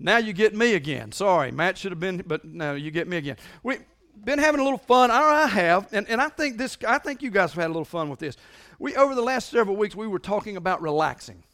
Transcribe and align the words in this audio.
Now 0.00 0.16
you 0.16 0.32
get 0.32 0.54
me 0.54 0.74
again. 0.74 1.12
Sorry, 1.12 1.52
Matt 1.52 1.76
should 1.76 1.92
have 1.92 2.00
been, 2.00 2.24
but 2.26 2.42
no, 2.44 2.74
you 2.74 2.90
get 2.90 3.06
me 3.06 3.18
again. 3.18 3.36
We've 3.62 3.84
been 4.24 4.38
having 4.38 4.60
a 4.60 4.64
little 4.64 4.78
fun. 4.78 5.10
I 5.10 5.46
have, 5.46 5.88
and, 5.92 6.08
and 6.08 6.22
I 6.22 6.30
think 6.30 6.56
this. 6.56 6.78
I 6.88 6.98
think 6.98 7.22
you 7.22 7.30
guys 7.30 7.52
have 7.52 7.60
had 7.60 7.66
a 7.66 7.74
little 7.74 7.84
fun 7.84 8.08
with 8.08 8.18
this. 8.18 8.36
We 8.78 8.96
over 8.96 9.14
the 9.14 9.22
last 9.22 9.50
several 9.50 9.76
weeks 9.76 9.94
we 9.94 10.08
were 10.08 10.18
talking 10.18 10.56
about 10.56 10.80
relaxing, 10.80 11.44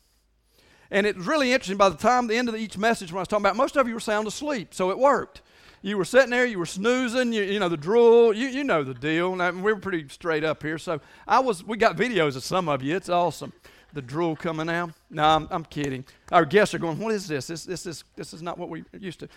and 0.93 1.09
it 1.09 1.17
was 1.17 1.27
really 1.27 1.53
interesting. 1.53 1.77
By 1.77 1.88
the 1.88 1.96
time 1.96 2.29
the 2.29 2.37
end 2.37 2.48
of 2.48 2.54
each 2.54 2.79
message, 2.79 3.11
when 3.11 3.19
I 3.19 3.22
was 3.22 3.29
talking 3.29 3.45
about, 3.45 3.56
most 3.56 3.77
of 3.77 3.88
you 3.88 3.95
were 3.95 4.00
sound 4.00 4.29
asleep, 4.29 4.72
so 4.72 4.90
it 4.90 4.98
worked. 4.98 5.42
You 5.82 5.96
were 5.96 6.04
sitting 6.04 6.30
there, 6.30 6.46
you 6.46 6.58
were 6.58 6.66
snoozing, 6.66 7.32
you, 7.32 7.42
you 7.42 7.58
know 7.58 7.68
the 7.68 7.76
drool. 7.76 8.32
You, 8.32 8.46
you 8.46 8.62
know 8.62 8.84
the 8.84 8.94
deal. 8.94 9.34
Now, 9.34 9.50
we 9.50 9.72
were 9.72 9.76
pretty 9.80 10.08
straight 10.08 10.44
up 10.44 10.62
here, 10.62 10.78
so 10.78 11.00
I 11.26 11.40
was. 11.40 11.64
We 11.64 11.76
got 11.76 11.96
videos 11.96 12.36
of 12.36 12.44
some 12.44 12.68
of 12.68 12.80
you. 12.80 12.94
It's 12.94 13.08
awesome 13.08 13.52
the 13.96 14.02
drool 14.02 14.36
coming 14.36 14.68
out. 14.68 14.90
No, 15.10 15.24
I'm, 15.24 15.48
I'm 15.50 15.64
kidding. 15.64 16.04
Our 16.30 16.45
guests 16.45 16.74
are 16.74 16.78
going, 16.78 16.98
what 16.98 17.14
is 17.14 17.26
this? 17.26 17.46
This, 17.46 17.64
this, 17.64 17.86
is, 17.86 18.04
this 18.14 18.34
is 18.34 18.42
not 18.42 18.58
what 18.58 18.68
we 18.68 18.84
used 19.00 19.20
to. 19.20 19.28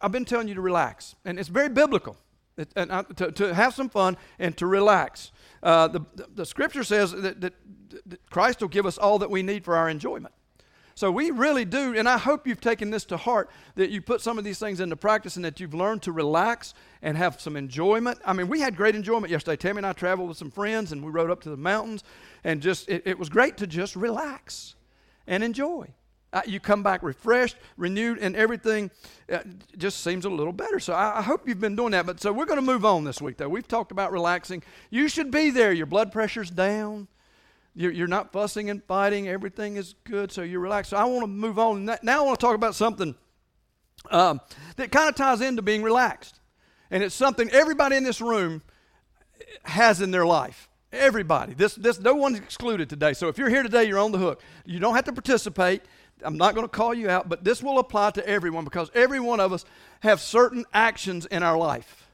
I've 0.00 0.12
been 0.12 0.24
telling 0.24 0.48
you 0.48 0.54
to 0.54 0.60
relax, 0.60 1.14
and 1.24 1.38
it's 1.38 1.48
very 1.48 1.68
biblical. 1.68 2.16
It, 2.56 2.68
and 2.74 2.90
uh, 2.90 3.04
to, 3.16 3.30
to 3.32 3.54
have 3.54 3.74
some 3.74 3.88
fun 3.88 4.16
and 4.38 4.56
to 4.56 4.66
relax. 4.66 5.30
Uh, 5.62 5.88
the, 5.88 6.00
the, 6.14 6.26
the, 6.34 6.46
scripture 6.46 6.82
says 6.82 7.12
that, 7.12 7.40
that, 7.40 7.52
that 8.06 8.30
Christ 8.30 8.60
will 8.60 8.68
give 8.68 8.86
us 8.86 8.98
all 8.98 9.18
that 9.20 9.30
we 9.30 9.42
need 9.42 9.64
for 9.64 9.76
our 9.76 9.88
enjoyment. 9.88 10.34
So 10.96 11.10
we 11.10 11.30
really 11.30 11.66
do, 11.66 11.94
and 11.94 12.08
I 12.08 12.16
hope 12.16 12.46
you've 12.46 12.60
taken 12.60 12.90
this 12.90 13.04
to 13.06 13.18
heart 13.18 13.50
that 13.74 13.90
you 13.90 14.00
put 14.00 14.22
some 14.22 14.38
of 14.38 14.44
these 14.44 14.58
things 14.58 14.80
into 14.80 14.96
practice 14.96 15.36
and 15.36 15.44
that 15.44 15.60
you've 15.60 15.74
learned 15.74 16.02
to 16.02 16.12
relax 16.12 16.72
and 17.06 17.16
have 17.16 17.40
some 17.40 17.56
enjoyment. 17.56 18.18
I 18.24 18.32
mean, 18.32 18.48
we 18.48 18.60
had 18.60 18.76
great 18.76 18.96
enjoyment 18.96 19.30
yesterday. 19.30 19.54
Tammy 19.54 19.78
and 19.78 19.86
I 19.86 19.92
traveled 19.92 20.28
with 20.28 20.36
some 20.36 20.50
friends 20.50 20.90
and 20.90 21.04
we 21.04 21.12
rode 21.12 21.30
up 21.30 21.40
to 21.42 21.50
the 21.50 21.56
mountains 21.56 22.02
and 22.42 22.60
just, 22.60 22.88
it, 22.88 23.04
it 23.06 23.16
was 23.16 23.28
great 23.28 23.56
to 23.58 23.66
just 23.68 23.94
relax 23.94 24.74
and 25.24 25.44
enjoy. 25.44 25.86
Uh, 26.32 26.42
you 26.46 26.58
come 26.58 26.82
back 26.82 27.04
refreshed, 27.04 27.58
renewed, 27.76 28.18
and 28.18 28.34
everything 28.34 28.90
uh, 29.32 29.38
just 29.78 30.02
seems 30.02 30.24
a 30.24 30.28
little 30.28 30.52
better. 30.52 30.80
So 30.80 30.94
I, 30.94 31.20
I, 31.20 31.22
hope 31.22 31.46
you've 31.46 31.60
been 31.60 31.76
doing 31.76 31.92
that. 31.92 32.06
But 32.06 32.20
so 32.20 32.32
we're 32.32 32.44
going 32.44 32.58
to 32.58 32.66
move 32.66 32.84
on 32.84 33.04
this 33.04 33.22
week, 33.22 33.36
though. 33.36 33.48
We've 33.48 33.66
talked 33.66 33.92
about 33.92 34.10
relaxing. 34.10 34.64
You 34.90 35.06
should 35.06 35.30
be 35.30 35.50
there. 35.50 35.72
Your 35.72 35.86
blood 35.86 36.10
pressure's 36.10 36.50
down. 36.50 37.06
You're, 37.76 37.92
you're 37.92 38.08
not 38.08 38.32
fussing 38.32 38.68
and 38.68 38.82
fighting. 38.82 39.28
Everything 39.28 39.76
is 39.76 39.94
good, 40.02 40.32
so 40.32 40.42
you're 40.42 40.58
relaxed. 40.58 40.90
So 40.90 40.96
I 40.96 41.04
want 41.04 41.22
to 41.22 41.28
move 41.28 41.60
on. 41.60 41.84
Now 41.84 42.24
I 42.24 42.26
want 42.26 42.40
to 42.40 42.44
talk 42.44 42.56
about 42.56 42.74
something 42.74 43.14
um, 44.10 44.40
that 44.74 44.90
kind 44.90 45.08
of 45.08 45.14
ties 45.14 45.40
into 45.40 45.62
being 45.62 45.84
relaxed. 45.84 46.40
And 46.90 47.02
it's 47.02 47.14
something 47.14 47.50
everybody 47.50 47.96
in 47.96 48.04
this 48.04 48.20
room 48.20 48.62
has 49.64 50.00
in 50.00 50.10
their 50.10 50.26
life. 50.26 50.68
Everybody. 50.92 51.54
This, 51.54 51.74
this, 51.74 52.00
no 52.00 52.14
one's 52.14 52.38
excluded 52.38 52.88
today. 52.88 53.12
So 53.12 53.28
if 53.28 53.38
you're 53.38 53.50
here 53.50 53.62
today, 53.62 53.84
you're 53.84 53.98
on 53.98 54.12
the 54.12 54.18
hook. 54.18 54.40
You 54.64 54.78
don't 54.78 54.94
have 54.94 55.04
to 55.04 55.12
participate. 55.12 55.82
I'm 56.22 56.36
not 56.36 56.54
going 56.54 56.64
to 56.64 56.70
call 56.70 56.94
you 56.94 57.10
out, 57.10 57.28
but 57.28 57.44
this 57.44 57.62
will 57.62 57.78
apply 57.78 58.12
to 58.12 58.26
everyone 58.26 58.64
because 58.64 58.90
every 58.94 59.20
one 59.20 59.40
of 59.40 59.52
us 59.52 59.64
have 60.00 60.20
certain 60.20 60.64
actions 60.72 61.26
in 61.26 61.42
our 61.42 61.58
life. 61.58 62.06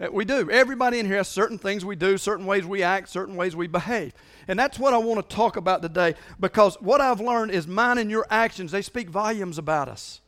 Eh, 0.00 0.08
we 0.12 0.24
do. 0.24 0.50
Everybody 0.50 0.98
in 0.98 1.06
here 1.06 1.16
has 1.16 1.28
certain 1.28 1.58
things 1.58 1.84
we 1.84 1.96
do, 1.96 2.18
certain 2.18 2.46
ways 2.46 2.64
we 2.64 2.82
act, 2.82 3.08
certain 3.08 3.36
ways 3.36 3.56
we 3.56 3.66
behave. 3.66 4.12
And 4.46 4.58
that's 4.58 4.78
what 4.78 4.94
I 4.94 4.98
want 4.98 5.28
to 5.28 5.34
talk 5.34 5.56
about 5.56 5.82
today 5.82 6.14
because 6.38 6.76
what 6.80 7.00
I've 7.00 7.20
learned 7.20 7.52
is 7.52 7.66
mine 7.66 7.98
and 7.98 8.10
your 8.10 8.26
actions, 8.30 8.70
they 8.70 8.82
speak 8.82 9.08
volumes 9.08 9.58
about 9.58 9.88
us. 9.88 10.20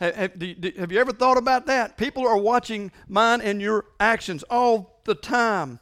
Have, 0.00 0.16
have, 0.16 0.92
you 0.92 0.98
ever 0.98 1.12
thought 1.12 1.36
about 1.36 1.66
that? 1.66 1.96
People 1.96 2.26
are 2.26 2.36
watching 2.36 2.90
mine 3.06 3.40
and 3.42 3.60
your 3.60 3.84
actions 4.00 4.42
all 4.44 5.00
the 5.04 5.14
time. 5.14 5.78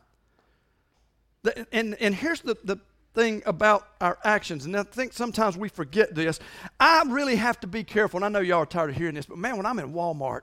And, 1.73 1.97
and 2.01 2.15
here's 2.15 2.41
the, 2.41 2.57
the 2.65 2.79
thing 3.15 3.43
about 3.47 3.87
our 4.01 4.19
actions, 4.25 4.67
and 4.67 4.77
I 4.77 4.83
think 4.83 5.13
sometimes 5.13 5.57
we 5.57 5.69
forget 5.69 6.15
this. 6.15 6.41
I 6.79 7.05
really 7.07 7.37
have 7.37 7.59
to 7.61 7.67
be 7.67 7.85
careful, 7.85 8.19
and 8.19 8.25
I 8.25 8.29
know 8.29 8.45
y'all 8.45 8.63
are 8.63 8.67
tired 8.67 8.91
of 8.91 8.97
hearing 8.97 9.15
this, 9.15 9.27
but 9.27 9.39
man, 9.39 9.57
when 9.57 9.67
I'm 9.67 9.79
in 9.79 9.93
Walmart, 9.93 10.43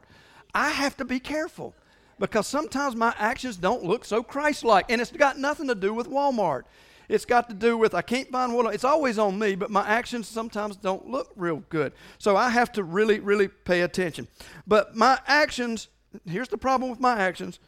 I 0.53 0.69
have 0.69 0.95
to 0.97 1.05
be 1.05 1.19
careful 1.19 1.75
because 2.17 2.47
sometimes 2.47 2.95
my 2.95 3.13
actions 3.17 3.57
don't 3.57 3.83
look 3.83 4.05
so 4.05 4.23
Christ 4.23 4.63
like. 4.63 4.89
And 4.89 5.01
it's 5.01 5.11
got 5.11 5.37
nothing 5.37 5.67
to 5.67 5.75
do 5.75 5.93
with 5.93 6.09
Walmart. 6.09 6.63
It's 7.07 7.25
got 7.25 7.49
to 7.49 7.55
do 7.55 7.77
with 7.77 7.93
I 7.93 8.01
can't 8.01 8.31
find 8.31 8.53
what 8.53 8.73
it's 8.73 8.83
always 8.83 9.17
on 9.17 9.37
me, 9.37 9.55
but 9.55 9.69
my 9.69 9.87
actions 9.87 10.27
sometimes 10.27 10.75
don't 10.75 11.07
look 11.07 11.31
real 11.35 11.63
good. 11.69 11.93
So 12.17 12.35
I 12.35 12.49
have 12.49 12.71
to 12.73 12.83
really, 12.83 13.19
really 13.19 13.47
pay 13.47 13.81
attention. 13.81 14.27
But 14.65 14.95
my 14.95 15.19
actions, 15.27 15.87
here's 16.25 16.49
the 16.49 16.57
problem 16.57 16.89
with 16.89 16.99
my 16.99 17.19
actions. 17.19 17.59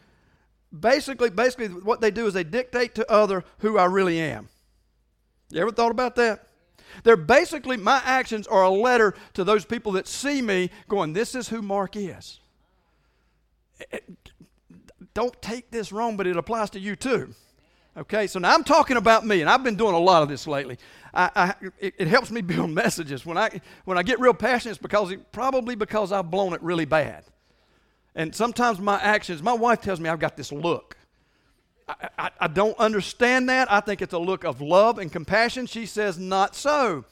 Basically, 0.77 1.29
basically 1.29 1.67
what 1.67 2.01
they 2.01 2.11
do 2.11 2.27
is 2.27 2.33
they 2.33 2.43
dictate 2.43 2.95
to 2.95 3.11
other 3.11 3.43
who 3.59 3.77
I 3.77 3.85
really 3.85 4.19
am. 4.19 4.49
You 5.49 5.61
ever 5.61 5.71
thought 5.71 5.91
about 5.91 6.15
that? 6.15 6.47
They're 7.03 7.17
basically 7.17 7.77
my 7.77 8.01
actions 8.03 8.47
are 8.47 8.63
a 8.63 8.69
letter 8.69 9.13
to 9.33 9.43
those 9.43 9.65
people 9.65 9.93
that 9.93 10.07
see 10.07 10.41
me 10.41 10.71
going, 10.87 11.13
This 11.13 11.35
is 11.35 11.49
who 11.49 11.61
Mark 11.61 11.95
is 11.95 12.39
eh, 13.79 13.85
eh, 13.91 13.99
don't 15.13 15.41
take 15.41 15.71
this 15.71 15.91
wrong, 15.91 16.15
but 16.15 16.27
it 16.27 16.37
applies 16.37 16.69
to 16.71 16.79
you 16.79 16.95
too. 16.95 17.33
Okay, 17.97 18.27
so 18.27 18.37
now 18.37 18.53
I'm 18.53 18.63
talking 18.63 18.95
about 18.95 19.25
me, 19.25 19.41
and 19.41 19.49
I've 19.49 19.63
been 19.63 19.75
doing 19.75 19.95
a 19.95 19.99
lot 19.99 20.21
of 20.21 20.29
this 20.29 20.45
lately. 20.45 20.77
I, 21.15 21.31
I, 21.35 21.53
it, 21.79 21.95
it, 21.97 22.07
helps 22.07 22.29
me 22.29 22.41
build 22.53 22.69
messages. 22.69 23.25
When 23.25 23.39
I, 23.39 23.59
when 23.85 23.97
I 23.97 24.03
get 24.03 24.19
real 24.19 24.35
passionate, 24.35 24.73
it's 24.73 24.81
because 24.81 25.11
it, 25.11 25.31
probably 25.31 25.73
because 25.73 26.11
I've 26.11 26.29
blown 26.29 26.53
it 26.53 26.61
really 26.61 26.85
bad. 26.85 27.23
And 28.13 28.35
sometimes 28.35 28.79
my 28.79 29.01
actions, 29.01 29.41
my 29.41 29.53
wife 29.53 29.81
tells 29.81 29.99
me 29.99 30.09
I've 30.09 30.19
got 30.19 30.37
this 30.37 30.51
look. 30.51 30.95
I, 31.87 32.09
I, 32.19 32.29
I 32.41 32.47
don't 32.47 32.77
understand 32.77 33.49
that. 33.49 33.71
I 33.71 33.79
think 33.79 34.03
it's 34.03 34.13
a 34.13 34.19
look 34.19 34.43
of 34.43 34.61
love 34.61 34.99
and 34.99 35.11
compassion. 35.11 35.65
She 35.65 35.87
says, 35.87 36.19
not 36.19 36.55
so. 36.55 37.03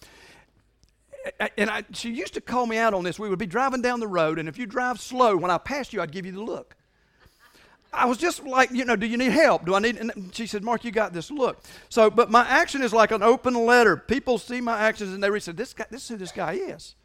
And 1.57 1.71
I, 1.71 1.83
she 1.93 2.11
used 2.11 2.35
to 2.35 2.41
call 2.41 2.67
me 2.67 2.77
out 2.77 2.93
on 2.93 3.03
this. 3.03 3.17
We 3.17 3.29
would 3.29 3.39
be 3.39 3.47
driving 3.47 3.81
down 3.81 3.99
the 3.99 4.07
road, 4.07 4.37
and 4.37 4.47
if 4.47 4.59
you 4.59 4.67
drive 4.67 4.99
slow, 4.99 5.35
when 5.35 5.49
I 5.49 5.57
passed 5.57 5.93
you, 5.93 6.01
I'd 6.01 6.11
give 6.11 6.27
you 6.27 6.31
the 6.31 6.43
look. 6.43 6.75
I 7.95 8.05
was 8.05 8.17
just 8.17 8.43
like, 8.43 8.71
you 8.71 8.85
know, 8.85 8.95
do 8.95 9.05
you 9.05 9.17
need 9.17 9.31
help? 9.31 9.65
Do 9.65 9.75
I 9.75 9.79
need? 9.79 9.97
And 9.97 10.31
she 10.33 10.47
said, 10.47 10.63
Mark, 10.63 10.83
you 10.83 10.91
got 10.91 11.13
this. 11.13 11.31
Look. 11.31 11.61
So, 11.89 12.09
but 12.09 12.29
my 12.29 12.45
action 12.47 12.81
is 12.81 12.93
like 12.93 13.11
an 13.11 13.23
open 13.23 13.53
letter. 13.53 13.97
People 13.97 14.37
see 14.37 14.61
my 14.61 14.77
actions 14.79 15.13
and 15.13 15.23
they 15.23 15.29
read, 15.29 15.43
this 15.43 15.73
guy, 15.73 15.85
this 15.89 16.03
is 16.03 16.09
who 16.09 16.17
this 16.17 16.31
guy 16.31 16.53
is. 16.53 16.95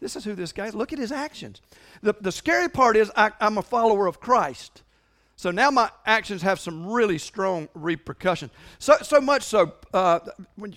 This 0.00 0.16
is 0.16 0.24
who 0.24 0.34
this 0.34 0.52
guy 0.52 0.66
is. 0.66 0.74
Look 0.74 0.92
at 0.92 0.98
his 0.98 1.12
actions. 1.12 1.60
The, 2.02 2.14
the 2.20 2.32
scary 2.32 2.68
part 2.68 2.96
is 2.96 3.10
I, 3.16 3.32
I'm 3.40 3.58
a 3.58 3.62
follower 3.62 4.06
of 4.06 4.18
Christ. 4.20 4.82
So 5.36 5.50
now 5.50 5.70
my 5.70 5.90
actions 6.04 6.42
have 6.42 6.60
some 6.60 6.86
really 6.86 7.16
strong 7.16 7.68
repercussions. 7.74 8.52
So, 8.78 8.96
so 9.02 9.20
much 9.20 9.42
so, 9.42 9.72
uh, 9.94 10.20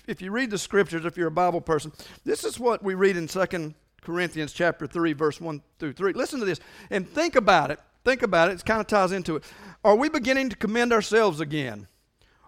if 0.06 0.22
you 0.22 0.30
read 0.30 0.50
the 0.50 0.58
scriptures, 0.58 1.04
if 1.04 1.16
you're 1.16 1.28
a 1.28 1.30
Bible 1.30 1.60
person, 1.60 1.92
this 2.24 2.44
is 2.44 2.58
what 2.58 2.82
we 2.82 2.94
read 2.94 3.16
in 3.16 3.28
Second 3.28 3.74
Corinthians 4.00 4.52
chapter 4.52 4.86
3, 4.86 5.12
verse 5.12 5.40
1 5.40 5.62
through 5.78 5.92
3. 5.92 6.12
Listen 6.14 6.40
to 6.40 6.46
this 6.46 6.60
and 6.90 7.08
think 7.08 7.36
about 7.36 7.70
it. 7.70 7.80
Think 8.04 8.22
about 8.22 8.50
it. 8.50 8.60
It 8.60 8.64
kind 8.64 8.80
of 8.80 8.86
ties 8.86 9.12
into 9.12 9.36
it. 9.36 9.44
Are 9.82 9.96
we 9.96 10.08
beginning 10.08 10.50
to 10.50 10.56
commend 10.56 10.92
ourselves 10.92 11.40
again? 11.40 11.88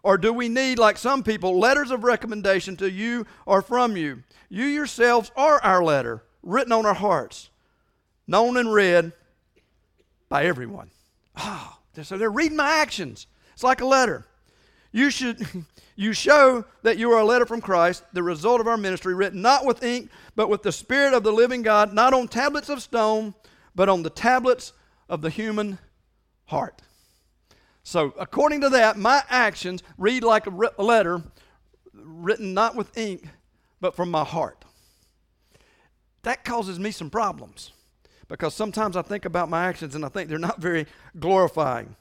Or 0.03 0.17
do 0.17 0.33
we 0.33 0.49
need, 0.49 0.78
like 0.78 0.99
some 0.99 1.22
people, 1.22 1.59
letters 1.59 1.91
of 1.91 2.05
recommendation 2.05 2.77
to 2.77 2.91
you 2.91 3.27
or 3.44 3.62
from 3.62 3.97
you? 3.97 4.22
You 4.49 4.65
yourselves 4.65 5.33
are 5.37 5.61
our 5.62 5.83
letter, 5.83 6.22
written 6.43 6.72
on 6.72 6.87
our 6.87 6.95
hearts, 6.95 7.50
known 8.27 8.56
and 8.56 8.72
read 8.72 9.12
by 10.28 10.45
everyone. 10.45 10.91
Oh, 11.37 11.78
so 12.03 12.16
they're 12.16 12.31
reading 12.31 12.56
my 12.56 12.69
actions. 12.69 13.27
It's 13.53 13.65
like 13.65 13.81
a 13.81 13.87
letter. 13.87 14.27
You 14.93 15.11
should 15.11 15.45
you 15.97 16.12
show 16.12 16.65
that 16.83 16.99
you 16.99 17.11
are 17.12 17.21
a 17.21 17.25
letter 17.25 17.47
from 17.47 17.61
Christ, 17.61 18.05
the 18.12 18.22
result 18.22 18.61
of 18.61 18.69
our 18.69 18.77
ministry, 18.77 19.15
written 19.15 19.43
not 19.43 19.65
with 19.65 19.83
ink, 19.83 20.11
but 20.37 20.49
with 20.49 20.62
the 20.62 20.72
Spirit 20.72 21.15
of 21.15 21.22
the 21.22 21.33
living 21.33 21.62
God, 21.62 21.93
not 21.93 22.15
on 22.15 22.28
tablets 22.28 22.69
of 22.69 22.83
stone, 22.83 23.34
but 23.75 23.89
on 23.89 24.03
the 24.03 24.11
tablets 24.11 24.72
of 25.09 25.22
the 25.22 25.31
human 25.31 25.78
heart. 26.47 26.83
So, 27.83 28.15
according 28.19 28.62
to 28.62 28.69
that, 28.71 28.99
my 28.99 29.22
actions 29.28 29.83
read 29.97 30.25
like 30.25 30.47
a 30.47 30.83
letter 30.83 31.22
written 31.93 32.53
not 32.53 32.75
with 32.75 32.97
ink, 32.99 33.28
but 33.81 33.95
from 33.95 34.11
my 34.11 34.25
heart. 34.25 34.65
That 36.22 36.45
causes 36.45 36.81
me 36.81 36.91
some 36.91 37.11
problems 37.11 37.72
because 38.28 38.54
sometimes 38.54 38.97
I 38.97 39.03
think 39.03 39.25
about 39.25 39.48
my 39.48 39.66
actions 39.66 39.95
and 39.95 40.04
I 40.04 40.09
think 40.09 40.28
they're 40.28 40.39
not 40.39 40.60
very 40.60 40.86
glorifying. 41.19 41.95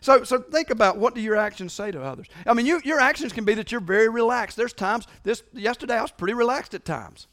So, 0.00 0.24
so 0.24 0.38
think 0.38 0.70
about 0.70 0.96
what 0.96 1.14
do 1.14 1.20
your 1.20 1.36
actions 1.36 1.74
say 1.74 1.90
to 1.90 2.02
others. 2.02 2.26
I 2.46 2.54
mean, 2.54 2.64
you, 2.64 2.80
your 2.84 3.00
actions 3.00 3.32
can 3.32 3.44
be 3.44 3.54
that 3.54 3.70
you're 3.70 3.82
very 3.82 4.08
relaxed. 4.08 4.56
There's 4.56 4.72
times. 4.72 5.06
This 5.22 5.42
yesterday 5.52 5.96
I 5.98 6.02
was 6.02 6.10
pretty 6.10 6.34
relaxed 6.34 6.72
at 6.72 6.84
times. 6.84 7.26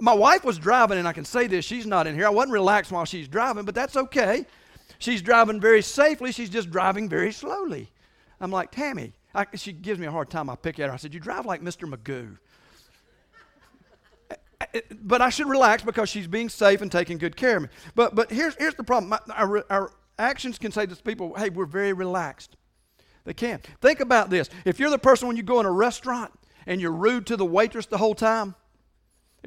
My 0.00 0.14
wife 0.14 0.44
was 0.44 0.58
driving, 0.58 0.98
and 0.98 1.08
I 1.08 1.12
can 1.12 1.24
say 1.24 1.46
this, 1.46 1.64
she's 1.64 1.86
not 1.86 2.06
in 2.06 2.14
here. 2.14 2.26
I 2.26 2.30
wasn't 2.30 2.52
relaxed 2.52 2.92
while 2.92 3.04
she's 3.04 3.28
driving, 3.28 3.64
but 3.64 3.74
that's 3.74 3.96
okay. 3.96 4.46
She's 4.98 5.22
driving 5.22 5.60
very 5.60 5.82
safely, 5.82 6.32
she's 6.32 6.50
just 6.50 6.70
driving 6.70 7.08
very 7.08 7.32
slowly. 7.32 7.90
I'm 8.40 8.50
like, 8.50 8.70
Tammy, 8.70 9.14
I, 9.34 9.46
she 9.54 9.72
gives 9.72 9.98
me 10.00 10.06
a 10.06 10.10
hard 10.10 10.30
time. 10.30 10.50
I 10.50 10.56
pick 10.56 10.78
at 10.78 10.88
her. 10.88 10.92
I 10.94 10.96
said, 10.96 11.14
You 11.14 11.20
drive 11.20 11.46
like 11.46 11.62
Mr. 11.62 11.88
Magoo. 11.90 12.38
but 15.02 15.22
I 15.22 15.30
should 15.30 15.48
relax 15.48 15.82
because 15.82 16.08
she's 16.08 16.26
being 16.26 16.48
safe 16.48 16.82
and 16.82 16.90
taking 16.90 17.18
good 17.18 17.36
care 17.36 17.58
of 17.58 17.64
me. 17.64 17.68
But, 17.94 18.14
but 18.14 18.30
here's, 18.30 18.54
here's 18.56 18.74
the 18.74 18.84
problem 18.84 19.10
My, 19.10 19.34
our, 19.34 19.64
our 19.70 19.92
actions 20.18 20.58
can 20.58 20.72
say 20.72 20.86
to 20.86 20.96
people, 20.96 21.34
Hey, 21.34 21.50
we're 21.50 21.66
very 21.66 21.92
relaxed. 21.92 22.56
They 23.24 23.34
can. 23.34 23.60
Think 23.80 24.00
about 24.00 24.30
this. 24.30 24.48
If 24.64 24.78
you're 24.78 24.90
the 24.90 24.98
person 24.98 25.28
when 25.28 25.36
you 25.36 25.42
go 25.42 25.60
in 25.60 25.66
a 25.66 25.72
restaurant 25.72 26.32
and 26.66 26.80
you're 26.80 26.92
rude 26.92 27.26
to 27.26 27.36
the 27.36 27.44
waitress 27.44 27.86
the 27.86 27.98
whole 27.98 28.14
time, 28.14 28.54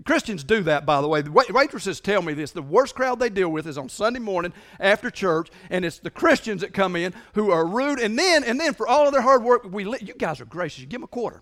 Christians 0.06 0.44
do 0.44 0.62
that, 0.64 0.86
by 0.86 1.02
the 1.02 1.08
way. 1.08 1.22
The 1.22 1.32
waitresses 1.32 2.00
tell 2.00 2.22
me 2.22 2.34
this. 2.34 2.52
The 2.52 2.62
worst 2.62 2.96
crowd 2.96 3.20
they 3.20 3.30
deal 3.30 3.50
with 3.50 3.68
is 3.68 3.78
on 3.78 3.90
Sunday 3.90 4.20
morning 4.20 4.54
after 4.80 5.10
church, 5.10 5.50
and 5.70 5.84
it's 5.84 6.00
the 6.00 6.10
Christians 6.10 6.62
that 6.62 6.74
come 6.74 6.96
in 6.96 7.14
who 7.34 7.52
are 7.52 7.66
rude. 7.66 8.00
And 8.00 8.18
then, 8.18 8.44
and 8.44 8.60
then 8.60 8.74
for 8.74 8.88
all 8.88 9.08
of 9.08 9.14
their 9.14 9.22
hard 9.22 9.44
work, 9.44 9.64
we 9.70 9.84
you 9.84 10.14
guys 10.14 10.40
are 10.40 10.46
gracious. 10.46 10.80
You 10.80 10.86
give 10.86 11.02
them 11.02 11.06
a 11.06 11.08
quarter. 11.08 11.42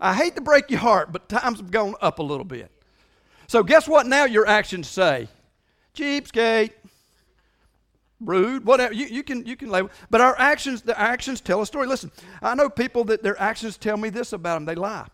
I 0.00 0.14
hate 0.14 0.34
to 0.36 0.40
break 0.40 0.70
your 0.70 0.80
heart, 0.80 1.12
but 1.12 1.28
times 1.28 1.58
have 1.58 1.70
gone 1.70 1.94
up 2.00 2.18
a 2.18 2.22
little 2.22 2.44
bit. 2.44 2.70
So 3.46 3.62
guess 3.62 3.86
what? 3.86 4.06
Now 4.06 4.24
your 4.24 4.46
actions 4.46 4.88
say, 4.88 5.28
cheapskate, 5.94 6.70
rude, 8.20 8.64
whatever. 8.64 8.94
You, 8.94 9.06
you 9.06 9.22
can 9.22 9.44
you 9.44 9.56
can 9.56 9.70
label, 9.70 9.90
but 10.08 10.20
our 10.20 10.38
actions 10.38 10.82
the 10.82 10.98
actions 10.98 11.40
tell 11.40 11.60
a 11.60 11.66
story. 11.66 11.86
Listen, 11.86 12.10
I 12.40 12.54
know 12.54 12.70
people 12.70 13.04
that 13.04 13.22
their 13.22 13.40
actions 13.40 13.76
tell 13.76 13.96
me 13.96 14.08
this 14.08 14.32
about 14.32 14.54
them. 14.54 14.64
They 14.64 14.74
lie. 14.74 15.08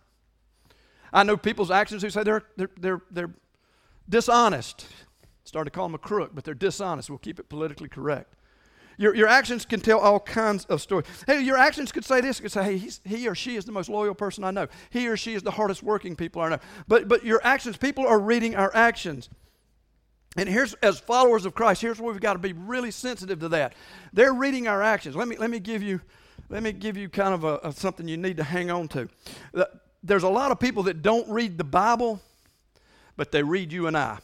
I 1.16 1.22
know 1.22 1.38
people's 1.38 1.70
actions 1.70 2.02
who 2.02 2.10
say 2.10 2.22
they're, 2.24 2.42
they're, 2.56 2.70
they're, 2.78 3.00
they're 3.10 3.30
dishonest. 4.06 4.86
Started 5.44 5.70
to 5.70 5.74
call 5.74 5.86
them 5.86 5.94
a 5.94 5.98
crook, 5.98 6.32
but 6.34 6.44
they're 6.44 6.52
dishonest. 6.52 7.08
We'll 7.08 7.18
keep 7.18 7.40
it 7.40 7.48
politically 7.48 7.88
correct. 7.88 8.34
Your, 8.98 9.14
your 9.14 9.26
actions 9.26 9.64
can 9.64 9.80
tell 9.80 9.98
all 9.98 10.20
kinds 10.20 10.66
of 10.66 10.82
stories. 10.82 11.06
Hey, 11.26 11.40
your 11.40 11.56
actions 11.56 11.90
could 11.90 12.04
say 12.04 12.20
this. 12.20 12.38
Could 12.38 12.52
say, 12.52 12.78
hey, 12.78 12.90
he 13.04 13.28
or 13.28 13.34
she 13.34 13.56
is 13.56 13.64
the 13.64 13.72
most 13.72 13.88
loyal 13.88 14.14
person 14.14 14.44
I 14.44 14.50
know. 14.50 14.66
He 14.90 15.08
or 15.08 15.16
she 15.16 15.32
is 15.32 15.42
the 15.42 15.50
hardest 15.50 15.82
working 15.82 16.16
people 16.16 16.42
I 16.42 16.50
know. 16.50 16.58
But, 16.86 17.08
but 17.08 17.24
your 17.24 17.40
actions, 17.42 17.78
people 17.78 18.06
are 18.06 18.18
reading 18.18 18.54
our 18.54 18.70
actions. 18.74 19.30
And 20.36 20.50
here's, 20.50 20.74
as 20.74 21.00
followers 21.00 21.46
of 21.46 21.54
Christ, 21.54 21.80
here's 21.80 21.98
where 21.98 22.12
we've 22.12 22.20
got 22.20 22.34
to 22.34 22.38
be 22.38 22.52
really 22.52 22.90
sensitive 22.90 23.40
to 23.40 23.48
that. 23.48 23.74
They're 24.12 24.34
reading 24.34 24.68
our 24.68 24.82
actions. 24.82 25.16
Let 25.16 25.28
me, 25.28 25.38
let 25.38 25.48
me 25.48 25.60
give 25.60 25.82
you, 25.82 26.02
let 26.50 26.62
me 26.62 26.72
give 26.72 26.98
you 26.98 27.08
kind 27.08 27.32
of 27.32 27.44
a, 27.44 27.58
a 27.64 27.72
something 27.72 28.06
you 28.06 28.18
need 28.18 28.36
to 28.36 28.44
hang 28.44 28.70
on 28.70 28.88
to 28.88 29.08
there's 30.06 30.23
a 30.23 30.29
lot 30.29 30.50
of 30.50 30.61
people 30.61 30.85
that 30.85 31.03
don't 31.03 31.29
read 31.29 31.58
the 31.58 31.64
Bible, 31.64 32.20
but 33.17 33.32
they 33.32 33.43
read 33.43 33.73
you 33.73 33.87
and 33.87 33.97
I. 33.97 34.19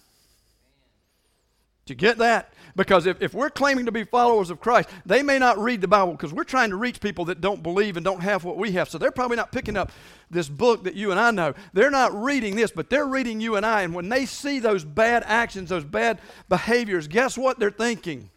Do 1.85 1.93
you 1.93 1.97
get 1.97 2.19
that? 2.19 2.53
Because 2.77 3.07
if, 3.07 3.21
if 3.21 3.35
we're 3.35 3.51
claiming 3.51 3.87
to 3.87 3.93
be 3.93 4.05
followers 4.05 4.49
of 4.49 4.61
Christ, 4.61 4.89
they 5.05 5.23
may 5.23 5.39
not 5.39 5.59
read 5.59 5.81
the 5.81 5.89
Bible 5.89 6.13
because 6.13 6.33
we're 6.33 6.45
trying 6.45 6.71
to 6.71 6.77
reach 6.77 7.01
people 7.01 7.27
that 7.27 7.41
don't 7.41 7.63
believe 7.63 7.97
and 7.97 8.05
don't 8.05 8.21
have 8.21 8.45
what 8.45 8.57
we 8.57 8.73
have. 8.73 8.89
So 8.89 8.97
they're 8.99 9.11
probably 9.11 9.37
not 9.37 9.53
picking 9.53 9.77
up 9.77 9.91
this 10.31 10.49
book 10.49 10.85
that 10.85 10.95
you 10.95 11.11
and 11.11 11.21
I 11.21 11.33
know. 11.33 11.55
They're 11.73 11.91
not 11.91 12.15
reading 12.15 12.57
this, 12.57 12.71
but 12.71 12.89
they're 12.89 13.07
reading 13.07 13.41
you 13.41 13.57
and 13.57 13.67
I. 13.67 13.83
And 13.83 13.95
when 13.95 14.09
they 14.09 14.25
see 14.25 14.59
those 14.59 14.85
bad 14.85 15.25
actions, 15.27 15.69
those 15.69 15.85
bad 15.85 16.21
behaviors, 16.49 17.09
guess 17.09 17.37
what 17.37 17.59
they're 17.59 17.71
thinking? 17.71 18.31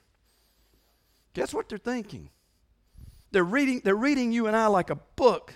Guess 1.34 1.54
what 1.54 1.70
they're 1.70 1.78
thinking? 1.78 2.30
They're 3.32 3.44
reading, 3.44 3.82
they're 3.84 3.96
reading 3.96 4.32
you 4.32 4.48
and 4.48 4.56
I 4.56 4.68
like 4.68 4.90
a 4.90 4.96
book 5.16 5.54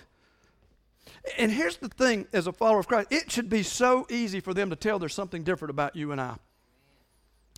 and 1.38 1.50
here's 1.50 1.76
the 1.76 1.88
thing 1.88 2.26
as 2.32 2.46
a 2.46 2.52
follower 2.52 2.80
of 2.80 2.88
Christ 2.88 3.08
it 3.10 3.30
should 3.30 3.48
be 3.48 3.62
so 3.62 4.06
easy 4.10 4.40
for 4.40 4.54
them 4.54 4.70
to 4.70 4.76
tell 4.76 4.98
there's 4.98 5.14
something 5.14 5.42
different 5.42 5.70
about 5.70 5.96
you 5.96 6.12
and 6.12 6.20
I. 6.20 6.36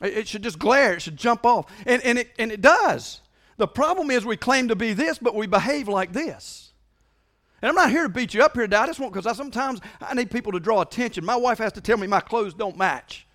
It 0.03 0.27
should 0.27 0.43
just 0.43 0.59
glare, 0.59 0.95
it 0.95 1.03
should 1.03 1.17
jump 1.17 1.47
off. 1.47 1.71
And, 1.87 2.03
and, 2.03 2.19
it, 2.19 2.31
and 2.39 2.51
it 2.51 2.61
does. 2.61 3.21
The 3.57 3.69
problem 3.69 4.11
is 4.11 4.25
we 4.25 4.37
claim 4.37 4.69
to 4.69 4.77
be 4.77 4.95
this, 4.95 5.19
but 5.19 5.35
we 5.35 5.47
behave 5.47 5.87
like 5.87 6.13
this. 6.13 6.73
And 7.61 7.69
I'm 7.69 7.77
not 7.77 7.91
here 7.91 8.03
to 8.03 8.09
beat 8.09 8.35
you 8.35 8.43
up 8.43 8.55
here 8.55 8.65
today. 8.65 8.79
I 8.79 8.87
just 8.87 8.99
want, 8.99 9.13
because 9.13 9.27
I 9.27 9.35
sometimes 9.35 9.81
I 10.01 10.15
need 10.15 10.33
people 10.33 10.51
to 10.53 10.61
draw 10.61 10.81
attention. 10.81 11.25
My 11.25 11.37
wife 11.37 11.59
has 11.59 11.73
to 11.75 11.81
tell 11.81 11.97
me 11.97 12.09
my 12.09 12.21
clothes 12.21 12.55
don't 12.55 12.77
match. 12.77 13.27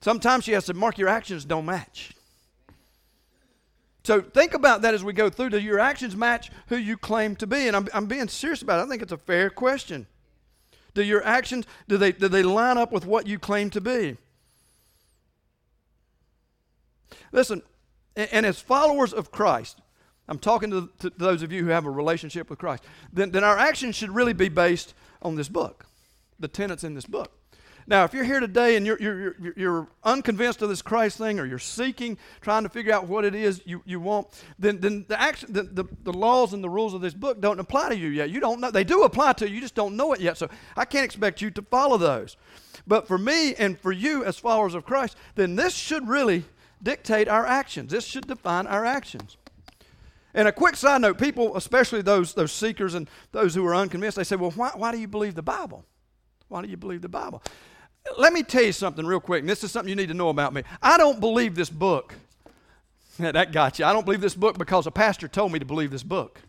Sometimes 0.00 0.44
she 0.44 0.52
has 0.52 0.66
to 0.66 0.74
mark 0.74 0.96
your 0.96 1.08
actions 1.08 1.44
don't 1.44 1.66
match. 1.66 2.12
So 4.08 4.22
think 4.22 4.54
about 4.54 4.80
that 4.80 4.94
as 4.94 5.04
we 5.04 5.12
go 5.12 5.28
through. 5.28 5.50
Do 5.50 5.58
your 5.58 5.78
actions 5.78 6.16
match 6.16 6.50
who 6.68 6.78
you 6.78 6.96
claim 6.96 7.36
to 7.36 7.46
be? 7.46 7.68
And 7.68 7.76
I'm, 7.76 7.88
I'm 7.92 8.06
being 8.06 8.26
serious 8.26 8.62
about 8.62 8.80
it. 8.80 8.84
I 8.84 8.88
think 8.88 9.02
it's 9.02 9.12
a 9.12 9.18
fair 9.18 9.50
question. 9.50 10.06
Do 10.94 11.02
your 11.02 11.22
actions, 11.26 11.66
do 11.88 11.98
they, 11.98 12.12
do 12.12 12.26
they 12.26 12.42
line 12.42 12.78
up 12.78 12.90
with 12.90 13.04
what 13.04 13.26
you 13.26 13.38
claim 13.38 13.68
to 13.68 13.82
be? 13.82 14.16
Listen, 17.32 17.60
and, 18.16 18.30
and 18.32 18.46
as 18.46 18.58
followers 18.58 19.12
of 19.12 19.30
Christ, 19.30 19.82
I'm 20.26 20.38
talking 20.38 20.70
to, 20.70 20.88
to, 21.00 21.10
those 21.10 21.42
of 21.42 21.52
you 21.52 21.62
who 21.62 21.68
have 21.68 21.84
a 21.84 21.90
relationship 21.90 22.48
with 22.48 22.58
Christ, 22.58 22.84
then, 23.12 23.30
then 23.30 23.44
our 23.44 23.58
actions 23.58 23.94
should 23.94 24.14
really 24.14 24.32
be 24.32 24.48
based 24.48 24.94
on 25.20 25.36
this 25.36 25.50
book, 25.50 25.84
the 26.40 26.48
tenets 26.48 26.82
in 26.82 26.94
this 26.94 27.04
book. 27.04 27.37
Now, 27.88 28.04
if 28.04 28.12
you're 28.12 28.24
here 28.24 28.38
today 28.38 28.76
and 28.76 28.84
you're, 28.84 29.00
you're, 29.00 29.34
you're, 29.56 29.88
unconvinced 30.04 30.60
of 30.60 30.68
this 30.68 30.82
Christ 30.82 31.16
thing 31.16 31.40
or 31.40 31.46
you're 31.46 31.58
seeking, 31.58 32.18
trying 32.42 32.64
to 32.64 32.68
figure 32.68 32.92
out 32.92 33.08
what 33.08 33.24
it 33.24 33.34
is 33.34 33.62
you, 33.64 33.80
you 33.86 33.98
want, 33.98 34.26
then, 34.58 34.78
then 34.78 35.06
the, 35.08 35.18
action, 35.18 35.50
the, 35.50 35.62
the, 35.62 35.84
the 36.04 36.12
laws 36.12 36.52
and 36.52 36.62
the 36.62 36.68
rules 36.68 36.92
of 36.92 37.00
this 37.00 37.14
book 37.14 37.40
don't 37.40 37.58
apply 37.58 37.88
to 37.88 37.96
you 37.96 38.08
yet. 38.08 38.28
You 38.28 38.40
don't 38.40 38.60
know. 38.60 38.70
They 38.70 38.84
do 38.84 39.04
apply 39.04 39.32
to 39.34 39.48
you, 39.48 39.54
you 39.54 39.60
just 39.62 39.74
don't 39.74 39.96
know 39.96 40.12
it 40.12 40.20
yet. 40.20 40.36
So 40.36 40.50
I 40.76 40.84
can't 40.84 41.04
expect 41.06 41.40
you 41.40 41.50
to 41.52 41.62
follow 41.62 41.96
those. 41.96 42.36
But 42.86 43.08
for 43.08 43.16
me 43.16 43.54
and 43.54 43.78
for 43.78 43.90
you 43.90 44.22
as 44.22 44.38
followers 44.38 44.74
of 44.74 44.84
Christ, 44.84 45.16
then 45.34 45.56
this 45.56 45.74
should 45.74 46.06
really 46.06 46.44
dictate 46.82 47.26
our 47.26 47.46
actions. 47.46 47.90
This 47.90 48.04
should 48.04 48.26
define 48.26 48.66
our 48.66 48.84
actions. 48.84 49.38
And 50.34 50.46
a 50.46 50.52
quick 50.52 50.76
side 50.76 51.00
note 51.00 51.18
people, 51.18 51.56
especially 51.56 52.02
those, 52.02 52.34
those 52.34 52.52
seekers 52.52 52.92
and 52.92 53.08
those 53.32 53.54
who 53.54 53.66
are 53.66 53.74
unconvinced, 53.74 54.18
they 54.18 54.24
say, 54.24 54.36
well, 54.36 54.50
why, 54.50 54.72
why 54.74 54.92
do 54.92 54.98
you 54.98 55.08
believe 55.08 55.34
the 55.34 55.42
Bible? 55.42 55.86
Why 56.48 56.62
do 56.62 56.68
you 56.68 56.76
believe 56.76 57.02
the 57.02 57.08
Bible? 57.08 57.42
Let 58.16 58.32
me 58.32 58.42
tell 58.42 58.62
you 58.62 58.72
something 58.72 59.04
real 59.04 59.20
quick, 59.20 59.40
and 59.40 59.48
this 59.48 59.62
is 59.64 59.72
something 59.72 59.88
you 59.88 59.96
need 59.96 60.08
to 60.08 60.14
know 60.14 60.28
about 60.28 60.52
me. 60.52 60.62
I 60.82 60.96
don't 60.96 61.20
believe 61.20 61.54
this 61.54 61.70
book. 61.70 62.14
that 63.18 63.52
got 63.52 63.78
you. 63.78 63.84
I 63.84 63.92
don't 63.92 64.04
believe 64.04 64.20
this 64.20 64.34
book 64.34 64.58
because 64.58 64.86
a 64.86 64.90
pastor 64.90 65.28
told 65.28 65.52
me 65.52 65.58
to 65.58 65.64
believe 65.64 65.90
this 65.90 66.02
book. 66.02 66.40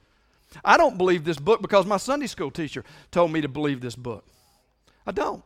I 0.63 0.77
don't 0.77 0.97
believe 0.97 1.25
this 1.25 1.39
book 1.39 1.61
because 1.61 1.85
my 1.85 1.97
Sunday 1.97 2.27
school 2.27 2.51
teacher 2.51 2.83
told 3.11 3.31
me 3.31 3.41
to 3.41 3.47
believe 3.47 3.81
this 3.81 3.95
book. 3.95 4.25
I 5.05 5.11
don't. 5.11 5.43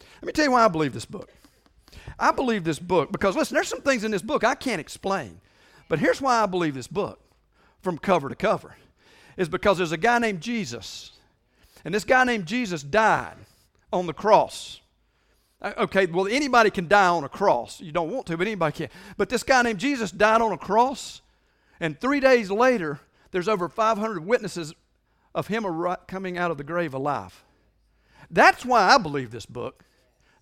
Let 0.00 0.26
me 0.26 0.32
tell 0.32 0.44
you 0.44 0.52
why 0.52 0.64
I 0.64 0.68
believe 0.68 0.92
this 0.92 1.04
book. 1.04 1.30
I 2.18 2.32
believe 2.32 2.64
this 2.64 2.78
book 2.78 3.12
because, 3.12 3.36
listen, 3.36 3.54
there's 3.54 3.68
some 3.68 3.80
things 3.80 4.04
in 4.04 4.10
this 4.10 4.22
book 4.22 4.44
I 4.44 4.54
can't 4.54 4.80
explain. 4.80 5.40
But 5.88 5.98
here's 5.98 6.20
why 6.20 6.42
I 6.42 6.46
believe 6.46 6.74
this 6.74 6.86
book 6.86 7.20
from 7.80 7.98
cover 7.98 8.28
to 8.28 8.34
cover 8.34 8.76
is 9.36 9.48
because 9.48 9.78
there's 9.78 9.92
a 9.92 9.96
guy 9.96 10.18
named 10.18 10.40
Jesus. 10.40 11.12
And 11.84 11.94
this 11.94 12.04
guy 12.04 12.24
named 12.24 12.46
Jesus 12.46 12.82
died 12.82 13.36
on 13.92 14.06
the 14.06 14.12
cross 14.12 14.79
Uh, 15.62 15.72
okay, 15.78 16.06
well, 16.06 16.26
anybody 16.26 16.70
can 16.70 16.88
die 16.88 17.08
on 17.08 17.24
a 17.24 17.28
cross. 17.28 17.80
You 17.80 17.92
don't 17.92 18.10
want 18.10 18.26
to, 18.26 18.36
but 18.36 18.46
anybody 18.46 18.76
can. 18.76 18.88
But 19.16 19.28
this 19.28 19.42
guy 19.42 19.62
named 19.62 19.78
Jesus 19.78 20.10
died 20.10 20.40
on 20.40 20.52
a 20.52 20.58
cross, 20.58 21.20
and 21.80 21.98
three 21.98 22.20
days 22.20 22.50
later, 22.50 23.00
there's 23.30 23.48
over 23.48 23.68
500 23.68 24.24
witnesses 24.24 24.74
of 25.34 25.46
him 25.46 25.64
coming 26.06 26.38
out 26.38 26.50
of 26.50 26.58
the 26.58 26.64
grave 26.64 26.94
alive. 26.94 27.44
That's 28.30 28.64
why 28.64 28.82
I 28.82 28.98
believe 28.98 29.30
this 29.30 29.46
book. 29.46 29.84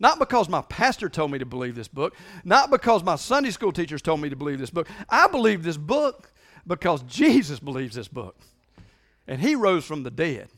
Not 0.00 0.19
because 0.19 0.49
my 0.49 0.62
pastor 0.62 1.09
told 1.09 1.32
me 1.32 1.38
to 1.38 1.47
believe 1.47 1.75
this 1.75 1.88
book, 1.88 2.15
not 2.44 2.70
because 2.70 3.03
my 3.03 3.17
Sunday 3.17 3.51
school 3.51 3.72
teachers 3.72 4.01
told 4.01 4.20
me 4.20 4.29
to 4.29 4.37
believe 4.37 4.60
this 4.60 4.70
book. 4.70 4.89
I 5.08 5.27
believe 5.27 5.65
this 5.65 5.77
book 5.77 6.31
because 6.67 7.03
Jesus 7.03 7.58
believes 7.58 7.96
this 7.96 8.06
book. 8.06 8.37
And 9.27 9.41
he 9.41 9.56
rose 9.56 9.84
from 9.84 10.05
the 10.05 10.10
dead. 10.10 10.48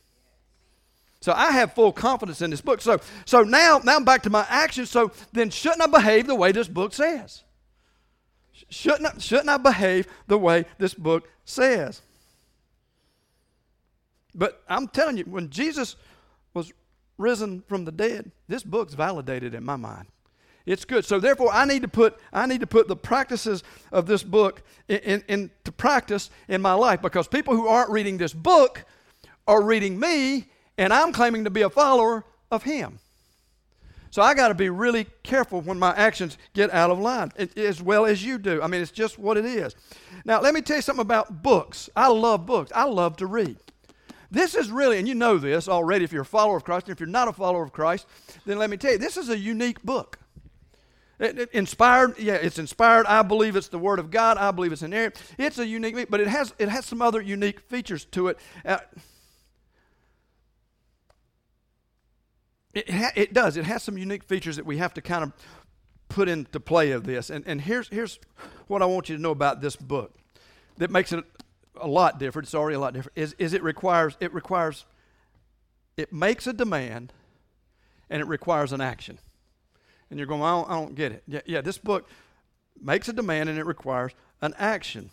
So 1.21 1.33
I 1.33 1.51
have 1.53 1.75
full 1.75 1.93
confidence 1.93 2.41
in 2.41 2.51
this 2.51 2.63
book. 2.63 2.81
So, 2.81 2.99
so 3.27 3.43
now, 3.43 3.81
now 3.85 3.97
I'm 3.97 4.05
back 4.05 4.23
to 4.23 4.31
my 4.31 4.47
actions. 4.49 4.91
So 4.91 5.13
then 5.33 5.51
shouldn't 5.51 5.83
I 5.83 5.87
behave 5.87 6.27
the 6.27 6.35
way 6.35 6.51
this 6.51 6.69
book 6.69 6.95
says? 6.95 7.43
Shouldn't 8.71 9.07
I, 9.07 9.19
shouldn't 9.19 9.49
I 9.49 9.59
behave 9.59 10.07
the 10.27 10.39
way 10.39 10.65
this 10.79 10.95
book 10.95 11.29
says? 11.45 12.01
But 14.35 14.63
I'm 14.69 14.89
telling 14.89 15.19
you, 15.19 15.25
when 15.25 15.51
Jesus 15.51 15.97
was 16.55 16.73
risen 17.19 17.63
from 17.67 17.85
the 17.85 17.93
dead, 17.93 18.31
this 18.49 18.63
book's 18.63 18.95
validated 18.95 19.55
in 19.55 19.65
my 19.65 19.77
mind. 19.77 20.07
It's 20.65 20.85
good. 20.85 21.05
So 21.05 21.19
therefore, 21.19 21.53
I 21.53 21.65
need 21.65 21.83
to 21.83 21.89
put 21.89 22.19
I 22.33 22.47
need 22.47 22.61
to 22.61 22.67
put 22.67 22.87
the 22.87 22.97
practices 22.97 23.63
of 23.93 24.07
this 24.07 24.23
book 24.23 24.63
in, 24.89 24.99
in, 24.99 25.25
into 25.29 25.73
practice 25.73 26.31
in 26.49 26.63
my 26.63 26.75
life 26.75 27.03
because 27.03 27.27
people 27.27 27.57
who 27.57 27.67
aren't 27.67 27.91
reading 27.91 28.19
this 28.19 28.33
book 28.33 28.85
are 29.47 29.63
reading 29.63 29.99
me 29.99 30.50
and 30.81 30.95
I'm 30.95 31.13
claiming 31.13 31.45
to 31.45 31.51
be 31.51 31.61
a 31.61 31.69
follower 31.69 32.25
of 32.51 32.63
Him. 32.63 32.99
So 34.11 34.23
I 34.23 34.35
got 34.35 34.49
to 34.49 34.55
be 34.55 34.71
really 34.71 35.07
careful 35.23 35.61
when 35.61 35.79
my 35.79 35.95
actions 35.95 36.39
get 36.55 36.73
out 36.73 36.91
of 36.91 36.99
line, 36.99 37.33
as 37.57 37.81
well 37.81 38.07
as 38.07 38.25
you 38.25 38.39
do. 38.39 38.61
I 38.61 38.67
mean, 38.67 38.81
it's 38.81 38.91
just 38.91 39.19
what 39.19 39.37
it 39.37 39.45
is. 39.45 39.77
Now, 40.25 40.41
let 40.41 40.55
me 40.55 40.63
tell 40.63 40.77
you 40.77 40.83
something 40.83 41.03
about 41.03 41.43
books. 41.43 41.91
I 41.95 42.09
love 42.09 42.47
books. 42.47 42.73
I 42.75 42.85
love 42.85 43.19
to 43.19 43.27
read. 43.27 43.57
This 44.31 44.55
is 44.55 44.71
really, 44.71 44.99
and 44.99 45.07
you 45.07 45.15
know 45.15 45.39
this 45.39 45.69
already 45.69 46.05
if 46.05 46.13
you're 46.13 46.23
a 46.23 46.27
follower 46.27 46.57
of 46.57 46.65
Christ, 46.65 46.87
and 46.87 46.95
if 46.95 46.99
you're 46.99 47.09
not 47.09 47.29
a 47.29 47.33
follower 47.33 47.63
of 47.63 47.73
Christ, 47.73 48.07
then 48.47 48.59
let 48.59 48.71
me 48.71 48.77
tell 48.77 48.93
you, 48.93 48.99
this 48.99 49.17
is 49.17 49.29
a 49.29 49.39
unique 49.39 49.83
book. 49.83 50.19
It, 51.19 51.39
it, 51.39 51.51
inspired, 51.53 52.19
yeah, 52.19 52.35
it's 52.35 52.59
inspired. 52.59 53.05
I 53.07 53.21
believe 53.23 53.55
it's 53.55 53.69
the 53.69 53.79
Word 53.79 53.99
of 53.99 54.11
God. 54.11 54.39
I 54.39 54.51
believe 54.51 54.73
it's 54.73 54.83
inerrant. 54.83 55.21
It's 55.37 55.59
a 55.59 55.67
unique, 55.67 56.07
but 56.09 56.21
it 56.21 56.29
has 56.29 56.55
it 56.59 56.71
has 56.71 56.87
some 56.87 57.03
other 57.03 57.21
unique 57.21 57.61
features 57.61 58.07
to 58.07 58.29
it. 58.29 58.39
Uh, 58.65 58.79
It, 62.73 62.91
ha- 62.91 63.13
it 63.17 63.33
does. 63.33 63.57
It 63.57 63.65
has 63.65 63.83
some 63.83 63.99
unique 63.99 64.25
features 64.25 64.57
that 64.57 64.67
we 64.67 64.77
have 64.77 64.95
to 64.95 65.03
kind 65.03 65.25
of 65.25 65.33
put 66.09 66.29
into 66.29 66.61
play 66.61 66.93
of 66.93 67.05
this. 67.05 67.31
And, 67.31 67.45
and 67.47 67.61
here's, 67.61 67.89
here's 67.89 68.19
what 68.69 68.83
I 68.83 68.87
want 68.87 69.09
you 69.09 69.17
to 69.17 69.23
know 69.23 69.31
about 69.31 69.61
this 69.61 69.77
book 69.77 70.15
that 70.79 70.91
makes 70.91 71.13
it 71.13 71.25
a 71.81 71.87
lot 71.87 72.19
different. 72.19 72.47
It's 72.47 72.55
already 72.55 72.77
a 72.77 72.81
lot 72.81 72.95
different. 72.95 73.17
Is, 73.17 73.35
is 73.39 73.53
it 73.55 73.63
requires, 73.63 74.17
it 74.21 74.33
requires, 74.33 74.87
it 75.97 76.13
makes 76.13 76.47
a 76.47 76.53
demand 76.53 77.13
and 78.09 78.21
it 78.21 78.27
requires 78.27 78.73
an 78.73 78.81
action. 78.81 79.19
And 80.11 80.19
you're 80.19 80.27
going, 80.27 80.43
I 80.43 80.51
don't, 80.51 80.71
I 80.71 80.75
don't 80.75 80.95
get 80.95 81.13
it. 81.13 81.23
Yeah, 81.27 81.41
yeah, 81.47 81.61
this 81.61 81.79
book 81.79 82.09
makes 82.81 83.09
a 83.09 83.13
demand 83.13 83.49
and 83.49 83.59
it 83.59 83.67
requires 83.67 84.13
an 84.43 84.55
action. 84.59 85.11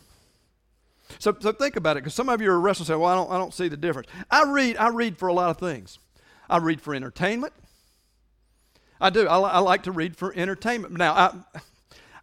So, 1.20 1.36
so 1.40 1.52
think 1.52 1.76
about 1.76 1.98
it, 1.98 2.02
because 2.02 2.14
some 2.14 2.30
of 2.30 2.42
you 2.42 2.52
are 2.52 2.60
wrestling 2.60 2.84
and 2.84 2.88
say, 2.88 2.96
well, 2.96 3.12
I 3.12 3.16
don't, 3.16 3.32
I 3.32 3.38
don't 3.38 3.54
see 3.54 3.68
the 3.68 3.78
difference. 3.78 4.10
I 4.30 4.44
read, 4.44 4.78
I 4.78 4.90
read 4.90 5.18
for 5.18 5.28
a 5.28 5.34
lot 5.34 5.50
of 5.50 5.58
things. 5.58 6.00
I 6.50 6.58
read 6.58 6.82
for 6.82 6.94
entertainment. 6.96 7.54
I 9.00 9.10
do. 9.10 9.28
I, 9.28 9.38
I 9.40 9.60
like 9.60 9.84
to 9.84 9.92
read 9.92 10.16
for 10.16 10.34
entertainment. 10.36 10.98
Now, 10.98 11.14
I, 11.14 11.60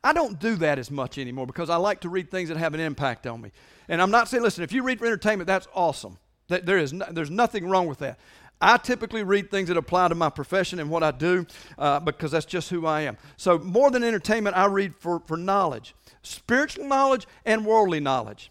I 0.03 0.13
don't 0.13 0.39
do 0.39 0.57
that 0.57 0.79
as 0.79 0.91
much 0.91 1.19
anymore 1.19 1.47
because 1.47 1.71
I 1.71 1.77
like 1.77 2.01
to 2.01 2.09
read 2.09 2.31
things 2.31 2.49
that 2.49 2.59
have 2.59 2.75
an 2.75 2.81
impact 2.81 3.27
on 3.27 3.41
me. 3.41 3.53
And 3.89 4.03
I'm 4.03 4.11
not 4.11 4.29
saying, 4.29 4.43
listen, 4.43 4.65
if 4.65 4.73
you 4.73 4.83
read 4.83 4.99
for 4.99 5.07
entertainment, 5.07 5.47
that's 5.47 5.69
awesome. 5.75 6.19
There 6.49 6.79
is 6.79 6.93
no, 6.93 7.07
there's 7.11 7.31
nothing 7.31 7.69
wrong 7.69 7.87
with 7.87 7.99
that. 7.99 8.19
I 8.61 8.77
typically 8.77 9.23
read 9.23 9.51
things 9.51 9.69
that 9.69 9.77
apply 9.77 10.09
to 10.09 10.15
my 10.15 10.31
profession 10.31 10.79
and 10.79 10.89
what 10.91 11.03
I 11.03 11.11
do 11.11 11.47
uh, 11.79 12.01
because 12.01 12.31
that's 12.31 12.47
just 12.47 12.71
who 12.71 12.87
I 12.87 13.03
am. 13.03 13.17
So, 13.37 13.59
more 13.59 13.91
than 13.91 14.05
entertainment, 14.05 14.57
I 14.57 14.67
read 14.67 14.95
for, 14.97 15.21
for 15.27 15.37
knowledge 15.37 15.95
spiritual 16.25 16.87
knowledge 16.87 17.27
and 17.45 17.65
worldly 17.65 18.01
knowledge. 18.01 18.51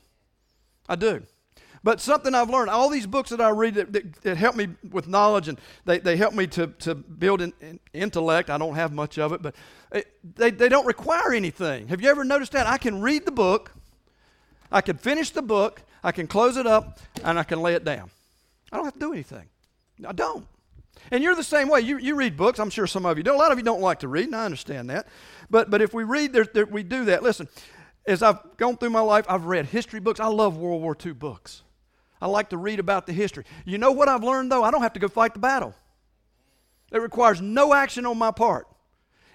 I 0.88 0.96
do. 0.96 1.24
But 1.84 2.00
something 2.00 2.34
I've 2.34 2.50
learned, 2.50 2.70
all 2.70 2.90
these 2.90 3.06
books 3.06 3.30
that 3.32 3.42
I 3.42 3.50
read 3.50 3.76
that, 3.76 3.92
that, 3.92 4.14
that 4.22 4.38
help 4.38 4.56
me 4.56 4.70
with 4.90 5.08
knowledge 5.08 5.50
and 5.50 5.60
they, 5.84 6.00
they 6.00 6.16
help 6.16 6.34
me 6.34 6.48
to, 6.48 6.68
to 6.68 6.96
build 6.96 7.42
in, 7.42 7.54
in 7.60 7.80
intellect. 7.94 8.50
I 8.50 8.58
don't 8.58 8.76
have 8.76 8.94
much 8.94 9.18
of 9.18 9.34
it, 9.34 9.42
but 9.42 9.54
it, 9.92 10.08
they, 10.36 10.50
they 10.52 10.70
don't 10.70 10.86
require 10.86 11.34
anything. 11.34 11.90
Have 11.90 12.02
you 12.02 12.10
ever 12.10 12.24
noticed 12.24 12.54
that? 12.54 12.68
I 12.68 12.78
can 12.78 13.02
read 13.02 13.26
the 13.26 13.32
book, 13.32 13.74
I 14.72 14.80
can 14.80 14.98
finish 14.98 15.32
the 15.32 15.42
book, 15.42 15.82
I 16.04 16.14
can 16.14 16.26
close 16.26 16.56
it 16.56 16.66
up, 16.66 17.00
and 17.24 17.38
I 17.38 17.44
can 17.44 17.62
lay 17.62 17.74
it 17.74 17.84
down. 17.84 18.10
I 18.72 18.78
don't 18.78 18.86
have 18.86 18.94
to 18.94 19.00
do 19.00 19.12
anything. 19.14 19.50
I 20.08 20.14
don't. 20.14 20.48
And 21.12 21.24
you're 21.24 21.36
the 21.36 21.44
same 21.44 21.70
way. 21.70 21.82
You, 21.82 21.98
you 21.98 22.16
read 22.16 22.38
books. 22.38 22.60
I'm 22.60 22.70
sure 22.70 22.88
some 22.88 23.06
of 23.06 23.18
you 23.18 23.24
do. 23.24 23.34
A 23.34 23.36
lot 23.36 23.52
of 23.52 23.58
you 23.58 23.64
don't 23.64 23.82
like 23.82 24.00
to 24.00 24.08
read, 24.08 24.26
and 24.26 24.36
I 24.36 24.46
understand 24.46 24.90
that. 24.90 25.08
But, 25.50 25.70
but 25.70 25.82
if 25.82 25.94
we 25.94 26.04
read, 26.04 26.34
there, 26.34 26.46
there, 26.46 26.66
we 26.66 26.82
do 26.82 27.06
that. 27.06 27.24
Listen, 27.24 27.48
as 28.06 28.24
I've 28.24 28.58
gone 28.58 28.78
through 28.78 28.92
my 28.92 29.02
life, 29.02 29.26
I've 29.28 29.46
read 29.46 29.66
history 29.66 30.00
books. 30.00 30.20
I 30.20 30.28
love 30.28 30.58
World 30.58 30.82
War 30.82 30.96
II 31.04 31.14
books. 31.14 31.63
I 32.24 32.28
like 32.28 32.52
to 32.52 32.58
read 32.58 32.80
about 32.80 33.06
the 33.06 33.12
history. 33.12 33.44
You 33.66 33.78
know 33.78 33.92
what 33.92 34.08
I've 34.08 34.24
learned, 34.24 34.50
though? 34.50 34.64
I 34.64 34.72
don't 34.72 34.82
have 34.82 34.94
to 34.94 35.00
go 35.02 35.10
fight 35.10 35.34
the 35.34 35.42
battle. 35.42 35.76
It 36.90 37.00
requires 37.00 37.42
no 37.42 37.74
action 37.74 38.06
on 38.06 38.18
my 38.18 38.32
part. 38.32 38.66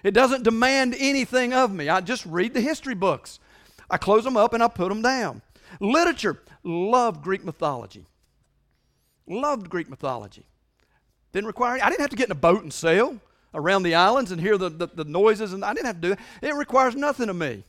It 0.03 0.15
doesn't 0.15 0.43
demand 0.43 0.95
anything 0.97 1.53
of 1.53 1.71
me. 1.71 1.87
I 1.87 2.01
just 2.01 2.25
read 2.25 2.55
the 2.55 2.61
history 2.61 2.95
books. 2.95 3.39
I 3.91 3.97
close 3.97 4.23
them 4.23 4.35
up 4.35 4.55
and 4.55 4.63
I 4.63 4.69
put 4.69 4.89
them 4.89 5.03
down. 5.03 5.43
Literature. 5.79 6.41
Love 6.63 7.21
Greek 7.21 7.45
mythology. 7.45 8.07
Loved 9.27 9.69
Greek 9.69 9.87
mythology. 9.87 10.47
Didn't 11.31 11.45
require, 11.45 11.79
I 11.83 11.89
didn't 11.89 12.01
have 12.01 12.09
to 12.09 12.15
get 12.15 12.29
in 12.29 12.31
a 12.31 12.35
boat 12.35 12.63
and 12.63 12.73
sail 12.73 13.19
around 13.53 13.83
the 13.83 13.93
islands 13.93 14.31
and 14.31 14.41
hear 14.41 14.57
the, 14.57 14.69
the, 14.69 14.87
the 14.87 15.05
noises, 15.05 15.53
and 15.53 15.63
I 15.63 15.75
didn't 15.75 15.85
have 15.85 15.97
to 15.97 16.01
do 16.01 16.09
that. 16.09 16.19
It 16.41 16.55
requires 16.55 16.95
nothing 16.95 17.29
of 17.29 17.35
me. 17.35 17.65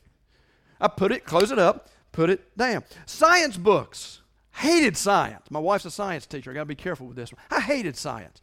I 0.79 0.87
put 0.87 1.11
it, 1.11 1.25
close 1.25 1.51
it 1.51 1.59
up, 1.59 1.89
put 2.11 2.31
it 2.31 2.57
down. 2.57 2.85
Science 3.05 3.55
books. 3.55 4.20
Hated 4.53 4.97
science. 4.97 5.49
My 5.49 5.59
wife's 5.59 5.85
a 5.85 5.91
science 5.91 6.25
teacher. 6.25 6.51
I 6.51 6.53
got 6.53 6.61
to 6.61 6.65
be 6.65 6.75
careful 6.75 7.07
with 7.07 7.15
this 7.15 7.31
one. 7.31 7.41
I 7.49 7.61
hated 7.61 7.95
science. 7.95 8.41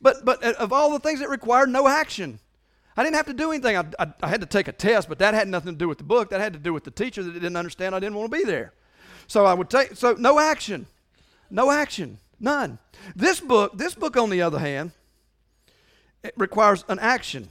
But, 0.00 0.24
but 0.24 0.44
uh, 0.44 0.54
of 0.58 0.72
all 0.72 0.92
the 0.92 1.00
things 1.00 1.20
that 1.20 1.28
required 1.28 1.68
no 1.68 1.88
action, 1.88 2.38
I 2.96 3.02
didn't 3.02 3.16
have 3.16 3.26
to 3.26 3.34
do 3.34 3.50
anything. 3.50 3.76
I, 3.76 3.84
I, 3.98 4.12
I, 4.22 4.28
had 4.28 4.40
to 4.40 4.46
take 4.46 4.68
a 4.68 4.72
test, 4.72 5.08
but 5.08 5.18
that 5.18 5.34
had 5.34 5.48
nothing 5.48 5.72
to 5.72 5.78
do 5.78 5.88
with 5.88 5.98
the 5.98 6.04
book. 6.04 6.30
That 6.30 6.40
had 6.40 6.52
to 6.52 6.58
do 6.58 6.72
with 6.72 6.84
the 6.84 6.90
teacher 6.90 7.22
that 7.22 7.32
didn't 7.32 7.56
understand 7.56 7.94
I 7.94 8.00
didn't 8.00 8.14
want 8.14 8.30
to 8.30 8.36
be 8.36 8.44
there. 8.44 8.72
So 9.26 9.44
I 9.44 9.54
would 9.54 9.68
take, 9.68 9.96
so 9.96 10.12
no 10.12 10.38
action. 10.38 10.86
No 11.50 11.70
action. 11.70 12.18
None. 12.40 12.78
This 13.16 13.40
book, 13.40 13.76
this 13.76 13.94
book, 13.94 14.16
on 14.16 14.30
the 14.30 14.42
other 14.42 14.58
hand, 14.58 14.92
it 16.22 16.34
requires 16.36 16.84
an 16.88 16.98
action. 16.98 17.50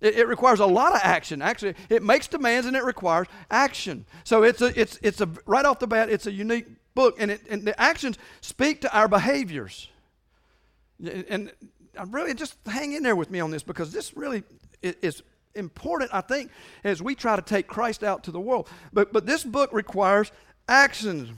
It, 0.00 0.16
it, 0.16 0.28
requires 0.28 0.60
a 0.60 0.66
lot 0.66 0.94
of 0.94 1.00
action. 1.02 1.42
Actually, 1.42 1.74
it 1.88 2.02
makes 2.02 2.28
demands 2.28 2.66
and 2.66 2.76
it 2.76 2.84
requires 2.84 3.26
action. 3.50 4.06
So 4.24 4.44
it's 4.44 4.62
a, 4.62 4.78
it's, 4.80 4.98
it's 5.02 5.20
a 5.20 5.28
right 5.44 5.64
off 5.64 5.80
the 5.80 5.88
bat, 5.88 6.08
it's 6.08 6.26
a 6.26 6.32
unique 6.32 6.66
book, 6.98 7.14
and, 7.20 7.30
it, 7.30 7.40
and 7.48 7.64
the 7.64 7.80
actions 7.80 8.18
speak 8.40 8.80
to 8.80 8.92
our 8.92 9.06
behaviors. 9.06 9.88
And 11.00 11.52
I 11.96 12.02
really 12.10 12.34
just 12.34 12.56
hang 12.66 12.92
in 12.92 13.04
there 13.04 13.14
with 13.14 13.30
me 13.30 13.38
on 13.38 13.52
this 13.52 13.62
because 13.62 13.92
this 13.92 14.16
really 14.16 14.42
is 14.82 15.22
important, 15.54 16.10
I 16.12 16.22
think, 16.22 16.50
as 16.82 17.00
we 17.00 17.14
try 17.14 17.36
to 17.36 17.42
take 17.42 17.68
Christ 17.68 18.02
out 18.02 18.24
to 18.24 18.32
the 18.32 18.40
world. 18.40 18.68
But, 18.92 19.12
but 19.12 19.26
this 19.26 19.44
book 19.44 19.72
requires 19.72 20.32
actions. 20.68 21.28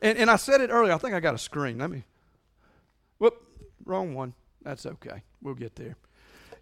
And, 0.00 0.16
and 0.16 0.30
I 0.30 0.36
said 0.36 0.60
it 0.60 0.70
earlier. 0.70 0.92
I 0.92 0.98
think 0.98 1.14
I 1.14 1.20
got 1.20 1.34
a 1.34 1.38
screen. 1.38 1.78
Let 1.78 1.90
me. 1.90 2.04
Whoop, 3.18 3.42
wrong 3.84 4.14
one. 4.14 4.34
That's 4.62 4.86
okay. 4.86 5.24
We'll 5.42 5.54
get 5.54 5.74
there. 5.74 5.96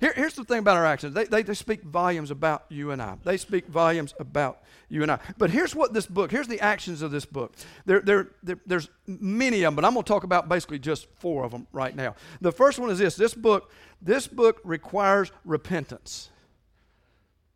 Here, 0.01 0.13
here's 0.15 0.35
the 0.35 0.45
thing 0.45 0.59
about 0.59 0.77
our 0.77 0.85
actions 0.85 1.15
they, 1.15 1.25
they, 1.25 1.43
they 1.43 1.55
speak 1.55 1.83
volumes 1.83 2.31
about 2.31 2.65
you 2.69 2.91
and 2.91 3.01
I. 3.01 3.17
They 3.25 3.37
speak 3.37 3.67
volumes 3.67 4.15
about 4.19 4.63
you 4.89 5.03
and 5.03 5.11
I. 5.11 5.19
But 5.39 5.51
here's 5.51 5.75
what 5.75 5.93
this 5.93 6.07
book, 6.07 6.31
here's 6.31 6.49
the 6.49 6.61
actions 6.61 7.03
of 7.03 7.11
this 7.11 7.25
book. 7.25 7.55
There, 7.85 8.01
there, 8.01 8.29
there, 8.43 8.59
there's 8.67 8.89
many 9.07 9.63
of 9.63 9.69
them, 9.69 9.77
but 9.77 9.85
I'm 9.85 9.95
going 9.95 10.05
to 10.05 10.09
talk 10.09 10.25
about 10.25 10.49
basically 10.49 10.79
just 10.79 11.07
four 11.17 11.45
of 11.45 11.51
them 11.51 11.67
right 11.73 11.95
now. 11.95 12.15
The 12.41 12.53
first 12.53 12.79
one 12.79 12.91
is 12.91 12.99
this 12.99 13.17
this 13.17 13.35
book, 13.35 13.71
this 14.01 14.27
book 14.27 14.61
requires 14.65 15.33
repentance, 15.45 16.31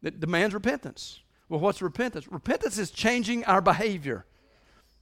it 0.02 0.20
demands 0.20 0.54
repentance. 0.54 1.20
Well, 1.48 1.58
what's 1.58 1.82
repentance? 1.82 2.30
Repentance 2.30 2.78
is 2.78 2.92
changing 2.92 3.44
our 3.44 3.60
behavior. 3.60 4.24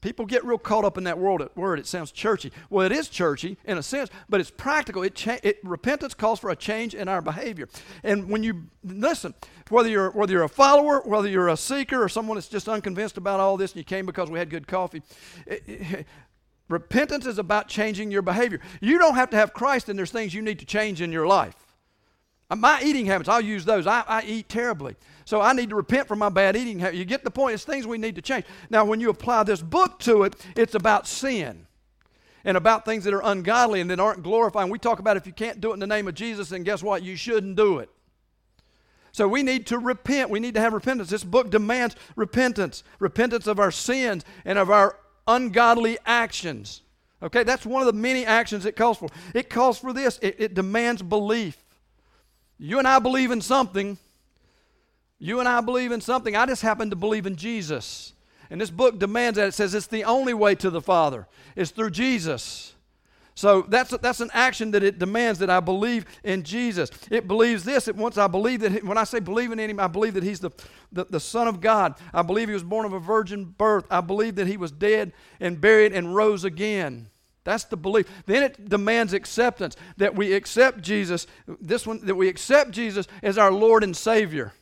People 0.01 0.27
get 0.27 0.45
real 0.45 0.59
caught 0.59 0.85
up 0.85 0.97
in 0.97 1.05
that 1.05 1.19
word. 1.19 1.49
Word 1.57 1.81
it 1.81 1.87
sounds 1.87 2.13
churchy. 2.13 2.53
Well, 2.71 2.87
it 2.87 2.93
is 2.93 3.09
churchy 3.09 3.57
in 3.65 3.79
a 3.79 3.83
sense, 3.83 4.11
but 4.29 4.41
it's 4.41 4.51
practical. 4.51 5.03
It, 5.03 5.17
cha- 5.17 5.39
it 5.43 5.59
repentance 5.65 6.15
calls 6.15 6.39
for 6.39 6.51
a 6.51 6.57
change 6.57 6.95
in 6.95 7.09
our 7.09 7.21
behavior. 7.21 7.69
And 8.05 8.29
when 8.31 8.45
you 8.45 8.69
listen, 8.85 9.35
whether 9.71 9.89
you're 9.89 10.11
whether 10.11 10.33
you're 10.33 10.45
a 10.45 10.49
follower, 10.49 11.03
whether 11.05 11.29
you're 11.29 11.49
a 11.49 11.57
seeker, 11.57 12.01
or 12.03 12.09
someone 12.09 12.37
that's 12.37 12.49
just 12.49 12.69
unconvinced 12.69 13.17
about 13.17 13.41
all 13.41 13.57
this, 13.57 13.73
and 13.73 13.79
you 13.79 13.85
came 13.85 14.07
because 14.07 14.31
we 14.31 14.39
had 14.39 14.51
good 14.51 14.69
coffee, 14.69 15.03
it, 15.47 15.63
it, 15.67 16.07
repentance 16.69 17.27
is 17.27 17.39
about 17.39 17.67
changing 17.67 18.13
your 18.13 18.23
behavior. 18.23 18.61
You 18.81 18.99
don't 18.99 19.17
have 19.17 19.31
to 19.31 19.37
have 19.37 19.53
Christ, 19.53 19.89
and 19.89 19.99
there's 19.99 20.13
things 20.13 20.33
you 20.33 20.43
need 20.43 20.61
to 20.61 20.67
change 20.67 21.01
in 21.01 21.11
your 21.11 21.27
life. 21.27 21.57
My 22.57 22.81
eating 22.83 23.05
habits, 23.05 23.29
I'll 23.29 23.43
use 23.43 23.65
those. 23.67 23.87
I, 23.87 24.05
I 24.07 24.23
eat 24.23 24.49
terribly. 24.49 24.97
So 25.29 25.43
I 25.43 25.53
need 25.53 25.69
to 25.69 25.77
repent 25.77 26.09
from 26.09 26.21
my 26.21 26.31
bad 26.31 26.57
eating. 26.57 26.81
You 26.81 27.05
get 27.05 27.23
the 27.23 27.31
point. 27.31 27.53
It's 27.53 27.63
things 27.63 27.87
we 27.87 27.99
need 27.99 28.15
to 28.15 28.23
change. 28.23 28.47
Now, 28.71 28.87
when 28.87 28.99
you 28.99 29.11
apply 29.11 29.43
this 29.43 29.61
book 29.61 29.99
to 29.99 30.23
it, 30.23 30.35
it's 30.57 30.75
about 30.75 31.07
sin 31.07 31.67
and 32.47 32.57
about 32.57 32.87
things 32.87 33.05
that 33.05 33.13
are 33.13 33.21
ungodly 33.23 33.83
and 33.83 33.91
that 33.91 34.01
aren't 34.01 34.23
glorifying. 34.23 34.71
We 34.71 34.79
talk 34.79 35.01
about 35.01 35.19
if 35.19 35.27
you 35.27 35.35
can't 35.35 35.61
do 35.61 35.73
it 35.73 35.75
in 35.75 35.81
the 35.81 35.87
name 35.87 36.09
of 36.09 36.15
Jesus, 36.15 36.49
then 36.49 36.63
guess 36.63 36.83
what? 36.83 37.03
You 37.03 37.15
shouldn't 37.15 37.57
do 37.57 37.79
it. 37.79 37.91
So 39.13 39.29
we 39.29 39.43
need 39.43 39.67
to 39.67 39.79
repent. 39.79 40.31
We 40.31 40.41
need 40.41 40.55
to 40.55 40.63
have 40.63 40.73
repentance. 40.73 41.11
This 41.11 41.25
book 41.25 41.51
demands 41.51 41.95
repentance 42.17 42.83
repentance 42.99 43.47
of 43.47 43.61
our 43.61 43.71
sins 43.71 44.25
and 44.47 44.59
of 44.59 44.71
our 44.71 44.97
ungodly 45.27 45.99
actions. 46.07 46.81
Okay, 47.23 47.43
that's 47.43 47.67
one 47.67 47.83
of 47.83 47.87
the 47.87 47.93
many 47.93 48.25
actions 48.25 48.65
it 48.65 48.77
calls 48.77 48.97
for. 48.97 49.11
It 49.35 49.51
calls 49.51 49.79
for 49.79 49.93
this, 49.93 50.19
it, 50.23 50.37
it 50.39 50.55
demands 50.55 51.03
belief. 51.03 51.63
You 52.57 52.79
and 52.79 52.89
I 52.89 52.99
believe 52.99 53.31
in 53.31 53.43
something. 53.43 53.99
You 55.19 55.41
and 55.41 55.49
I 55.49 55.61
believe 55.61 55.93
in 55.93 56.01
something. 56.01 56.37
I 56.37 56.47
just 56.47 56.63
happen 56.63 56.91
to 56.91 56.97
believe 56.97 57.27
in 57.27 57.37
Jesus. 57.37 58.13
And 58.51 58.61
this 58.61 58.71
book 58.71 58.99
demands 58.99 59.37
that. 59.37 59.49
It 59.49 59.53
says 59.55 59.75
it's 59.75 59.87
the 59.87 60.05
only 60.05 60.35
way 60.35 60.55
to 60.57 60.71
the 60.71 60.81
Father, 60.81 61.27
it's 61.57 61.71
through 61.71 61.91
Jesus. 61.91 62.75
So 63.35 63.63
that's, 63.63 63.97
that's 63.99 64.19
an 64.19 64.31
action 64.35 64.73
that 64.73 64.83
it 64.83 64.99
demands 64.99 65.39
that 65.39 65.49
I 65.49 65.61
believe 65.61 66.07
in 66.25 66.43
Jesus. 66.43 66.91
It 67.09 67.29
believes 67.29 67.63
this. 67.63 67.87
It, 67.87 67.95
once 67.95 68.19
I 68.19 68.27
believe 68.27 68.59
that, 68.63 68.83
when 68.83 68.99
I 68.99 69.05
say 69.05 69.21
believing 69.21 69.61
in 69.61 69.71
Him, 69.71 69.79
I 69.79 69.87
believe 69.87 70.15
that 70.15 70.25
He's 70.25 70.41
the, 70.41 70.51
the, 70.91 71.05
the 71.05 71.21
Son 71.21 71.47
of 71.47 71.61
God. 71.61 71.95
I 72.13 72.23
believe 72.23 72.49
He 72.49 72.55
was 72.55 72.65
born 72.65 72.85
of 72.85 72.95
a 72.95 72.99
virgin 72.99 73.45
birth. 73.45 73.85
I 73.93 74.01
believe 74.01 74.35
that 74.35 74.49
He 74.49 74.57
was 74.57 74.73
dead 74.73 75.13
and 75.39 75.61
buried 75.61 75.93
and 75.93 76.17
rose 76.17 76.43
again. 76.43 77.11
That's 77.45 77.63
the 77.63 77.77
belief. 77.77 78.11
Then 78.27 78.43
it 78.43 78.69
demands 78.69 79.13
acceptance 79.13 79.77
that 79.99 80.17
we 80.17 80.33
accept 80.33 80.83
Jesus, 80.83 81.29
this 81.47 81.87
one, 81.87 82.05
that 82.07 82.17
we 82.17 82.27
accept 82.27 82.73
Jesus 82.73 83.07
as 83.23 83.39
our 83.39 83.53
Lord 83.53 83.85
and 83.85 83.97
Savior. 83.97 84.53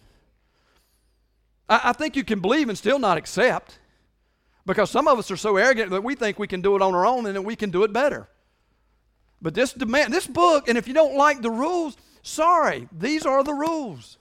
I, 1.68 1.80
I 1.84 1.92
think 1.92 2.16
you 2.16 2.24
can 2.24 2.40
believe 2.40 2.68
and 2.68 2.76
still 2.76 2.98
not 2.98 3.18
accept 3.18 3.78
because 4.64 4.90
some 4.90 5.08
of 5.08 5.18
us 5.18 5.30
are 5.30 5.36
so 5.36 5.56
arrogant 5.56 5.90
that 5.90 6.02
we 6.02 6.14
think 6.14 6.38
we 6.38 6.48
can 6.48 6.60
do 6.60 6.76
it 6.76 6.82
on 6.82 6.94
our 6.94 7.06
own 7.06 7.26
and 7.26 7.36
that 7.36 7.42
we 7.42 7.56
can 7.56 7.70
do 7.70 7.84
it 7.84 7.92
better. 7.92 8.28
But 9.40 9.54
this 9.54 9.72
demand, 9.72 10.12
this 10.12 10.26
book, 10.26 10.68
and 10.68 10.76
if 10.76 10.88
you 10.88 10.94
don't 10.94 11.16
like 11.16 11.42
the 11.42 11.50
rules, 11.50 11.96
sorry, 12.22 12.88
these 12.90 13.24
are 13.26 13.44
the 13.44 13.54
rules. 13.54 14.18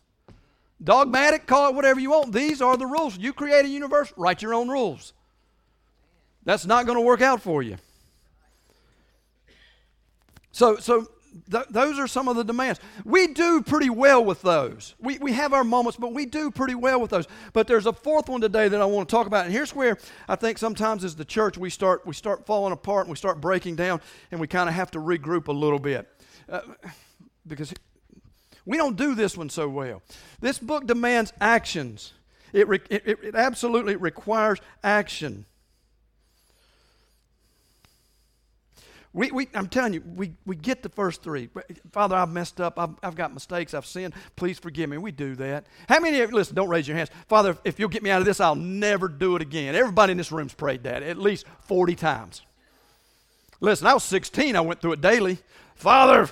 Dogmatic, 0.84 1.48
call 1.48 1.70
it 1.70 1.76
whatever 1.76 2.00
you 2.00 2.12
want. 2.12 2.34
These 2.34 2.62
are 2.62 2.78
the 2.78 2.86
rules. 2.86 3.18
You 3.18 3.34
create 3.34 3.66
a 3.66 3.70
universe, 3.70 4.14
write 4.18 4.42
your 4.42 4.54
own 4.54 4.68
rules. 4.70 5.14
That's 6.44 6.66
not 6.66 6.86
going 6.86 6.98
to 6.98 7.02
work 7.02 7.22
out 7.22 7.42
for 7.42 7.64
you. 7.64 7.78
So, 10.52 10.78
so 10.78 11.08
th- 11.52 11.66
those 11.70 12.00
are 12.00 12.08
some 12.08 12.28
of 12.28 12.36
the 12.36 12.44
demands. 12.44 12.80
We 13.04 13.28
do 13.28 13.62
pretty 13.62 13.90
well 13.90 14.24
with 14.24 14.42
those. 14.42 14.96
We, 15.00 15.18
we 15.20 15.34
have 15.34 15.54
our 15.54 15.64
moments, 15.64 15.98
but 15.98 16.14
we 16.14 16.26
do 16.26 16.52
pretty 16.52 16.76
well 16.76 17.00
with 17.02 17.12
those. 17.12 17.28
But 17.54 17.68
there's 17.68 17.86
a 17.86 17.94
fourth 17.94 18.30
one 18.30 18.42
today 18.42 18.68
that 18.68 18.82
I 18.82 18.86
want 18.86 19.08
to 19.10 19.16
talk 19.16 19.28
about. 19.28 19.46
And 19.46 19.54
here's 19.54 19.76
where 19.76 19.98
I 20.28 20.36
think 20.36 20.58
sometimes 20.58 21.04
as 21.04 21.16
the 21.16 21.26
church 21.26 21.58
we 21.58 21.70
start, 21.70 22.06
we 22.06 22.14
start 22.14 22.46
falling 22.46 22.74
apart 22.74 23.06
and 23.06 23.12
we 23.12 23.18
start 23.18 23.42
breaking 23.42 23.76
down 23.76 24.02
and 24.32 24.40
we 24.40 24.48
kind 24.48 24.70
of 24.70 24.76
have 24.76 24.92
to 24.92 25.00
regroup 25.00 25.48
a 25.48 25.52
little 25.52 25.80
bit. 25.80 26.08
Uh, 26.50 26.62
because 27.48 27.74
We 28.66 28.78
don't 28.78 28.98
do 28.98 29.14
this 29.14 29.38
one 29.38 29.50
so 29.50 29.70
well. 29.70 30.02
This 30.40 30.58
book 30.58 30.88
demands 30.88 31.32
actions. 31.40 32.14
It, 32.52 32.68
re- 32.68 32.82
it, 32.90 33.04
it 33.06 33.36
absolutely 33.36 33.96
requires 33.96 34.60
action. 34.84 35.46
We, 39.16 39.32
we, 39.32 39.48
I'm 39.54 39.70
telling 39.70 39.94
you, 39.94 40.04
we, 40.06 40.34
we 40.46 40.58
get 40.58 40.84
the 40.84 40.90
first 40.90 41.24
three. 41.24 41.50
Father, 41.94 42.18
I've 42.18 42.30
messed 42.30 42.60
up. 42.60 42.78
I've, 42.78 42.90
I've 43.02 43.16
got 43.16 43.34
mistakes. 43.34 43.74
I've 43.74 43.86
sinned. 43.86 44.14
Please 44.36 44.60
forgive 44.60 44.90
me. 44.90 44.98
We 44.98 45.14
do 45.14 45.36
that. 45.36 45.68
How 45.88 46.02
many 46.02 46.20
of 46.20 46.32
you, 46.32 46.36
listen, 46.36 46.54
don't 46.54 46.68
raise 46.68 46.86
your 46.86 46.98
hands. 46.98 47.10
Father, 47.30 47.58
if 47.64 47.80
you'll 47.80 47.88
get 47.88 48.04
me 48.04 48.10
out 48.10 48.20
of 48.20 48.26
this, 48.26 48.42
I'll 48.42 48.56
never 48.56 49.08
do 49.08 49.38
it 49.38 49.42
again. 49.42 49.74
Everybody 49.74 50.12
in 50.12 50.18
this 50.18 50.34
room's 50.34 50.54
prayed 50.54 50.84
that 50.84 51.02
at 51.02 51.18
least 51.18 51.46
40 51.62 51.96
times. 51.96 52.42
Listen, 53.62 53.88
I 53.88 53.94
was 53.94 54.04
16. 54.04 54.54
I 54.54 54.60
went 54.60 54.82
through 54.82 54.92
it 54.92 55.02
daily. 55.02 55.38
Father, 55.76 56.30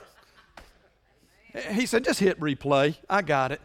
he 1.72 1.86
said, 1.86 2.04
just 2.04 2.20
hit 2.20 2.38
replay. 2.38 2.98
I 3.10 3.22
got 3.22 3.54
it. 3.54 3.62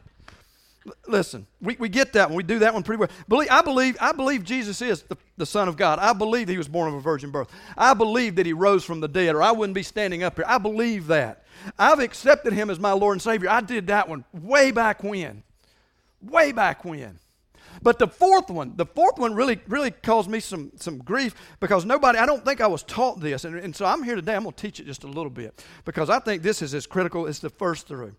Listen, 1.07 1.47
we, 1.61 1.77
we 1.79 1.89
get 1.89 2.13
that 2.15 2.29
one. 2.29 2.37
We 2.37 2.43
do 2.43 2.61
that 2.61 2.75
one 2.75 2.83
pretty 2.83 3.01
well. 3.01 3.09
Believe, 3.29 3.49
I, 3.51 3.63
believe, 3.63 3.97
I 4.01 4.13
believe 4.13 4.45
Jesus 4.45 4.81
is 4.83 5.03
the, 5.03 5.17
the 5.37 5.47
Son 5.47 5.69
of 5.69 5.77
God. 5.77 5.99
I 5.99 6.13
believe 6.13 6.49
he 6.49 6.59
was 6.59 6.69
born 6.69 6.89
of 6.89 6.95
a 6.95 7.01
virgin 7.01 7.31
birth. 7.31 7.49
I 7.77 7.95
believe 7.95 8.37
that 8.37 8.47
he 8.47 8.53
rose 8.53 8.85
from 8.85 9.01
the 9.01 9.09
dead, 9.09 9.35
or 9.35 9.43
I 9.43 9.53
wouldn't 9.53 9.75
be 9.75 9.83
standing 9.83 10.23
up 10.23 10.37
here. 10.37 10.45
I 10.47 10.59
believe 10.59 11.07
that. 11.09 11.45
I've 11.79 11.99
accepted 11.99 12.53
him 12.53 12.71
as 12.71 12.79
my 12.79 12.93
Lord 12.93 13.15
and 13.15 13.23
Savior. 13.23 13.51
I 13.51 13.61
did 13.61 13.89
that 13.89 14.09
one 14.09 14.25
way 14.33 14.71
back 14.71 15.03
when. 15.03 15.43
Way 16.23 16.53
back 16.53 16.85
when. 16.85 17.19
But 17.83 17.99
the 17.99 18.09
fourth 18.09 18.51
one, 18.51 18.75
the 18.77 18.87
fourth 18.87 19.19
one 19.19 19.35
really, 19.35 19.61
really 19.69 19.91
caused 19.91 20.29
me 20.29 20.41
some, 20.41 20.73
some 20.77 20.99
grief 20.99 21.35
because 21.61 21.85
nobody, 21.85 22.19
I 22.19 22.27
don't 22.27 22.45
think 22.45 22.61
I 22.61 22.67
was 22.67 22.83
taught 22.83 23.21
this. 23.21 23.45
And, 23.45 23.57
and 23.57 23.75
so 23.75 23.87
I'm 23.87 24.03
here 24.03 24.17
today. 24.17 24.35
I'm 24.35 24.43
going 24.43 24.55
to 24.55 24.61
teach 24.61 24.81
it 24.81 24.87
just 24.87 25.05
a 25.05 25.09
little 25.09 25.31
bit 25.31 25.65
because 25.85 26.11
I 26.11 26.19
think 26.19 26.43
this 26.43 26.63
is 26.63 26.75
as 26.75 26.87
critical 26.87 27.27
as 27.27 27.39
the 27.39 27.51
first 27.51 27.87
three. 27.87 28.11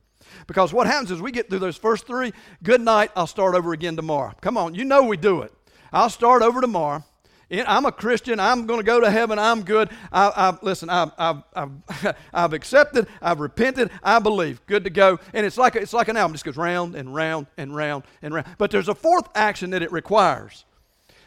Because 0.47 0.73
what 0.73 0.87
happens 0.87 1.11
is 1.11 1.21
we 1.21 1.31
get 1.31 1.49
through 1.49 1.59
those 1.59 1.77
first 1.77 2.05
three, 2.05 2.33
good 2.63 2.81
night, 2.81 3.11
I'll 3.15 3.27
start 3.27 3.55
over 3.55 3.73
again 3.73 3.95
tomorrow. 3.95 4.33
Come 4.41 4.57
on, 4.57 4.75
you 4.75 4.85
know 4.85 5.03
we 5.03 5.17
do 5.17 5.41
it. 5.41 5.53
I'll 5.91 6.09
start 6.09 6.41
over 6.41 6.61
tomorrow. 6.61 7.03
I'm 7.51 7.85
a 7.85 7.91
Christian. 7.91 8.39
I'm 8.39 8.67
going 8.67 8.79
to 8.79 8.85
go 8.85 8.99
to 8.99 9.09
heaven. 9.09 9.39
I'm 9.39 9.63
good. 9.63 9.89
I, 10.11 10.31
I, 10.35 10.57
listen, 10.61 10.89
I, 10.89 11.11
I've, 11.17 11.43
I've, 11.53 12.15
I've 12.33 12.53
accepted. 12.53 13.07
I've 13.21 13.39
repented. 13.39 13.89
I 14.03 14.19
believe. 14.19 14.63
Good 14.67 14.83
to 14.83 14.89
go. 14.89 15.19
And 15.33 15.45
it's 15.45 15.57
like, 15.57 15.75
it's 15.75 15.93
like 15.93 16.07
an 16.07 16.17
album. 16.17 16.33
It 16.33 16.35
just 16.35 16.45
goes 16.45 16.57
round 16.57 16.95
and 16.95 17.13
round 17.13 17.47
and 17.57 17.75
round 17.75 18.03
and 18.21 18.33
round. 18.33 18.47
But 18.57 18.71
there's 18.71 18.89
a 18.89 18.95
fourth 18.95 19.27
action 19.33 19.71
that 19.71 19.81
it 19.81 19.91
requires. 19.91 20.65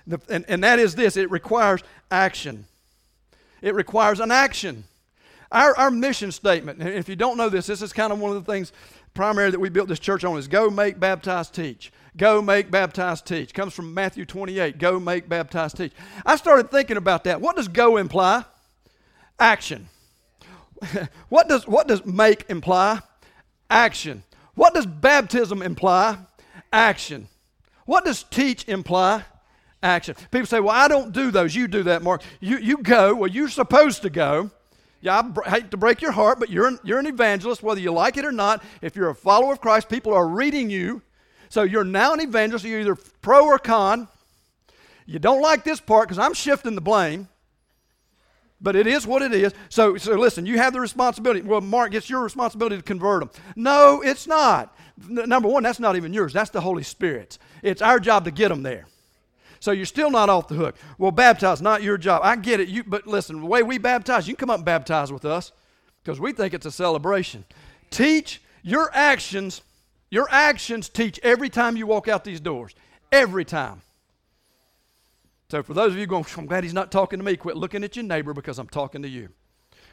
The, 0.06 0.20
and, 0.28 0.44
and 0.48 0.62
that 0.64 0.78
is 0.78 0.94
this 0.94 1.16
it 1.16 1.30
requires 1.30 1.82
action. 2.10 2.66
It 3.60 3.74
requires 3.74 4.20
an 4.20 4.30
action. 4.30 4.84
Our, 5.50 5.76
our 5.76 5.90
mission 5.90 6.32
statement, 6.32 6.80
and 6.80 6.88
if 6.88 7.08
you 7.08 7.16
don't 7.16 7.36
know 7.36 7.48
this, 7.48 7.66
this 7.66 7.82
is 7.82 7.92
kind 7.92 8.12
of 8.12 8.18
one 8.18 8.34
of 8.34 8.44
the 8.44 8.50
things 8.50 8.72
primary 9.12 9.50
that 9.50 9.60
we 9.60 9.68
built 9.68 9.88
this 9.88 9.98
church 9.98 10.24
on 10.24 10.38
is 10.38 10.48
go 10.48 10.70
make, 10.70 10.98
baptize, 10.98 11.50
teach. 11.50 11.92
Go 12.16 12.42
make, 12.42 12.70
baptize, 12.70 13.22
teach. 13.22 13.54
Comes 13.54 13.72
from 13.72 13.94
Matthew 13.94 14.26
28. 14.26 14.78
Go 14.78 15.00
make, 15.00 15.28
baptize, 15.28 15.72
teach. 15.72 15.92
I 16.26 16.36
started 16.36 16.70
thinking 16.70 16.98
about 16.98 17.24
that. 17.24 17.40
What 17.40 17.56
does 17.56 17.68
go 17.68 17.96
imply? 17.96 18.44
Action. 19.38 19.88
what 21.28 21.48
does 21.48 21.66
what 21.66 21.88
does 21.88 22.04
make 22.04 22.44
imply? 22.48 23.00
Action. 23.70 24.22
What 24.54 24.74
does 24.74 24.84
baptism 24.84 25.62
imply? 25.62 26.18
Action. 26.72 27.28
What 27.86 28.04
does 28.04 28.22
teach 28.24 28.68
imply? 28.68 29.24
Action. 29.82 30.14
People 30.30 30.46
say, 30.46 30.60
"Well, 30.60 30.74
I 30.74 30.88
don't 30.88 31.12
do 31.12 31.30
those. 31.30 31.54
You 31.54 31.66
do 31.66 31.82
that, 31.84 32.02
Mark. 32.02 32.22
You 32.40 32.58
you 32.58 32.78
go. 32.78 33.14
Well, 33.14 33.30
you're 33.30 33.48
supposed 33.48 34.02
to 34.02 34.10
go." 34.10 34.50
Yeah, 35.00 35.20
I 35.44 35.50
hate 35.50 35.72
to 35.72 35.76
break 35.76 36.00
your 36.00 36.12
heart, 36.12 36.38
but 36.38 36.48
you're 36.48 36.68
an, 36.68 36.78
you're 36.84 37.00
an 37.00 37.06
evangelist, 37.06 37.60
whether 37.60 37.80
you 37.80 37.90
like 37.90 38.16
it 38.16 38.24
or 38.24 38.30
not. 38.30 38.62
If 38.80 38.94
you're 38.94 39.10
a 39.10 39.14
follower 39.16 39.52
of 39.52 39.60
Christ, 39.60 39.88
people 39.88 40.14
are 40.14 40.28
reading 40.28 40.70
you. 40.70 41.02
So 41.52 41.64
you're 41.64 41.84
now 41.84 42.14
an 42.14 42.20
evangelist. 42.22 42.64
You're 42.64 42.80
either 42.80 42.94
pro 42.94 43.44
or 43.44 43.58
con. 43.58 44.08
You 45.04 45.18
don't 45.18 45.42
like 45.42 45.64
this 45.64 45.82
part 45.82 46.08
because 46.08 46.18
I'm 46.18 46.32
shifting 46.32 46.74
the 46.74 46.80
blame, 46.80 47.28
but 48.58 48.74
it 48.74 48.86
is 48.86 49.06
what 49.06 49.20
it 49.20 49.34
is. 49.34 49.52
So, 49.68 49.98
so 49.98 50.14
listen, 50.14 50.46
you 50.46 50.56
have 50.56 50.72
the 50.72 50.80
responsibility. 50.80 51.42
Well, 51.42 51.60
Mark, 51.60 51.92
it's 51.92 52.08
your 52.08 52.22
responsibility 52.22 52.78
to 52.78 52.82
convert 52.82 53.20
them. 53.20 53.30
No, 53.54 54.00
it's 54.00 54.26
not. 54.26 54.74
N- 55.06 55.28
number 55.28 55.46
one, 55.46 55.62
that's 55.62 55.78
not 55.78 55.94
even 55.94 56.14
yours. 56.14 56.32
That's 56.32 56.48
the 56.48 56.62
Holy 56.62 56.84
Spirit's. 56.84 57.38
It's 57.62 57.82
our 57.82 58.00
job 58.00 58.24
to 58.24 58.30
get 58.30 58.48
them 58.48 58.62
there. 58.62 58.86
So 59.60 59.72
you're 59.72 59.84
still 59.84 60.10
not 60.10 60.30
off 60.30 60.48
the 60.48 60.54
hook. 60.54 60.76
Well, 60.96 61.10
baptize, 61.10 61.60
not 61.60 61.82
your 61.82 61.98
job. 61.98 62.22
I 62.24 62.34
get 62.36 62.60
it. 62.60 62.68
You, 62.68 62.82
but 62.82 63.06
listen, 63.06 63.38
the 63.40 63.46
way 63.46 63.62
we 63.62 63.76
baptize, 63.76 64.26
you 64.26 64.34
can 64.34 64.46
come 64.46 64.50
up 64.50 64.60
and 64.60 64.64
baptize 64.64 65.12
with 65.12 65.26
us 65.26 65.52
because 66.02 66.18
we 66.18 66.32
think 66.32 66.54
it's 66.54 66.64
a 66.64 66.72
celebration. 66.72 67.44
Teach 67.90 68.40
your 68.62 68.90
actions. 68.94 69.60
Your 70.12 70.28
actions 70.30 70.90
teach 70.90 71.18
every 71.22 71.48
time 71.48 71.74
you 71.74 71.86
walk 71.86 72.06
out 72.06 72.22
these 72.22 72.38
doors. 72.38 72.74
Every 73.10 73.46
time. 73.46 73.80
So 75.48 75.62
for 75.62 75.72
those 75.72 75.92
of 75.92 75.98
you 75.98 76.06
going, 76.06 76.26
I'm 76.36 76.44
glad 76.44 76.64
he's 76.64 76.74
not 76.74 76.92
talking 76.92 77.18
to 77.18 77.24
me, 77.24 77.34
quit 77.34 77.56
looking 77.56 77.82
at 77.82 77.96
your 77.96 78.04
neighbor 78.04 78.34
because 78.34 78.58
I'm 78.58 78.68
talking 78.68 79.00
to 79.00 79.08
you. 79.08 79.30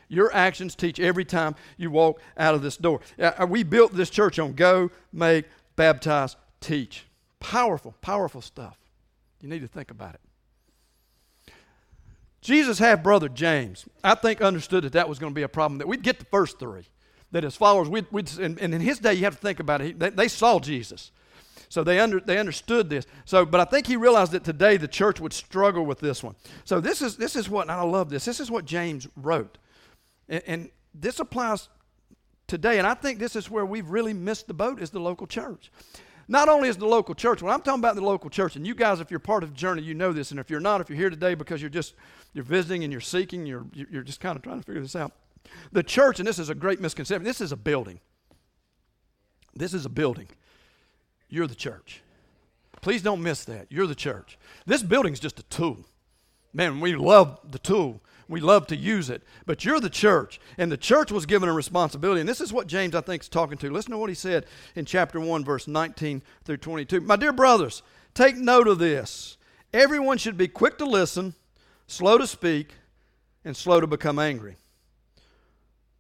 Your 0.10 0.30
actions 0.34 0.76
teach 0.76 1.00
every 1.00 1.24
time 1.24 1.56
you 1.78 1.90
walk 1.90 2.20
out 2.36 2.54
of 2.54 2.62
this 2.62 2.76
door. 2.76 3.00
Uh, 3.18 3.48
we 3.48 3.64
built 3.64 3.94
this 3.94 4.10
church 4.10 4.40
on 4.40 4.52
go, 4.54 4.92
make, 5.14 5.46
baptize, 5.78 6.36
teach. 6.60 7.06
Powerful, 7.40 7.96
powerful 8.02 8.42
stuff. 8.42 8.78
You 9.40 9.48
need 9.48 9.62
to 9.62 9.70
think 9.70 9.90
about 9.90 10.16
it. 10.16 11.54
Jesus' 12.42 12.80
half 12.80 13.02
brother 13.04 13.30
James, 13.30 13.86
I 14.04 14.16
think, 14.16 14.42
understood 14.42 14.84
that 14.84 14.92
that 14.92 15.08
was 15.08 15.18
going 15.18 15.32
to 15.32 15.36
be 15.36 15.44
a 15.44 15.48
problem, 15.50 15.78
that 15.78 15.88
we'd 15.88 16.04
get 16.04 16.20
the 16.20 16.26
first 16.26 16.60
three. 16.60 16.88
That 17.32 17.44
his 17.44 17.56
followers, 17.56 17.90
we'd, 17.90 18.08
we'd 18.12 18.32
and, 18.40 18.60
and, 18.60 18.74
in 18.74 18.82
his 18.82 19.00
day, 19.00 19.14
you 19.14 19.24
have 19.24 19.36
to 19.36 19.42
think 19.42 19.60
about 19.60 19.82
it, 19.82 20.00
they, 20.00 20.10
they 20.10 20.28
saw 20.28 20.60
Jesus. 20.60 21.12
So 21.70 21.84
they, 21.84 22.00
under, 22.00 22.20
they 22.20 22.40
understood 22.40 22.90
this. 22.90 23.06
So, 23.26 23.46
but 23.46 23.60
I 23.60 23.66
think 23.66 23.86
he 23.86 23.96
realized 23.96 24.32
that 24.32 24.44
today 24.44 24.78
the 24.78 24.88
church 24.88 25.20
would 25.20 25.34
struggle 25.34 25.86
with 25.86 26.00
this 26.00 26.24
one. 26.24 26.36
So 26.66 26.80
this 26.80 27.04
is, 27.04 27.18
this 27.18 27.36
is 27.36 27.48
what, 27.48 27.64
and 27.64 27.72
I 27.72 27.82
love 27.84 28.10
this, 28.10 28.26
this 28.26 28.40
is 28.40 28.50
what 28.50 28.66
James 28.66 29.08
wrote. 29.16 29.60
And, 30.28 30.44
and 30.48 30.70
this 30.96 31.20
applies 31.20 31.70
today, 32.48 32.80
and 32.80 32.88
I 32.88 32.96
think 32.96 33.20
this 33.20 33.36
is 33.36 33.50
where 33.50 33.66
we've 33.66 33.90
really 33.90 34.14
missed 34.14 34.48
the 34.48 34.56
boat 34.56 34.82
is 34.82 34.90
the 34.90 35.00
local 35.00 35.28
church. 35.28 35.72
Not 36.28 36.48
only 36.48 36.70
is 36.70 36.78
the 36.78 36.86
local 36.86 37.16
church, 37.16 37.42
when 37.42 37.52
I'm 37.52 37.62
talking 37.62 37.80
about 37.80 37.96
the 37.96 38.04
local 38.04 38.30
church, 38.30 38.56
and 38.56 38.66
you 38.66 38.76
guys, 38.76 39.00
if 39.00 39.10
you're 39.10 39.20
part 39.20 39.44
of 39.44 39.54
journey, 39.54 39.82
you 39.82 39.96
know 39.96 40.12
this, 40.14 40.30
and 40.30 40.40
if 40.40 40.50
you're 40.50 40.60
not, 40.60 40.80
if 40.80 40.90
you're 40.90 40.98
here 40.98 41.10
today 41.10 41.34
because 41.34 41.60
you're 41.60 41.72
just 41.72 41.96
you're 42.34 42.44
visiting 42.44 42.84
and 42.84 42.92
you're 42.92 43.02
seeking, 43.02 43.48
you're 43.48 43.66
you're 43.74 44.04
just 44.04 44.20
kind 44.20 44.36
of 44.36 44.44
trying 44.44 44.60
to 44.60 44.64
figure 44.64 44.82
this 44.82 44.96
out. 44.96 45.12
The 45.72 45.84
church, 45.84 46.20
and 46.20 46.28
this 46.28 46.40
is 46.40 46.50
a 46.50 46.56
great 46.56 46.80
misconception, 46.80 47.24
this 47.24 47.42
is 47.42 47.52
a 47.52 47.58
building. 47.58 48.00
This 49.56 49.74
is 49.74 49.86
a 49.86 49.90
building. 49.90 50.28
You're 51.30 51.48
the 51.48 51.56
church. 51.56 52.02
Please 52.82 53.02
don't 53.02 53.22
miss 53.22 53.46
that. 53.46 53.68
You're 53.70 53.88
the 53.88 53.96
church. 53.96 54.38
This 54.66 54.84
building's 54.84 55.20
just 55.20 55.40
a 55.40 55.44
tool. 55.44 55.86
Man, 56.54 56.80
we 56.80 56.96
love 56.96 57.40
the 57.50 57.60
tool. 57.60 58.02
We 58.28 58.40
love 58.40 58.68
to 58.68 58.76
use 58.76 59.10
it. 59.10 59.24
But 59.46 59.66
you're 59.66 59.80
the 59.80 59.90
church, 59.90 60.40
and 60.58 60.72
the 60.72 60.78
church 60.78 61.12
was 61.12 61.26
given 61.26 61.50
a 61.50 61.54
responsibility. 61.54 62.22
And 62.22 62.30
this 62.30 62.42
is 62.42 62.54
what 62.54 62.68
James, 62.68 62.96
I 62.96 63.02
think, 63.02 63.24
is 63.24 63.30
talking 63.30 63.58
to. 63.58 63.72
Listen 63.72 63.92
to 63.92 63.98
what 63.98 64.10
he 64.10 64.16
said 64.16 64.46
in 64.76 64.86
chapter 64.86 65.20
1, 65.20 65.44
verse 65.44 65.68
19 65.68 66.22
through 66.46 66.58
22. 66.58 67.02
My 67.02 67.16
dear 67.16 67.34
brothers, 67.34 67.82
take 68.14 68.38
note 68.38 68.68
of 68.68 68.80
this. 68.80 69.38
Everyone 69.74 70.18
should 70.18 70.38
be 70.38 70.48
quick 70.48 70.78
to 70.78 70.86
listen, 70.86 71.34
slow 71.88 72.18
to 72.18 72.28
speak, 72.28 72.76
and 73.44 73.58
slow 73.58 73.80
to 73.82 73.88
become 73.88 74.20
angry. 74.20 74.58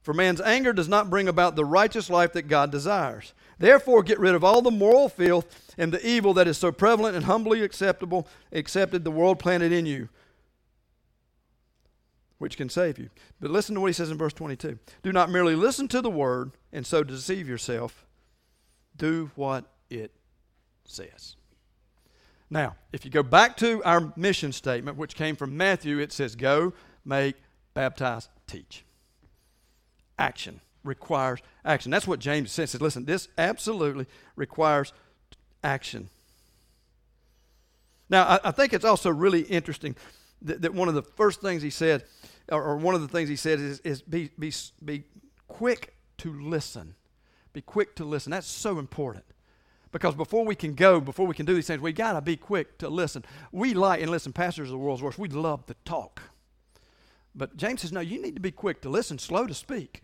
For 0.10 0.14
man's 0.16 0.42
anger 0.42 0.74
does 0.74 0.90
not 0.90 1.12
bring 1.12 1.28
about 1.28 1.56
the 1.56 1.64
righteous 1.64 2.10
life 2.10 2.34
that 2.34 2.48
God 2.48 2.72
desires. 2.72 3.36
Therefore, 3.60 4.02
get 4.02 4.18
rid 4.18 4.34
of 4.34 4.44
all 4.44 4.64
the 4.64 4.72
moral 4.72 5.08
filth 5.08 5.72
and 5.78 5.94
the 5.94 6.04
evil 6.04 6.34
that 6.34 6.48
is 6.48 6.58
so 6.58 6.72
prevalent 6.72 7.16
and 7.16 7.26
humbly 7.26 7.62
acceptable, 7.62 8.28
accepted 8.52 9.04
the 9.04 9.12
world 9.12 9.38
planted 9.38 9.72
in 9.72 9.86
you 9.86 10.10
which 12.40 12.58
can 12.58 12.70
save 12.70 12.98
you. 12.98 13.12
But 13.40 13.52
listen 13.52 13.76
to 13.76 13.82
what 13.82 13.86
he 13.86 13.94
says 13.94 14.10
in 14.10 14.18
verse 14.18 14.34
22. 14.34 14.80
Do 15.04 15.14
not 15.14 15.30
merely 15.30 15.54
listen 15.54 15.88
to 15.90 16.02
the 16.02 16.10
word 16.10 16.54
and 16.74 16.88
so 16.88 17.04
deceive 17.04 17.48
yourself. 17.48 18.08
Do 18.98 19.30
what 19.36 19.66
it 19.92 20.12
says. 20.86 21.36
Now, 22.50 22.78
if 22.92 23.06
you 23.06 23.12
go 23.12 23.22
back 23.22 23.58
to 23.58 23.84
our 23.84 24.12
mission 24.16 24.54
statement, 24.54 24.98
which 24.98 25.14
came 25.14 25.36
from 25.36 25.56
Matthew, 25.56 26.00
it 26.00 26.12
says, 26.12 26.36
Go, 26.36 26.74
make, 27.06 27.36
baptize, 27.76 28.28
teach. 28.48 28.86
Action 30.20 30.62
requires 30.84 31.40
action. 31.66 31.92
That's 31.92 32.08
what 32.08 32.20
James 32.20 32.52
says. 32.52 32.72
says 32.72 32.82
listen, 32.82 33.06
this 33.06 33.28
absolutely 33.38 34.06
requires 34.36 34.94
action. 35.64 36.10
Now, 38.10 38.24
I, 38.24 38.40
I 38.46 38.52
think 38.52 38.74
it's 38.74 38.86
also 38.86 39.10
really 39.10 39.42
interesting 39.42 39.96
that, 40.42 40.62
that 40.62 40.74
one 40.74 40.88
of 40.88 40.96
the 40.96 41.04
first 41.04 41.42
things 41.42 41.62
he 41.62 41.70
said, 41.70 42.04
or, 42.52 42.64
or 42.64 42.78
one 42.78 42.96
of 42.96 43.02
the 43.02 43.08
things 43.08 43.30
he 43.30 43.36
said 43.36 43.60
is, 43.60 43.80
is 43.82 44.02
be, 44.02 44.30
be, 44.38 44.52
be 44.84 45.04
quick 45.48 45.96
to 46.18 46.34
listen. 46.42 46.96
Be 47.54 47.62
quick 47.62 47.96
to 47.96 48.06
listen. 48.06 48.32
That's 48.32 48.48
so 48.48 48.80
important. 48.80 49.26
Because 49.92 50.16
before 50.16 50.46
we 50.46 50.56
can 50.56 50.76
go, 50.76 51.02
before 51.02 51.26
we 51.26 51.34
can 51.34 51.46
do 51.46 51.56
these 51.56 51.66
things, 51.68 51.82
we 51.82 51.94
got 51.94 52.14
to 52.14 52.22
be 52.22 52.38
quick 52.38 52.78
to 52.78 52.90
listen. 52.90 53.26
We 53.52 53.74
like, 53.74 54.02
and 54.02 54.12
listen, 54.12 54.34
pastors 54.34 54.70
of 54.70 54.74
the 54.74 54.78
world's 54.78 55.02
worst, 55.02 55.18
we 55.18 55.30
love 55.30 55.66
to 55.66 55.76
talk. 55.84 56.22
But 57.34 57.58
James 57.58 57.82
says, 57.82 57.92
no, 57.92 58.00
you 58.00 58.22
need 58.22 58.36
to 58.36 58.42
be 58.42 58.52
quick 58.52 58.82
to 58.82 58.90
listen, 58.90 59.18
slow 59.18 59.48
to 59.48 59.54
speak. 59.54 60.04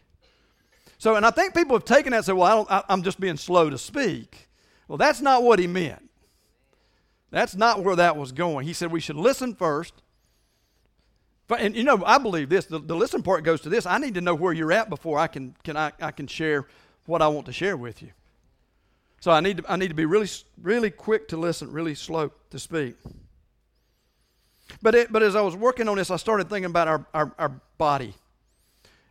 So, 0.97 1.15
and 1.15 1.25
I 1.25 1.31
think 1.31 1.53
people 1.53 1.75
have 1.75 1.85
taken 1.85 2.11
that 2.11 2.17
and 2.17 2.25
said, 2.25 2.35
well, 2.35 2.65
I 2.69 2.83
I'm 2.89 3.03
just 3.03 3.19
being 3.19 3.37
slow 3.37 3.69
to 3.69 3.77
speak. 3.77 4.47
Well, 4.87 4.97
that's 4.97 5.21
not 5.21 5.43
what 5.43 5.59
he 5.59 5.67
meant. 5.67 6.09
That's 7.31 7.55
not 7.55 7.83
where 7.83 7.95
that 7.95 8.15
was 8.15 8.31
going. 8.31 8.65
He 8.65 8.73
said 8.73 8.91
we 8.91 8.99
should 8.99 9.17
listen 9.17 9.55
first. 9.55 9.93
And 11.49 11.75
you 11.75 11.83
know, 11.83 12.01
I 12.05 12.17
believe 12.17 12.49
this. 12.49 12.65
The, 12.65 12.79
the 12.79 12.95
listen 12.95 13.21
part 13.21 13.43
goes 13.43 13.61
to 13.61 13.69
this. 13.69 13.85
I 13.85 13.97
need 13.97 14.13
to 14.15 14.21
know 14.21 14.35
where 14.35 14.53
you're 14.53 14.71
at 14.71 14.89
before 14.89 15.19
I 15.19 15.27
can, 15.27 15.55
can 15.63 15.77
I, 15.77 15.91
I 16.01 16.11
can 16.11 16.27
share 16.27 16.67
what 17.05 17.21
I 17.21 17.27
want 17.27 17.45
to 17.47 17.53
share 17.53 17.77
with 17.77 18.01
you. 18.01 18.11
So 19.19 19.31
I 19.31 19.41
need 19.41 19.57
to, 19.57 19.63
I 19.67 19.75
need 19.75 19.89
to 19.89 19.95
be 19.95 20.05
really, 20.05 20.29
really 20.61 20.89
quick 20.89 21.27
to 21.29 21.37
listen, 21.37 21.71
really 21.71 21.95
slow 21.95 22.31
to 22.51 22.59
speak. 22.59 22.95
But, 24.81 24.95
it, 24.95 25.11
but 25.11 25.23
as 25.23 25.35
I 25.35 25.41
was 25.41 25.55
working 25.55 25.87
on 25.87 25.97
this, 25.97 26.09
I 26.11 26.17
started 26.17 26.49
thinking 26.49 26.69
about 26.69 26.87
our, 26.87 27.05
our, 27.13 27.31
our 27.37 27.61
body. 27.77 28.13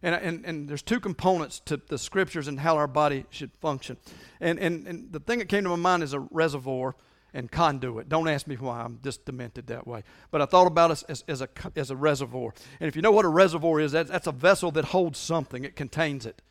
And, 0.05 0.15
and, 0.15 0.45
and 0.45 0.69
there's 0.69 0.83
two 0.83 1.01
components 1.01 1.63
to 1.65 1.79
the 1.79 1.97
scriptures 1.97 2.47
and 2.47 2.61
how 2.61 2.77
our 2.77 2.87
body 2.87 3.25
should 3.31 3.51
function. 3.57 3.97
And, 4.39 4.59
and, 4.59 4.87
and 4.87 5.11
the 5.11 5.19
thing 5.19 5.39
that 5.39 5.49
came 5.49 5.65
to 5.65 5.71
my 5.71 5.77
mind 5.77 6.03
is 6.03 6.13
a 6.13 6.21
reservoir 6.21 6.95
and 7.33 7.51
conduit. 7.51 8.11
Don't 8.11 8.29
ask 8.29 8.47
me 8.47 8.57
why 8.57 8.83
I'm 8.83 9.01
just 9.03 9.25
demented 9.25 9.67
that 9.69 9.87
way. 9.87 10.05
But 10.31 10.43
I 10.43 10.45
thought 10.45 10.67
about 10.67 10.91
it 10.91 11.05
as, 11.09 11.25
as, 11.27 11.41
a, 11.41 11.49
as 11.75 11.91
a 11.91 11.97
reservoir. 11.97 12.53
And 12.81 12.89
if 12.89 12.97
you 12.97 13.01
know 13.01 13.13
what 13.13 13.25
a 13.25 13.29
reservoir 13.29 13.81
is, 13.81 13.93
that's, 13.93 14.11
that's 14.11 14.27
a 14.27 14.33
vessel 14.33 14.71
that 14.73 14.85
holds 14.85 15.19
something, 15.19 15.65
it 15.65 15.75
contains 15.75 16.27
it. 16.27 16.43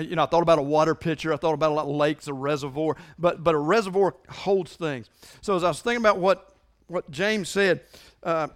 You 0.00 0.16
know, 0.16 0.24
I 0.24 0.26
thought 0.26 0.42
about 0.42 0.58
a 0.58 0.62
water 0.62 0.96
pitcher. 0.96 1.32
I 1.32 1.36
thought 1.36 1.54
about 1.54 1.70
a 1.70 1.74
lot 1.74 1.84
of 1.84 1.94
lakes, 1.94 2.26
a 2.26 2.34
reservoir. 2.34 2.96
But, 3.20 3.44
but 3.44 3.54
a 3.54 3.58
reservoir 3.58 4.16
holds 4.28 4.74
things. 4.74 5.08
So 5.42 5.54
as 5.54 5.62
I 5.62 5.68
was 5.68 5.80
thinking 5.80 6.02
about 6.02 6.18
what, 6.18 6.52
what 6.88 7.08
James 7.08 7.48
said, 7.48 7.82
uh, 8.24 8.48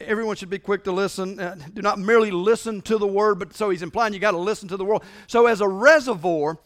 everyone 0.00 0.36
should 0.36 0.50
be 0.50 0.58
quick 0.58 0.84
to 0.84 0.92
listen. 0.92 1.38
Uh, 1.38 1.56
do 1.72 1.82
not 1.82 1.98
merely 1.98 2.30
listen 2.30 2.82
to 2.82 2.98
the 2.98 3.06
word, 3.06 3.38
but 3.38 3.54
so 3.54 3.70
he's 3.70 3.82
implying 3.82 4.12
you 4.12 4.18
got 4.18 4.32
to 4.32 4.38
listen 4.38 4.68
to 4.68 4.76
the 4.76 4.84
world. 4.84 5.04
So 5.26 5.46
as 5.46 5.60
a 5.60 5.68
reservoir, 5.68 6.58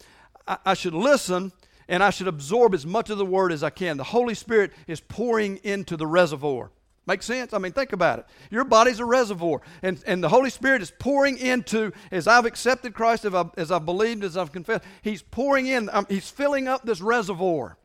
I, 0.47 0.59
I 0.67 0.75
should 0.75 0.95
listen 0.95 1.53
and 1.89 2.03
I 2.03 2.11
should 2.11 2.29
absorb 2.29 2.73
as 2.75 2.87
much 2.87 3.11
of 3.11 3.19
the 3.19 3.27
word 3.27 3.53
as 3.53 3.65
I 3.65 3.71
can. 3.71 3.97
The 3.97 4.05
Holy 4.05 4.35
Spirit 4.35 4.73
is 4.87 5.01
pouring 5.01 5.59
into 5.65 5.97
the 5.97 6.07
reservoir. 6.07 6.71
Make 7.07 7.23
sense? 7.25 7.53
I 7.53 7.59
mean, 7.59 7.73
think 7.73 7.93
about 7.93 8.21
it. 8.21 8.27
Your 8.51 8.63
body's 8.63 9.01
a 9.01 9.05
reservoir, 9.05 9.63
and, 9.83 10.01
and 10.07 10.23
the 10.23 10.29
Holy 10.29 10.51
Spirit 10.51 10.83
is 10.83 10.93
pouring 11.01 11.39
into, 11.39 11.93
as 12.13 12.29
I've 12.29 12.47
accepted 12.47 12.95
Christ, 12.95 13.25
as 13.25 13.35
I've, 13.35 13.51
as 13.57 13.73
I've 13.73 13.85
believed, 13.85 14.23
as 14.23 14.37
I've 14.37 14.53
confessed, 14.53 14.85
He's 15.03 15.23
pouring 15.23 15.67
in, 15.67 15.89
um, 15.93 16.07
He's 16.09 16.31
filling 16.31 16.69
up 16.69 16.85
this 16.85 17.01
reservoir. 17.01 17.77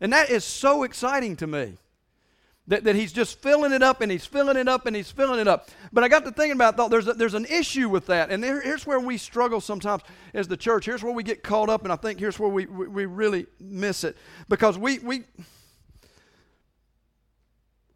And 0.00 0.12
that 0.12 0.30
is 0.30 0.42
so 0.42 0.82
exciting 0.82 1.36
to 1.36 1.46
me. 1.46 1.78
That, 2.72 2.84
that 2.84 2.96
he's 2.96 3.12
just 3.12 3.42
filling 3.42 3.72
it 3.72 3.82
up 3.82 4.00
and 4.00 4.10
he's 4.10 4.24
filling 4.24 4.56
it 4.56 4.66
up 4.66 4.86
and 4.86 4.96
he's 4.96 5.10
filling 5.10 5.38
it 5.38 5.46
up. 5.46 5.68
But 5.92 6.04
I 6.04 6.08
got 6.08 6.24
to 6.24 6.30
thinking 6.30 6.52
about 6.52 6.74
thought 6.74 6.90
there's 6.90 7.06
a, 7.06 7.12
there's 7.12 7.34
an 7.34 7.44
issue 7.44 7.90
with 7.90 8.06
that, 8.06 8.30
and 8.30 8.42
there, 8.42 8.62
here's 8.62 8.86
where 8.86 8.98
we 8.98 9.18
struggle 9.18 9.60
sometimes 9.60 10.00
as 10.32 10.48
the 10.48 10.56
church. 10.56 10.86
Here's 10.86 11.02
where 11.02 11.12
we 11.12 11.22
get 11.22 11.42
caught 11.42 11.68
up, 11.68 11.82
and 11.82 11.92
I 11.92 11.96
think 11.96 12.18
here's 12.18 12.38
where 12.38 12.48
we, 12.48 12.64
we, 12.64 12.88
we 12.88 13.04
really 13.04 13.44
miss 13.60 14.04
it 14.04 14.16
because 14.48 14.78
we 14.78 15.00
we 15.00 15.24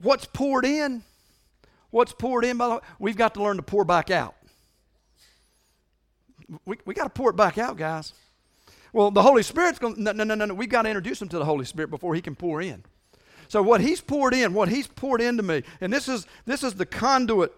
what's 0.03 0.27
poured 0.27 0.67
in, 0.67 1.03
what's 1.89 2.13
poured 2.13 2.45
in 2.45 2.59
by 2.59 2.69
the 2.69 2.83
we've 2.99 3.17
got 3.17 3.33
to 3.33 3.43
learn 3.43 3.57
to 3.57 3.63
pour 3.63 3.87
back 3.87 4.11
out. 4.11 4.35
We 6.67 6.77
we 6.85 6.93
got 6.93 7.05
to 7.05 7.09
pour 7.09 7.31
it 7.31 7.37
back 7.37 7.57
out, 7.57 7.79
guys. 7.79 8.13
Well, 8.93 9.11
the 9.11 9.23
Holy 9.23 9.43
Spirit's 9.43 9.79
going. 9.79 9.95
No, 9.97 10.13
no, 10.13 10.25
no, 10.25 10.35
no. 10.35 10.53
We've 10.53 10.69
got 10.69 10.83
to 10.83 10.91
introduce 10.91 11.23
him 11.23 11.31
to 11.31 11.39
the 11.39 11.47
Holy 11.47 11.65
Spirit 11.65 11.89
before 11.89 12.15
he 12.15 12.21
can 12.21 12.37
pour 12.37 12.61
in. 12.61 12.85
So 13.49 13.63
what 13.63 13.81
he's 13.81 14.01
poured 14.01 14.35
in, 14.35 14.55
what 14.55 14.69
he's 14.69 14.87
poured 14.87 15.21
into 15.21 15.43
me, 15.43 15.63
and 15.81 15.93
this 15.93 16.09
is 16.09 16.27
this 16.45 16.63
is 16.63 16.75
the 16.75 16.87
conduit 16.87 17.53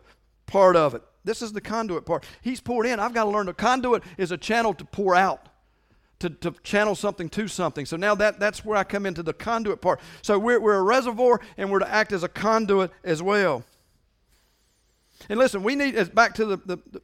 part 0.46 0.76
of 0.76 0.94
it. 0.94 1.02
This 1.24 1.42
is 1.42 1.52
the 1.52 1.60
conduit 1.60 2.06
part. 2.06 2.24
He's 2.40 2.60
poured 2.60 2.86
in. 2.86 3.00
I've 3.00 3.14
got 3.14 3.24
to 3.24 3.30
learn 3.30 3.46
the 3.46 3.54
conduit 3.54 4.02
is 4.16 4.32
a 4.32 4.38
channel 4.38 4.74
to 4.74 4.84
pour 4.84 5.14
out. 5.14 5.48
To, 6.20 6.30
to 6.30 6.50
channel 6.64 6.96
something 6.96 7.28
to 7.28 7.46
something. 7.46 7.86
So 7.86 7.96
now 7.96 8.16
that, 8.16 8.40
that's 8.40 8.64
where 8.64 8.76
I 8.76 8.82
come 8.82 9.06
into 9.06 9.22
the 9.22 9.32
conduit 9.32 9.80
part. 9.80 10.00
So 10.20 10.36
we're, 10.36 10.58
we're 10.58 10.74
a 10.74 10.82
reservoir 10.82 11.40
and 11.56 11.70
we're 11.70 11.78
to 11.78 11.88
act 11.88 12.10
as 12.10 12.24
a 12.24 12.28
conduit 12.28 12.90
as 13.04 13.22
well. 13.22 13.62
And 15.28 15.38
listen, 15.38 15.62
we 15.62 15.76
need, 15.76 16.12
back 16.16 16.34
to 16.34 16.44
the, 16.44 16.56
the, 16.56 16.76
the 16.90 17.02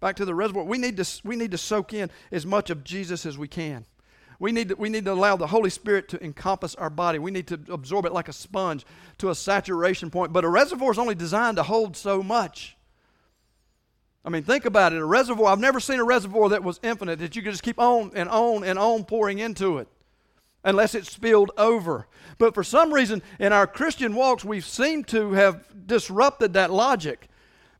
back 0.00 0.16
to 0.16 0.24
the 0.24 0.34
reservoir, 0.34 0.64
we 0.64 0.78
need 0.78 0.96
to, 0.96 1.20
we 1.22 1.36
need 1.36 1.50
to 1.50 1.58
soak 1.58 1.92
in 1.92 2.10
as 2.32 2.46
much 2.46 2.70
of 2.70 2.82
Jesus 2.82 3.26
as 3.26 3.36
we 3.36 3.46
can. 3.46 3.84
We 4.38 4.52
need, 4.52 4.70
to, 4.70 4.74
we 4.74 4.88
need 4.88 5.04
to 5.04 5.12
allow 5.12 5.36
the 5.36 5.46
Holy 5.46 5.70
Spirit 5.70 6.08
to 6.08 6.24
encompass 6.24 6.74
our 6.74 6.90
body. 6.90 7.18
We 7.18 7.30
need 7.30 7.46
to 7.48 7.60
absorb 7.70 8.04
it 8.04 8.12
like 8.12 8.28
a 8.28 8.32
sponge 8.32 8.84
to 9.18 9.30
a 9.30 9.34
saturation 9.34 10.10
point. 10.10 10.32
But 10.32 10.44
a 10.44 10.48
reservoir 10.48 10.90
is 10.90 10.98
only 10.98 11.14
designed 11.14 11.56
to 11.56 11.62
hold 11.62 11.96
so 11.96 12.22
much. 12.22 12.76
I 14.24 14.30
mean, 14.30 14.42
think 14.42 14.64
about 14.64 14.92
it. 14.92 15.00
A 15.00 15.04
reservoir, 15.04 15.52
I've 15.52 15.60
never 15.60 15.80
seen 15.80 16.00
a 16.00 16.04
reservoir 16.04 16.48
that 16.48 16.64
was 16.64 16.80
infinite, 16.82 17.18
that 17.18 17.36
you 17.36 17.42
could 17.42 17.52
just 17.52 17.62
keep 17.62 17.78
on 17.78 18.10
and 18.14 18.28
on 18.28 18.64
and 18.64 18.78
on 18.78 19.04
pouring 19.04 19.38
into 19.38 19.78
it 19.78 19.88
unless 20.64 20.94
it 20.94 21.06
spilled 21.06 21.50
over. 21.58 22.06
But 22.38 22.54
for 22.54 22.64
some 22.64 22.92
reason, 22.92 23.22
in 23.38 23.52
our 23.52 23.66
Christian 23.66 24.14
walks, 24.14 24.44
we 24.44 24.60
seem 24.60 25.04
to 25.04 25.32
have 25.32 25.68
disrupted 25.86 26.54
that 26.54 26.72
logic. 26.72 27.28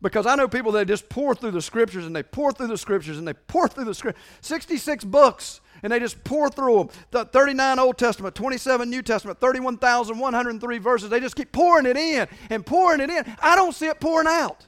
Because 0.03 0.27
I 0.27 0.35
know 0.35 0.47
people 0.47 0.73
that 0.73 0.87
just 0.87 1.09
pour 1.09 1.35
through 1.35 1.53
the 1.53 1.63
scriptures 1.63 2.05
and 2.05 2.15
they 2.15 2.23
pour 2.23 2.53
through 2.53 2.67
the 2.67 2.77
scriptures 2.77 3.17
and 3.17 3.27
they 3.27 3.33
pour 3.33 3.69
through 3.69 3.87
the 3.87 3.95
scriptures. 3.95 4.23
66 4.43 5.05
books 5.05 5.63
and 5.85 5.93
they 5.93 6.01
just 6.01 6.25
pour 6.25 6.49
through 6.49 6.79
them. 6.79 6.89
The 7.11 7.27
39 7.27 7.79
Old 7.79 7.99
Testament, 7.99 8.35
27 8.35 8.89
New 8.89 9.03
Testament, 9.03 9.39
31,103 9.39 10.79
verses. 10.79 11.11
They 11.11 11.21
just 11.21 11.37
keep 11.37 11.53
pouring 11.53 11.85
it 11.85 11.99
in 11.99 12.27
and 12.49 12.65
pouring 12.65 13.01
it 13.01 13.11
in. 13.11 13.37
I 13.41 13.55
don't 13.55 13.75
see 13.75 13.87
it 13.87 14.01
pouring 14.01 14.27
out. 14.27 14.67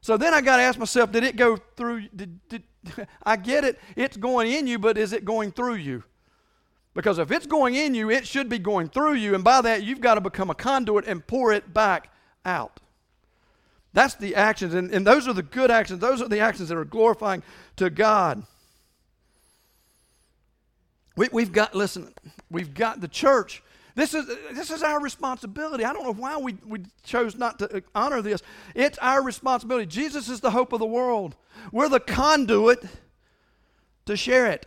So 0.00 0.16
then 0.16 0.34
I 0.34 0.40
got 0.40 0.56
to 0.56 0.64
ask 0.64 0.76
myself, 0.76 1.12
did 1.12 1.22
it 1.22 1.36
go 1.36 1.56
through? 1.76 2.08
Did, 2.16 2.48
did, 2.48 2.64
I 3.22 3.36
get 3.36 3.64
it. 3.64 3.78
It's 3.94 4.16
going 4.16 4.50
in 4.50 4.66
you, 4.66 4.76
but 4.80 4.98
is 4.98 5.12
it 5.12 5.24
going 5.24 5.52
through 5.52 5.76
you? 5.76 6.02
Because 6.94 7.20
if 7.20 7.30
it's 7.30 7.46
going 7.46 7.76
in 7.76 7.94
you, 7.94 8.10
it 8.10 8.26
should 8.26 8.48
be 8.48 8.58
going 8.58 8.88
through 8.88 9.14
you. 9.14 9.36
And 9.36 9.44
by 9.44 9.60
that, 9.60 9.84
you've 9.84 10.00
got 10.00 10.16
to 10.16 10.20
become 10.20 10.50
a 10.50 10.54
conduit 10.54 11.06
and 11.06 11.24
pour 11.24 11.52
it 11.52 11.72
back 11.72 12.12
out. 12.44 12.80
That's 13.92 14.16
the 14.16 14.34
actions. 14.34 14.74
And, 14.74 14.90
and 14.90 15.06
those 15.06 15.28
are 15.28 15.32
the 15.32 15.44
good 15.44 15.70
actions. 15.70 16.00
Those 16.00 16.20
are 16.20 16.28
the 16.28 16.40
actions 16.40 16.70
that 16.70 16.76
are 16.76 16.84
glorifying 16.84 17.44
to 17.76 17.88
God. 17.88 18.42
We, 21.16 21.28
we've 21.32 21.52
got, 21.52 21.74
listen, 21.74 22.12
we've 22.50 22.74
got 22.74 23.00
the 23.00 23.08
church. 23.08 23.62
This 23.94 24.14
is, 24.14 24.26
this 24.52 24.70
is 24.70 24.82
our 24.82 25.00
responsibility. 25.00 25.84
I 25.84 25.92
don't 25.92 26.04
know 26.04 26.14
why 26.14 26.38
we, 26.38 26.56
we 26.66 26.80
chose 27.02 27.36
not 27.36 27.58
to 27.58 27.76
uh, 27.76 27.80
honor 27.94 28.22
this. 28.22 28.42
It's 28.74 28.98
our 28.98 29.22
responsibility. 29.22 29.86
Jesus 29.86 30.28
is 30.28 30.40
the 30.40 30.50
hope 30.50 30.72
of 30.72 30.78
the 30.78 30.86
world. 30.86 31.36
We're 31.70 31.90
the 31.90 32.00
conduit 32.00 32.82
to 34.06 34.16
share 34.16 34.46
it. 34.46 34.66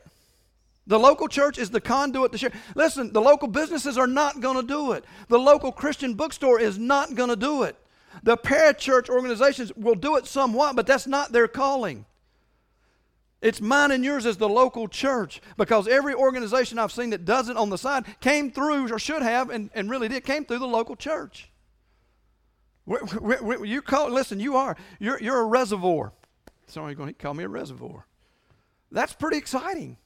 The 0.87 0.99
local 0.99 1.27
church 1.27 1.57
is 1.57 1.71
the 1.71 1.81
conduit 1.81 2.31
to 2.33 2.37
share. 2.37 2.51
Listen, 2.75 3.11
the 3.11 3.21
local 3.21 3.47
businesses 3.47 3.97
are 3.97 4.05
not 4.05 4.39
going 4.39 4.57
to 4.57 4.67
do 4.67 4.91
it. 4.91 5.03
The 5.29 5.39
local 5.39 5.71
Christian 5.71 6.13
bookstore 6.13 6.59
is 6.59 6.77
not 6.77 7.15
going 7.15 7.29
to 7.29 7.35
do 7.35 7.63
it. 7.63 7.75
The 8.21 8.37
parachurch 8.37 9.09
organizations 9.09 9.75
will 9.75 9.95
do 9.95 10.15
it 10.15 10.27
somewhat, 10.27 10.75
but 10.75 10.85
that's 10.85 11.07
not 11.07 11.31
their 11.31 11.47
calling. 11.47 12.05
It's 13.41 13.61
mine 13.61 13.91
and 13.91 14.03
yours 14.03 14.25
as 14.25 14.37
the 14.37 14.49
local 14.49 14.87
church 14.87 15.41
because 15.57 15.87
every 15.87 16.13
organization 16.13 16.79
I've 16.79 16.91
seen 16.91 17.11
that 17.11 17.25
does 17.25 17.49
it 17.49 17.57
on 17.57 17.69
the 17.69 17.77
side 17.77 18.05
came 18.19 18.51
through, 18.51 18.91
or 18.91 18.99
should 18.99 19.21
have, 19.21 19.49
and, 19.49 19.69
and 19.75 19.89
really 19.89 20.07
did, 20.07 20.23
came 20.23 20.45
through 20.45 20.59
the 20.59 20.67
local 20.67 20.95
church. 20.95 21.49
you 22.87 23.81
call, 23.81 24.09
listen, 24.09 24.39
you 24.39 24.55
are, 24.55 24.75
you're, 24.99 25.21
you're 25.21 25.41
a 25.41 25.45
reservoir. 25.45 26.13
Sorry, 26.67 26.91
you're 26.91 26.95
going 26.95 27.13
to 27.13 27.13
call 27.13 27.33
me 27.33 27.43
a 27.43 27.49
reservoir. 27.49 28.07
That's 28.91 29.13
pretty 29.13 29.37
exciting 29.37 29.97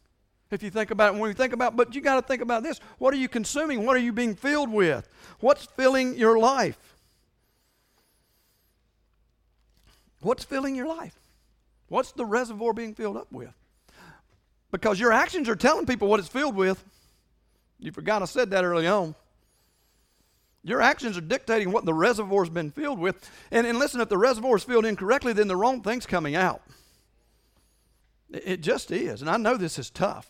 if 0.51 0.63
you 0.63 0.69
think 0.69 0.91
about 0.91 1.13
it. 1.13 1.19
When 1.19 1.29
you 1.29 1.35
think 1.35 1.53
about, 1.53 1.75
but 1.75 1.93
you 1.93 2.01
got 2.01 2.15
to 2.15 2.21
think 2.21 2.41
about 2.41 2.63
this. 2.63 2.79
What 2.97 3.13
are 3.13 3.17
you 3.17 3.29
consuming? 3.29 3.85
What 3.85 3.95
are 3.95 3.99
you 3.99 4.11
being 4.11 4.35
filled 4.35 4.71
with? 4.71 5.07
What's 5.39 5.65
filling 5.65 6.17
your 6.17 6.39
life? 6.39 6.95
What's 10.21 10.43
filling 10.43 10.75
your 10.75 10.87
life? 10.87 11.18
What's 11.89 12.12
the 12.13 12.25
reservoir 12.25 12.73
being 12.73 12.93
filled 12.93 13.17
up 13.17 13.32
with? 13.32 13.54
Because 14.71 14.99
your 14.99 15.12
actions 15.12 15.49
are 15.49 15.56
telling 15.56 15.86
people 15.86 16.08
what 16.08 16.19
it's 16.19 16.30
filled 16.30 16.56
with. 16.56 16.84
You 17.80 17.91
forgot 17.91 18.21
I 18.21 18.25
said 18.25 18.52
that 18.52 18.63
early 18.63 18.88
on. 18.88 19.15
Your 20.63 20.82
actions 20.82 21.17
are 21.17 21.21
dictating 21.21 21.71
what 21.71 21.86
the 21.86 21.93
reservoir's 21.93 22.49
been 22.49 22.71
filled 22.71 22.99
with. 22.99 23.30
And, 23.49 23.65
and 23.65 23.80
listen, 23.80 24.02
if 24.02 24.10
the 24.10 24.17
reservoir 24.17 24.58
is 24.58 24.63
filled 24.63 24.86
incorrectly, 24.86 25.34
then 25.34 25.47
the 25.47 25.56
wrong 25.56 25.82
thing's 25.82 26.06
coming 26.06 26.36
out. 26.36 26.62
It, 28.30 28.43
it 28.45 28.62
just 28.62 28.91
is. 28.91 29.21
And 29.21 29.30
I 29.30 29.38
know 29.38 29.58
this 29.58 29.80
is 29.80 29.89
tough. 29.89 30.30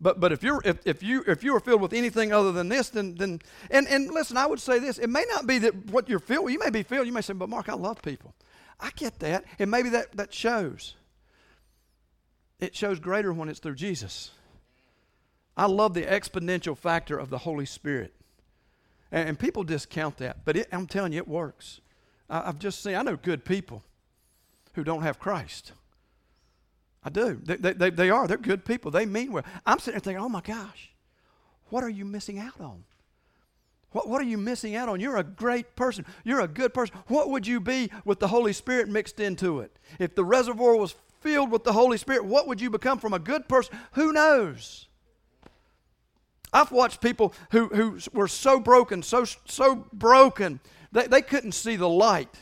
But, 0.00 0.20
but 0.20 0.30
if 0.30 0.44
you're 0.44 0.60
if, 0.64 0.78
if 0.86 1.02
you 1.02 1.24
if 1.26 1.42
you 1.42 1.56
are 1.56 1.60
filled 1.60 1.80
with 1.80 1.92
anything 1.92 2.32
other 2.32 2.52
than 2.52 2.68
this, 2.68 2.88
then 2.90 3.16
then 3.16 3.40
and, 3.68 3.88
and 3.88 4.08
listen, 4.12 4.36
I 4.36 4.46
would 4.46 4.60
say 4.60 4.78
this. 4.78 4.96
It 4.96 5.10
may 5.10 5.24
not 5.28 5.44
be 5.44 5.58
that 5.58 5.90
what 5.90 6.08
you're 6.08 6.20
filled 6.20 6.52
you 6.52 6.58
may 6.60 6.70
be 6.70 6.84
filled, 6.84 7.08
you 7.08 7.12
may 7.12 7.20
say, 7.20 7.32
but 7.32 7.48
Mark, 7.48 7.68
I 7.68 7.74
love 7.74 8.00
people. 8.00 8.32
I 8.80 8.90
get 8.94 9.18
that. 9.20 9.44
And 9.58 9.70
maybe 9.70 9.88
that, 9.90 10.16
that 10.16 10.32
shows. 10.32 10.94
It 12.60 12.74
shows 12.74 12.98
greater 12.98 13.32
when 13.32 13.48
it's 13.48 13.60
through 13.60 13.76
Jesus. 13.76 14.30
I 15.56 15.66
love 15.66 15.94
the 15.94 16.02
exponential 16.02 16.76
factor 16.76 17.18
of 17.18 17.30
the 17.30 17.38
Holy 17.38 17.66
Spirit. 17.66 18.14
And, 19.10 19.30
and 19.30 19.38
people 19.38 19.64
discount 19.64 20.18
that, 20.18 20.44
but 20.44 20.56
it, 20.56 20.68
I'm 20.72 20.86
telling 20.86 21.12
you, 21.12 21.18
it 21.18 21.28
works. 21.28 21.80
I, 22.30 22.48
I've 22.48 22.58
just 22.58 22.82
seen, 22.82 22.94
I 22.94 23.02
know 23.02 23.16
good 23.16 23.44
people 23.44 23.82
who 24.74 24.84
don't 24.84 25.02
have 25.02 25.18
Christ. 25.18 25.72
I 27.02 27.10
do. 27.10 27.40
They, 27.42 27.56
they, 27.56 27.72
they, 27.72 27.90
they 27.90 28.10
are. 28.10 28.26
They're 28.26 28.36
good 28.36 28.64
people. 28.64 28.90
They 28.90 29.06
mean 29.06 29.32
well. 29.32 29.44
I'm 29.64 29.78
sitting 29.78 29.94
there 29.94 30.00
thinking, 30.00 30.22
oh 30.22 30.28
my 30.28 30.40
gosh, 30.40 30.90
what 31.70 31.82
are 31.82 31.88
you 31.88 32.04
missing 32.04 32.38
out 32.38 32.60
on? 32.60 32.84
What, 33.92 34.08
what 34.08 34.20
are 34.20 34.24
you 34.24 34.38
missing 34.38 34.76
out 34.76 34.88
on? 34.88 35.00
You're 35.00 35.16
a 35.16 35.24
great 35.24 35.74
person. 35.74 36.04
You're 36.24 36.40
a 36.40 36.48
good 36.48 36.74
person. 36.74 36.94
What 37.06 37.30
would 37.30 37.46
you 37.46 37.60
be 37.60 37.90
with 38.04 38.20
the 38.20 38.28
Holy 38.28 38.52
Spirit 38.52 38.88
mixed 38.88 39.18
into 39.18 39.60
it? 39.60 39.76
If 39.98 40.14
the 40.14 40.24
reservoir 40.24 40.76
was 40.76 40.94
filled 41.20 41.50
with 41.50 41.64
the 41.64 41.72
Holy 41.72 41.96
Spirit, 41.96 42.24
what 42.24 42.46
would 42.46 42.60
you 42.60 42.70
become 42.70 42.98
from 42.98 43.14
a 43.14 43.18
good 43.18 43.48
person? 43.48 43.78
Who 43.92 44.12
knows? 44.12 44.88
I've 46.52 46.72
watched 46.72 47.00
people 47.00 47.34
who, 47.50 47.68
who 47.68 47.98
were 48.12 48.28
so 48.28 48.60
broken, 48.60 49.02
so, 49.02 49.24
so 49.24 49.86
broken, 49.92 50.60
they, 50.92 51.06
they 51.06 51.22
couldn't 51.22 51.52
see 51.52 51.76
the 51.76 51.88
light. 51.88 52.34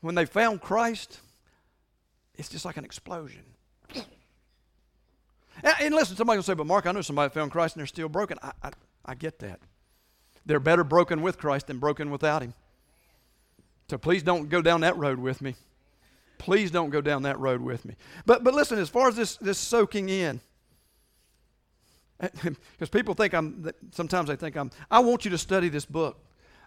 When 0.00 0.14
they 0.14 0.26
found 0.26 0.60
Christ, 0.60 1.20
it's 2.34 2.48
just 2.48 2.64
like 2.64 2.76
an 2.76 2.84
explosion. 2.84 3.42
And, 5.62 5.74
and 5.80 5.94
listen, 5.94 6.16
somebody 6.16 6.38
will 6.38 6.42
say, 6.42 6.54
but 6.54 6.66
Mark, 6.66 6.86
I 6.86 6.92
know 6.92 7.00
somebody 7.00 7.32
found 7.32 7.50
Christ 7.50 7.76
and 7.76 7.80
they're 7.80 7.86
still 7.86 8.08
broken. 8.08 8.38
I, 8.42 8.52
I, 8.62 8.70
I 9.06 9.14
get 9.14 9.38
that. 9.38 9.60
They're 10.46 10.60
better 10.60 10.84
broken 10.84 11.22
with 11.22 11.38
Christ 11.38 11.66
than 11.66 11.78
broken 11.78 12.10
without 12.10 12.42
Him. 12.42 12.54
So 13.90 13.98
please 13.98 14.22
don't 14.22 14.48
go 14.48 14.62
down 14.62 14.80
that 14.80 14.96
road 14.96 15.18
with 15.18 15.42
me. 15.42 15.56
Please 16.38 16.70
don't 16.70 16.90
go 16.90 17.00
down 17.00 17.22
that 17.22 17.38
road 17.38 17.60
with 17.60 17.84
me. 17.84 17.94
But, 18.24 18.44
but 18.44 18.54
listen, 18.54 18.78
as 18.78 18.88
far 18.88 19.08
as 19.08 19.16
this, 19.16 19.36
this 19.36 19.58
soaking 19.58 20.08
in, 20.08 20.40
because 22.20 22.88
people 22.90 23.14
think 23.14 23.34
I'm, 23.34 23.70
sometimes 23.90 24.28
they 24.28 24.36
think 24.36 24.56
I'm, 24.56 24.70
I 24.90 25.00
want 25.00 25.24
you 25.24 25.30
to 25.32 25.38
study 25.38 25.68
this 25.68 25.84
book. 25.84 26.18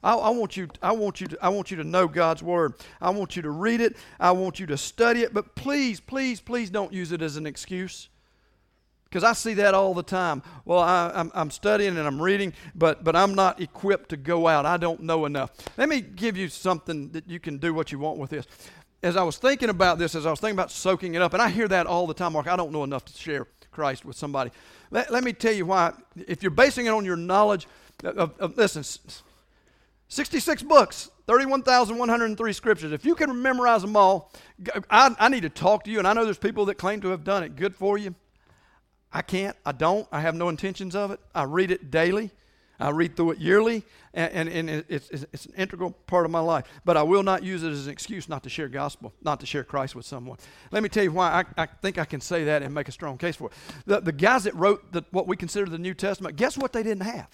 I, 0.03 0.13
I, 0.13 0.29
want 0.29 0.55
you, 0.55 0.69
I, 0.81 0.91
want 0.91 1.19
you 1.19 1.27
to, 1.27 1.37
I 1.41 1.49
want 1.49 1.71
you 1.71 1.77
to 1.77 1.83
know 1.83 2.07
God's 2.07 2.41
Word. 2.41 2.73
I 3.01 3.09
want 3.09 3.35
you 3.35 3.41
to 3.41 3.49
read 3.49 3.81
it. 3.81 3.97
I 4.19 4.31
want 4.31 4.59
you 4.59 4.65
to 4.67 4.77
study 4.77 5.21
it. 5.21 5.33
But 5.33 5.55
please, 5.55 5.99
please, 5.99 6.39
please 6.39 6.69
don't 6.69 6.93
use 6.93 7.11
it 7.11 7.21
as 7.21 7.35
an 7.35 7.45
excuse. 7.45 8.09
Because 9.10 9.24
I 9.24 9.34
see 9.34 9.56
that 9.56 9.74
all 9.74 9.95
the 9.95 10.04
time. 10.04 10.43
Well, 10.65 10.80
I, 10.80 11.08
am 11.08 11.12
I'm, 11.15 11.32
I'm 11.34 11.52
studying 11.52 11.98
and 11.98 12.08
I'm 12.08 12.22
reading, 12.22 12.54
but, 12.76 13.04
but 13.04 13.15
I'm 13.15 13.34
not 13.34 13.60
equipped 13.60 14.10
to 14.10 14.17
go 14.17 14.48
out. 14.48 14.67
I 14.67 14.78
don't 14.78 15.02
know 15.02 15.26
enough. 15.26 15.52
Let 15.78 15.89
me 15.89 16.02
give 16.02 16.38
you 16.38 16.48
something 16.48 17.10
that 17.12 17.28
you 17.28 17.39
can 17.39 17.58
do 17.58 17.74
what 17.74 17.91
you 17.91 17.98
want 17.98 18.19
with 18.19 18.30
this. 18.30 18.45
As 19.02 19.17
I 19.17 19.24
was 19.24 19.38
thinking 19.38 19.69
about 19.69 19.98
this, 19.98 20.13
as 20.13 20.28
I 20.28 20.30
was 20.30 20.39
thinking 20.39 20.58
about 20.58 20.69
soaking 20.69 21.15
it 21.15 21.22
up, 21.22 21.34
and 21.34 21.41
I 21.41 21.50
hear 21.50 21.67
that 21.69 21.88
all 21.88 22.06
the 22.06 22.13
time, 22.13 22.34
Mark, 22.34 22.48
I 22.48 22.56
don't 22.56 22.72
know 22.72 22.84
enough 22.84 23.06
to 23.06 23.13
share 23.13 23.48
Christ 23.72 24.06
with 24.06 24.15
somebody. 24.15 24.52
Let, 24.91 25.12
let 25.12 25.24
me 25.24 25.34
tell 25.34 25.54
you 25.54 25.65
why. 25.65 25.93
If 26.28 26.43
you're 26.43 26.52
basing 26.52 26.86
it 26.86 26.89
on 26.89 27.04
your 27.04 27.15
knowledge, 27.15 27.67
of, 28.04 28.38
of, 28.39 28.58
listen, 28.58 28.84
66 30.08 30.63
books, 30.63 31.10
31,103 31.26 32.54
scriptures. 32.54 32.91
If 32.91 33.06
you 33.06 33.15
can 33.15 33.41
memorize 33.41 33.82
them 33.82 33.95
all, 33.95 34.32
I, 34.89 35.15
I 35.19 35.30
need 35.30 35.41
to 35.43 35.50
talk 35.50 35.84
to 35.86 35.91
you, 35.91 35.98
and 35.98 36.08
I 36.08 36.13
know 36.13 36.26
there's 36.26 36.38
people 36.38 36.65
that 36.65 36.76
claim 36.76 37.02
to 37.02 37.10
have 37.10 37.24
done 37.24 37.43
it. 37.43 37.56
Good 37.56 37.76
for 37.76 37.98
you. 37.98 38.13
I 39.12 39.22
can't. 39.22 39.56
I 39.65 39.72
don't. 39.72 40.08
I 40.12 40.22
have 40.22 40.36
no 40.36 40.50
intentions 40.50 40.95
of 40.95 41.12
it. 41.12 41.19
I 41.34 41.43
read 41.43 41.72
it 41.72 41.89
daily. 41.91 42.32
I 42.80 42.91
read 42.91 43.17
through 43.17 43.32
it 43.32 43.39
yearly, 43.39 43.84
and, 44.13 44.50
and, 44.50 44.69
and 44.69 44.86
it's, 44.88 45.10
it's, 45.10 45.45
an 45.45 45.54
integral 45.58 45.91
part 46.08 46.24
of 46.24 46.32
my 46.32 46.39
life. 46.39 46.65
But 46.86 46.95
I 46.95 47.04
will 47.04 47.24
not 47.24 47.43
use 47.43 47.62
it 47.62 47.72
as 47.72 47.88
an 47.88 47.91
excuse 47.91 48.30
not 48.30 48.43
to 48.43 48.50
share 48.50 48.69
gospel, 48.69 49.13
not 49.22 49.41
to 49.41 49.45
share 49.45 49.65
Christ 49.65 49.95
with 49.95 50.06
someone. 50.06 50.38
Let 50.72 50.82
me 50.82 50.88
tell 50.88 51.04
you 51.04 51.12
why 51.12 51.43
I, 51.58 51.63
I 51.63 51.65
think 51.65 51.98
I 51.98 52.06
can 52.06 52.22
say 52.22 52.45
that 52.45 52.63
and 52.63 52.74
make 52.74 52.88
a 52.88 52.93
strong 52.93 53.17
case 53.17 53.36
for 53.36 53.48
it. 53.48 53.54
The, 53.86 54.00
the 54.00 54.12
guys 54.13 54.45
that 54.45 54.56
wrote 54.56 54.93
the, 54.93 55.04
what 55.12 55.28
we 55.28 55.36
consider 55.36 55.69
the 55.69 55.78
New 55.78 55.93
Testament, 55.93 56.38
guess 56.38 56.58
what 56.58 56.72
they 56.72 56.82
didn't 56.82 57.04
have? 57.04 57.28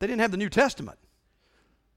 They 0.00 0.08
didn't 0.08 0.20
have 0.20 0.32
the 0.32 0.36
New 0.36 0.50
Testament. 0.50 0.98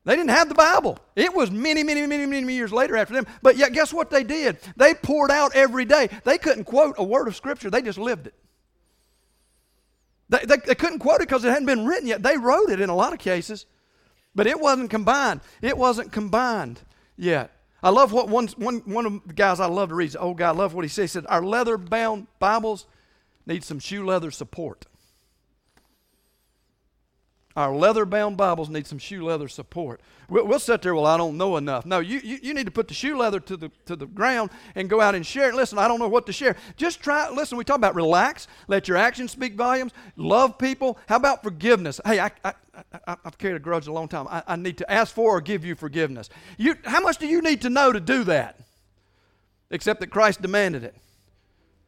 They 0.08 0.16
didn't 0.16 0.30
have 0.30 0.48
the 0.48 0.56
Bible. 0.56 0.98
It 1.18 1.36
was 1.36 1.52
many, 1.52 1.84
many, 1.84 2.08
many, 2.08 2.26
many 2.26 2.54
years 2.54 2.72
later 2.72 2.96
after 2.96 3.14
them. 3.14 3.28
But 3.42 3.58
yet, 3.58 3.74
guess 3.74 3.94
what 3.94 4.10
they 4.10 4.24
did? 4.24 4.58
They 4.78 4.94
poured 4.94 5.32
out 5.32 5.54
every 5.54 5.84
day. 5.84 6.08
They 6.24 6.38
couldn't 6.38 6.64
quote 6.64 6.96
a 6.98 7.04
word 7.04 7.28
of 7.28 7.36
Scripture, 7.36 7.70
they 7.70 7.82
just 7.82 8.00
lived 8.00 8.28
it. 8.28 8.34
They, 10.30 10.40
they, 10.46 10.58
they 10.66 10.76
couldn't 10.76 11.00
quote 11.00 11.18
it 11.18 11.28
because 11.28 11.44
it 11.44 11.50
hadn't 11.50 11.66
been 11.66 11.86
written 11.86 12.08
yet. 12.08 12.24
They 12.24 12.38
wrote 12.38 12.70
it 12.70 12.80
in 12.80 12.88
a 12.88 12.96
lot 12.96 13.12
of 13.12 13.20
cases, 13.20 13.66
but 14.34 14.48
it 14.48 14.58
wasn't 14.62 14.90
combined. 14.90 15.42
It 15.62 15.78
wasn't 15.78 16.14
combined 16.14 16.80
yet. 17.18 17.52
I 17.84 17.90
love 17.90 18.14
what 18.14 18.30
one, 18.30 18.48
one, 18.56 18.78
one 18.86 19.06
of 19.06 19.28
the 19.28 19.34
guys 19.34 19.60
I 19.60 19.66
love 19.66 19.90
to 19.90 19.96
read, 19.96 20.12
the 20.12 20.20
old 20.20 20.38
guy, 20.38 20.48
I 20.48 20.52
love 20.52 20.74
what 20.74 20.86
he 20.86 20.90
said. 20.90 21.02
He 21.02 21.08
said, 21.08 21.26
Our 21.28 21.44
leather 21.44 21.78
bound 21.78 22.28
Bibles 22.40 22.86
need 23.46 23.66
some 23.66 23.80
shoe 23.80 24.06
leather 24.06 24.32
support. 24.32 24.86
Our 27.58 27.76
leather 27.76 28.06
bound 28.06 28.38
Bibles 28.38 28.70
need 28.70 28.86
some 28.86 29.00
shoe 29.00 29.26
leather 29.26 29.48
support. 29.48 30.00
We'll, 30.30 30.46
we'll, 30.46 30.60
sit 30.60 30.84
there, 30.84 30.94
well, 30.94 31.08
I 31.08 31.18
don't 31.18 31.38
know 31.38 31.58
enough. 31.58 31.88
No, 31.88 31.98
you, 31.98 32.20
you, 32.24 32.38
you 32.44 32.54
need 32.54 32.68
to 32.68 32.72
put 32.72 32.88
the 32.88 32.94
shoe 32.94 33.18
leather 33.18 33.40
to 33.40 33.58
the, 33.58 33.72
to 33.88 33.96
the 33.96 34.06
ground 34.06 34.52
and 34.76 34.88
go 34.88 35.02
out 35.02 35.16
and 35.16 35.26
share 35.26 35.50
it. 35.50 35.56
Listen, 35.56 35.80
I 35.80 35.88
don't 35.88 35.98
know 35.98 36.08
what 36.08 36.28
to 36.28 36.34
share. 36.34 36.56
Just 36.76 37.02
try, 37.02 37.32
listen, 37.32 37.58
we 37.58 37.64
talk 37.64 37.78
about 37.78 37.96
relax, 37.96 38.48
let 38.68 38.88
your 38.88 38.96
actions 38.96 39.32
speak 39.32 39.56
volumes, 39.56 39.92
love 40.18 40.60
people. 40.60 41.00
How 41.10 41.16
about 41.16 41.42
forgiveness? 41.42 42.00
Hey, 42.06 42.20
I, 42.20 42.30
I, 42.46 42.54
I, 43.08 43.18
have 43.24 43.40
carried 43.40 43.56
a 43.56 43.60
grudge 43.60 43.88
a 43.88 43.92
long 43.92 44.08
time. 44.08 44.28
I, 44.30 44.44
I 44.46 44.56
need 44.56 44.78
to 44.78 44.92
ask 44.92 45.16
for 45.16 45.38
or 45.38 45.42
give 45.42 45.66
you 45.66 45.74
forgiveness. 45.74 46.30
You, 46.60 46.76
how 46.84 47.02
much 47.02 47.18
do 47.18 47.26
you 47.26 47.42
need 47.42 47.62
to 47.62 47.72
know 47.72 47.92
to 47.92 48.00
do 48.00 48.24
that? 48.26 48.60
Except 49.72 50.00
that 50.02 50.12
Christ 50.12 50.44
demanded 50.44 50.84
it. 50.84 50.94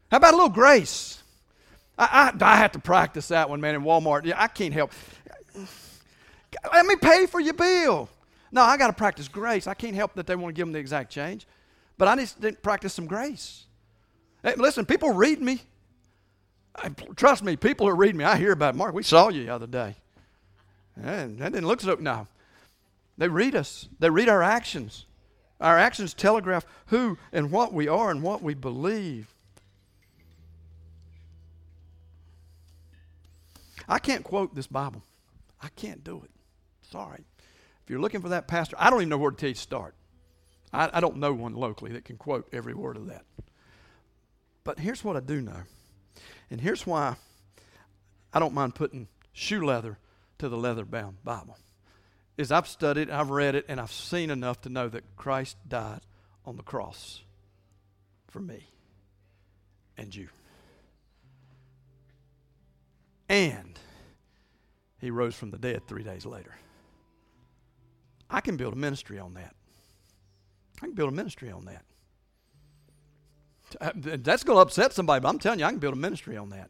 How 0.10 0.18
about 0.18 0.34
a 0.34 0.38
little 0.38 0.50
grace? 0.50 1.22
I, 2.00 2.32
I, 2.40 2.54
I 2.54 2.56
have 2.56 2.72
to 2.72 2.80
practice 2.80 3.28
that 3.28 3.50
one, 3.50 3.60
man, 3.60 3.76
in 3.76 3.82
Walmart. 3.82 4.26
Yeah, 4.26 4.42
I 4.42 4.48
can't 4.48 4.74
help. 4.74 4.94
Let 6.74 6.86
me 6.86 6.96
pay 6.96 7.26
for 7.26 7.40
your 7.40 7.54
bill. 7.54 8.10
No, 8.52 8.62
I 8.64 8.78
got 8.78 8.88
to 8.88 8.94
practice 8.94 9.28
grace. 9.28 9.68
I 9.68 9.74
can't 9.74 9.96
help 9.96 10.16
that 10.16 10.26
they 10.28 10.36
want 10.36 10.56
to 10.56 10.60
give 10.60 10.66
them 10.66 10.74
the 10.74 10.80
exact 10.80 11.12
change, 11.12 11.46
but 11.98 12.08
I 12.08 12.16
need 12.16 12.30
to 12.42 12.54
practice 12.54 12.94
some 12.94 13.06
grace. 13.06 13.66
Hey, 14.42 14.56
listen, 14.56 14.86
people 14.86 15.12
read 15.12 15.42
me. 15.42 15.62
Trust 17.16 17.44
me, 17.44 17.56
people 17.56 17.88
are 17.88 17.96
reading 17.96 18.18
me. 18.18 18.24
I 18.24 18.38
hear 18.38 18.54
about 18.54 18.76
it. 18.76 18.78
Mark, 18.78 18.94
we 18.94 19.04
saw 19.04 19.30
you 19.30 19.46
the 19.46 19.54
other 19.54 19.68
day. 19.68 19.96
And 20.96 21.40
that 21.40 21.52
didn't 21.52 21.68
look 21.68 21.82
so. 21.82 21.96
No. 21.96 22.28
They 23.18 23.28
read 23.28 23.56
us, 23.56 23.90
they 24.00 24.10
read 24.10 24.30
our 24.30 24.42
actions. 24.42 25.06
Our 25.60 25.78
actions 25.78 26.14
telegraph 26.14 26.66
who 26.88 27.18
and 27.34 27.52
what 27.52 27.74
we 27.74 27.90
are 27.90 28.12
and 28.12 28.24
what 28.24 28.42
we 28.42 28.54
believe. 28.54 29.36
I 33.90 34.00
can't 34.00 34.24
quote 34.24 34.56
this 34.56 34.68
Bible. 34.68 35.04
I 35.62 35.68
can't 35.70 36.04
do 36.04 36.22
it. 36.24 36.32
Sorry. 36.92 37.24
If 37.84 37.90
you're 37.90 38.00
looking 38.00 38.22
for 38.22 38.30
that 38.30 38.48
pastor, 38.48 38.76
I 38.80 38.90
don't 38.90 39.02
even 39.02 39.10
know 39.10 39.18
where 39.18 39.32
to 39.32 39.38
tell 39.38 39.50
you 39.50 39.56
to 39.56 39.60
start. 39.60 39.96
I, 40.72 40.90
I 40.94 41.00
don't 41.00 41.18
know 41.18 41.34
one 41.34 41.54
locally 41.54 41.92
that 41.94 42.06
can 42.06 42.18
quote 42.18 42.48
every 42.54 42.74
word 42.74 42.98
of 42.98 43.08
that. 43.08 43.26
But 44.64 44.80
here's 44.80 45.04
what 45.04 45.16
I 45.16 45.20
do 45.20 45.42
know. 45.42 45.62
And 46.52 46.62
here's 46.62 46.86
why 46.86 47.16
I 48.34 48.40
don't 48.40 48.54
mind 48.54 48.76
putting 48.76 49.08
shoe 49.34 49.66
leather 49.66 49.98
to 50.38 50.50
the 50.50 50.58
leather 50.58 50.86
bound 50.86 51.24
Bible. 51.24 51.58
Is 52.38 52.52
I've 52.52 52.68
studied, 52.68 53.10
I've 53.10 53.30
read 53.30 53.56
it, 53.56 53.66
and 53.68 53.82
I've 53.82 53.92
seen 53.92 54.30
enough 54.30 54.62
to 54.62 54.70
know 54.70 54.88
that 54.88 55.16
Christ 55.18 55.58
died 55.68 56.02
on 56.46 56.56
the 56.56 56.64
cross 56.64 57.22
for 58.28 58.40
me 58.40 58.68
and 59.98 60.16
you. 60.16 60.30
And 63.28 63.78
he 65.00 65.12
rose 65.12 65.36
from 65.36 65.52
the 65.52 65.58
dead 65.58 65.88
three 65.88 66.04
days 66.04 66.26
later. 66.26 66.56
I 68.30 68.42
can 68.42 68.58
build 68.58 68.74
a 68.74 68.78
ministry 68.78 69.18
on 69.18 69.34
that. 69.36 69.56
I 70.78 70.86
can 70.86 70.94
build 70.94 71.10
a 71.10 71.16
ministry 71.16 71.52
on 71.52 71.66
that. 71.66 71.84
Uh, 73.80 73.92
that's 73.96 74.44
going 74.44 74.58
to 74.58 74.62
upset 74.62 74.94
somebody, 74.94 75.22
but 75.22 75.30
I'm 75.30 75.40
telling 75.40 75.60
you, 75.60 75.66
I 75.66 75.70
can 75.70 75.80
build 75.80 75.94
a 75.94 75.98
ministry 75.98 76.38
on 76.38 76.50
that. 76.50 76.70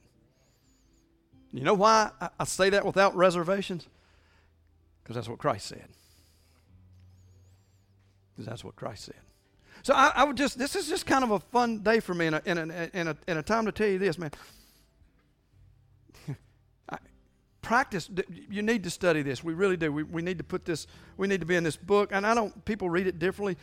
You 1.51 1.63
know 1.63 1.73
why 1.73 2.11
I 2.39 2.43
say 2.43 2.69
that 2.69 2.85
without 2.85 3.15
reservations? 3.15 3.87
Because 5.01 5.15
that's 5.15 5.29
what 5.29 5.39
Christ 5.39 5.67
said. 5.67 5.87
Because 8.31 8.45
that's 8.47 8.63
what 8.63 8.75
Christ 8.75 9.05
said. 9.05 9.15
So 9.81 9.93
I, 9.93 10.11
I, 10.13 10.23
would 10.25 10.37
just, 10.37 10.57
this 10.57 10.75
is 10.75 10.87
just 10.87 11.05
kind 11.05 11.23
of 11.23 11.31
a 11.31 11.39
fun 11.39 11.79
day 11.79 11.99
for 11.99 12.13
me 12.13 12.27
and 12.27 12.35
a, 12.35 12.41
and 12.45 12.59
a, 12.59 12.89
and 12.93 13.09
a, 13.09 13.17
and 13.27 13.39
a 13.39 13.43
time 13.43 13.65
to 13.65 13.71
tell 13.71 13.87
you 13.87 13.97
this, 13.97 14.17
man 14.17 14.31
practice 17.61 18.09
you 18.49 18.61
need 18.61 18.83
to 18.83 18.89
study 18.89 19.21
this. 19.21 19.43
We 19.43 19.53
really 19.53 19.77
do. 19.77 19.91
We, 19.91 20.03
we 20.03 20.21
need 20.21 20.37
to 20.37 20.43
put 20.43 20.65
this 20.65 20.87
we 21.17 21.27
need 21.27 21.41
to 21.41 21.45
be 21.45 21.55
in 21.55 21.63
this 21.63 21.75
book. 21.77 22.09
And 22.11 22.25
i 22.25 22.33
don't 22.33 22.65
people 22.65 22.89
read 22.89 23.07
it 23.07 23.19
differently 23.19 23.57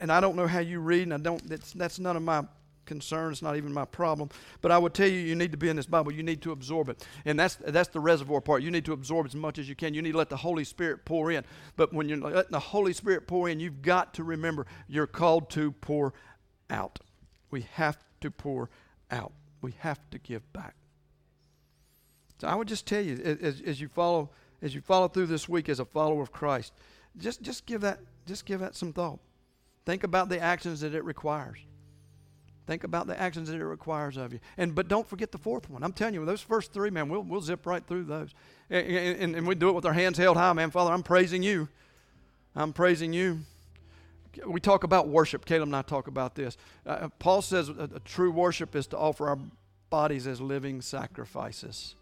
and 0.00 0.12
i 0.12 0.20
don't 0.20 0.36
know 0.36 0.46
how 0.46 0.60
you 0.60 0.80
read 0.80 1.02
and 1.02 1.14
i 1.14 1.18
don't 1.18 1.46
that's, 1.48 1.72
that's 1.72 1.98
none 1.98 2.16
of 2.16 2.22
my 2.22 2.44
concern. 2.86 3.32
It's 3.32 3.42
not 3.42 3.56
even 3.56 3.72
my 3.72 3.84
problem. 3.84 4.28
But 4.60 4.70
i 4.70 4.78
would 4.78 4.94
tell 4.94 5.08
you 5.08 5.18
you 5.18 5.34
need 5.34 5.52
to 5.52 5.58
be 5.58 5.68
in 5.68 5.76
this 5.76 5.86
bible. 5.86 6.12
You 6.12 6.22
need 6.22 6.42
to 6.42 6.52
absorb 6.52 6.88
it. 6.88 7.06
And 7.24 7.38
that's 7.38 7.56
that's 7.56 7.88
the 7.88 8.00
reservoir 8.00 8.40
part. 8.40 8.62
You 8.62 8.70
need 8.70 8.84
to 8.86 8.92
absorb 8.92 9.26
as 9.26 9.34
much 9.34 9.58
as 9.58 9.68
you 9.68 9.74
can. 9.74 9.94
You 9.94 10.02
need 10.02 10.12
to 10.12 10.18
let 10.18 10.30
the 10.30 10.36
holy 10.36 10.64
spirit 10.64 11.04
pour 11.04 11.30
in. 11.30 11.44
But 11.76 11.92
when 11.92 12.08
you're 12.08 12.18
letting 12.18 12.52
the 12.52 12.60
holy 12.60 12.92
spirit 12.92 13.26
pour 13.26 13.48
in 13.48 13.60
you've 13.60 13.82
got 13.82 14.14
to 14.14 14.24
remember 14.24 14.66
you're 14.88 15.06
called 15.06 15.50
to 15.50 15.72
pour 15.72 16.14
out. 16.70 16.98
We 17.50 17.62
have 17.72 17.98
to 18.20 18.30
pour 18.30 18.70
out. 19.10 19.32
We 19.62 19.74
have 19.78 19.98
to 20.10 20.18
give 20.18 20.52
back 20.52 20.74
so 22.44 22.50
I 22.50 22.54
would 22.54 22.68
just 22.68 22.86
tell 22.86 23.00
you, 23.00 23.38
as, 23.40 23.62
as 23.62 23.80
you 23.80 23.88
follow 23.88 24.28
as 24.60 24.74
you 24.74 24.82
follow 24.82 25.08
through 25.08 25.26
this 25.26 25.48
week 25.48 25.70
as 25.70 25.80
a 25.80 25.84
follower 25.86 26.22
of 26.22 26.30
Christ, 26.30 26.74
just 27.16 27.40
just 27.40 27.64
give 27.64 27.80
that 27.80 28.00
just 28.26 28.44
give 28.44 28.60
that 28.60 28.76
some 28.76 28.92
thought. 28.92 29.18
Think 29.86 30.04
about 30.04 30.28
the 30.28 30.38
actions 30.38 30.82
that 30.82 30.94
it 30.94 31.04
requires. 31.04 31.58
Think 32.66 32.84
about 32.84 33.06
the 33.06 33.18
actions 33.18 33.48
that 33.48 33.56
it 33.56 33.64
requires 33.64 34.18
of 34.18 34.34
you. 34.34 34.40
And 34.58 34.74
but 34.74 34.88
don't 34.88 35.08
forget 35.08 35.32
the 35.32 35.38
fourth 35.38 35.70
one. 35.70 35.82
I'm 35.82 35.94
telling 35.94 36.12
you, 36.12 36.24
those 36.26 36.42
first 36.42 36.74
three, 36.74 36.90
man, 36.90 37.08
we'll, 37.08 37.22
we'll 37.22 37.40
zip 37.40 37.64
right 37.64 37.86
through 37.86 38.04
those. 38.04 38.34
And, 38.68 38.86
and, 38.86 39.36
and 39.36 39.46
we 39.46 39.54
do 39.54 39.70
it 39.70 39.72
with 39.74 39.86
our 39.86 39.94
hands 39.94 40.18
held 40.18 40.36
high, 40.36 40.52
man. 40.52 40.70
Father, 40.70 40.92
I'm 40.92 41.02
praising 41.02 41.42
you. 41.42 41.68
I'm 42.54 42.74
praising 42.74 43.14
you. 43.14 43.40
We 44.46 44.60
talk 44.60 44.84
about 44.84 45.08
worship. 45.08 45.46
Caleb 45.46 45.68
and 45.68 45.76
I 45.76 45.82
talk 45.82 46.08
about 46.08 46.34
this. 46.34 46.58
Uh, 46.84 47.08
Paul 47.18 47.40
says 47.40 47.70
a, 47.70 47.88
a 47.94 48.00
true 48.00 48.30
worship 48.30 48.76
is 48.76 48.86
to 48.88 48.98
offer 48.98 49.28
our 49.28 49.38
bodies 49.88 50.26
as 50.26 50.42
living 50.42 50.82
sacrifices. 50.82 51.94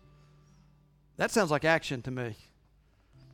That 1.16 1.30
sounds 1.30 1.50
like 1.50 1.64
action 1.64 2.02
to 2.02 2.10
me. 2.10 2.36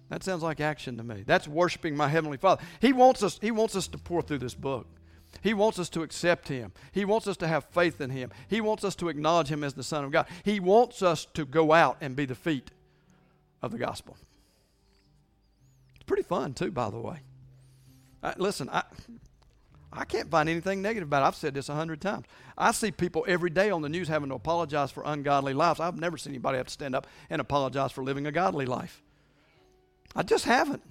That 0.08 0.24
sounds 0.24 0.42
like 0.42 0.60
action 0.60 0.96
to 0.96 1.02
me. 1.02 1.22
That's 1.26 1.46
worshiping 1.46 1.96
my 1.96 2.08
heavenly 2.08 2.38
Father. 2.38 2.62
He 2.80 2.92
wants 2.92 3.22
us 3.22 3.38
he 3.40 3.50
wants 3.50 3.76
us 3.76 3.88
to 3.88 3.98
pour 3.98 4.22
through 4.22 4.38
this 4.38 4.54
book. 4.54 4.86
He 5.42 5.52
wants 5.52 5.78
us 5.78 5.90
to 5.90 6.02
accept 6.02 6.48
him. 6.48 6.72
He 6.92 7.04
wants 7.04 7.26
us 7.26 7.36
to 7.38 7.48
have 7.48 7.64
faith 7.66 8.00
in 8.00 8.10
him. 8.10 8.30
He 8.48 8.60
wants 8.62 8.82
us 8.82 8.94
to 8.96 9.08
acknowledge 9.10 9.48
him 9.48 9.62
as 9.62 9.74
the 9.74 9.82
son 9.82 10.04
of 10.04 10.10
God. 10.10 10.26
He 10.42 10.58
wants 10.58 11.02
us 11.02 11.26
to 11.34 11.44
go 11.44 11.72
out 11.72 11.98
and 12.00 12.16
be 12.16 12.24
the 12.24 12.34
feet 12.34 12.70
of 13.60 13.70
the 13.70 13.78
gospel. 13.78 14.16
It's 15.94 16.04
pretty 16.04 16.22
fun 16.22 16.54
too, 16.54 16.70
by 16.70 16.88
the 16.90 16.98
way. 16.98 17.20
Listen, 18.36 18.68
I 18.70 18.82
I 19.98 20.04
can't 20.04 20.30
find 20.30 20.48
anything 20.48 20.80
negative 20.80 21.08
about 21.08 21.24
it. 21.24 21.26
I've 21.26 21.34
said 21.34 21.54
this 21.54 21.68
a 21.68 21.74
hundred 21.74 22.00
times. 22.00 22.24
I 22.56 22.70
see 22.70 22.92
people 22.92 23.24
every 23.26 23.50
day 23.50 23.70
on 23.70 23.82
the 23.82 23.88
news 23.88 24.06
having 24.06 24.28
to 24.28 24.36
apologize 24.36 24.92
for 24.92 25.02
ungodly 25.04 25.54
lives. 25.54 25.80
I've 25.80 25.98
never 25.98 26.16
seen 26.16 26.34
anybody 26.34 26.58
have 26.58 26.66
to 26.66 26.72
stand 26.72 26.94
up 26.94 27.08
and 27.28 27.40
apologize 27.40 27.90
for 27.90 28.04
living 28.04 28.24
a 28.24 28.30
godly 28.30 28.64
life. 28.64 29.02
I 30.14 30.22
just 30.22 30.44
haven't. 30.44 30.84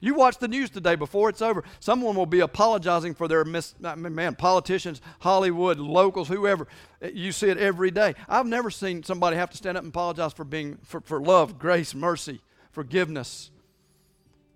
You 0.00 0.14
watch 0.14 0.38
the 0.38 0.48
news 0.48 0.70
today 0.70 0.96
before 0.96 1.28
it's 1.28 1.40
over. 1.40 1.62
Someone 1.78 2.16
will 2.16 2.26
be 2.26 2.40
apologizing 2.40 3.14
for 3.14 3.28
their 3.28 3.44
mis- 3.44 3.76
uh, 3.84 3.94
man, 3.94 4.34
politicians, 4.34 5.00
Hollywood, 5.20 5.78
locals, 5.78 6.26
whoever. 6.26 6.66
Uh, 7.00 7.10
you 7.14 7.30
see 7.30 7.48
it 7.48 7.58
every 7.58 7.92
day. 7.92 8.16
I've 8.28 8.46
never 8.46 8.70
seen 8.70 9.04
somebody 9.04 9.36
have 9.36 9.50
to 9.50 9.56
stand 9.56 9.76
up 9.76 9.84
and 9.84 9.92
apologize 9.92 10.32
for 10.32 10.42
being 10.42 10.78
for, 10.82 11.00
for 11.02 11.20
love, 11.20 11.60
grace, 11.60 11.94
mercy, 11.94 12.40
forgiveness. 12.72 13.52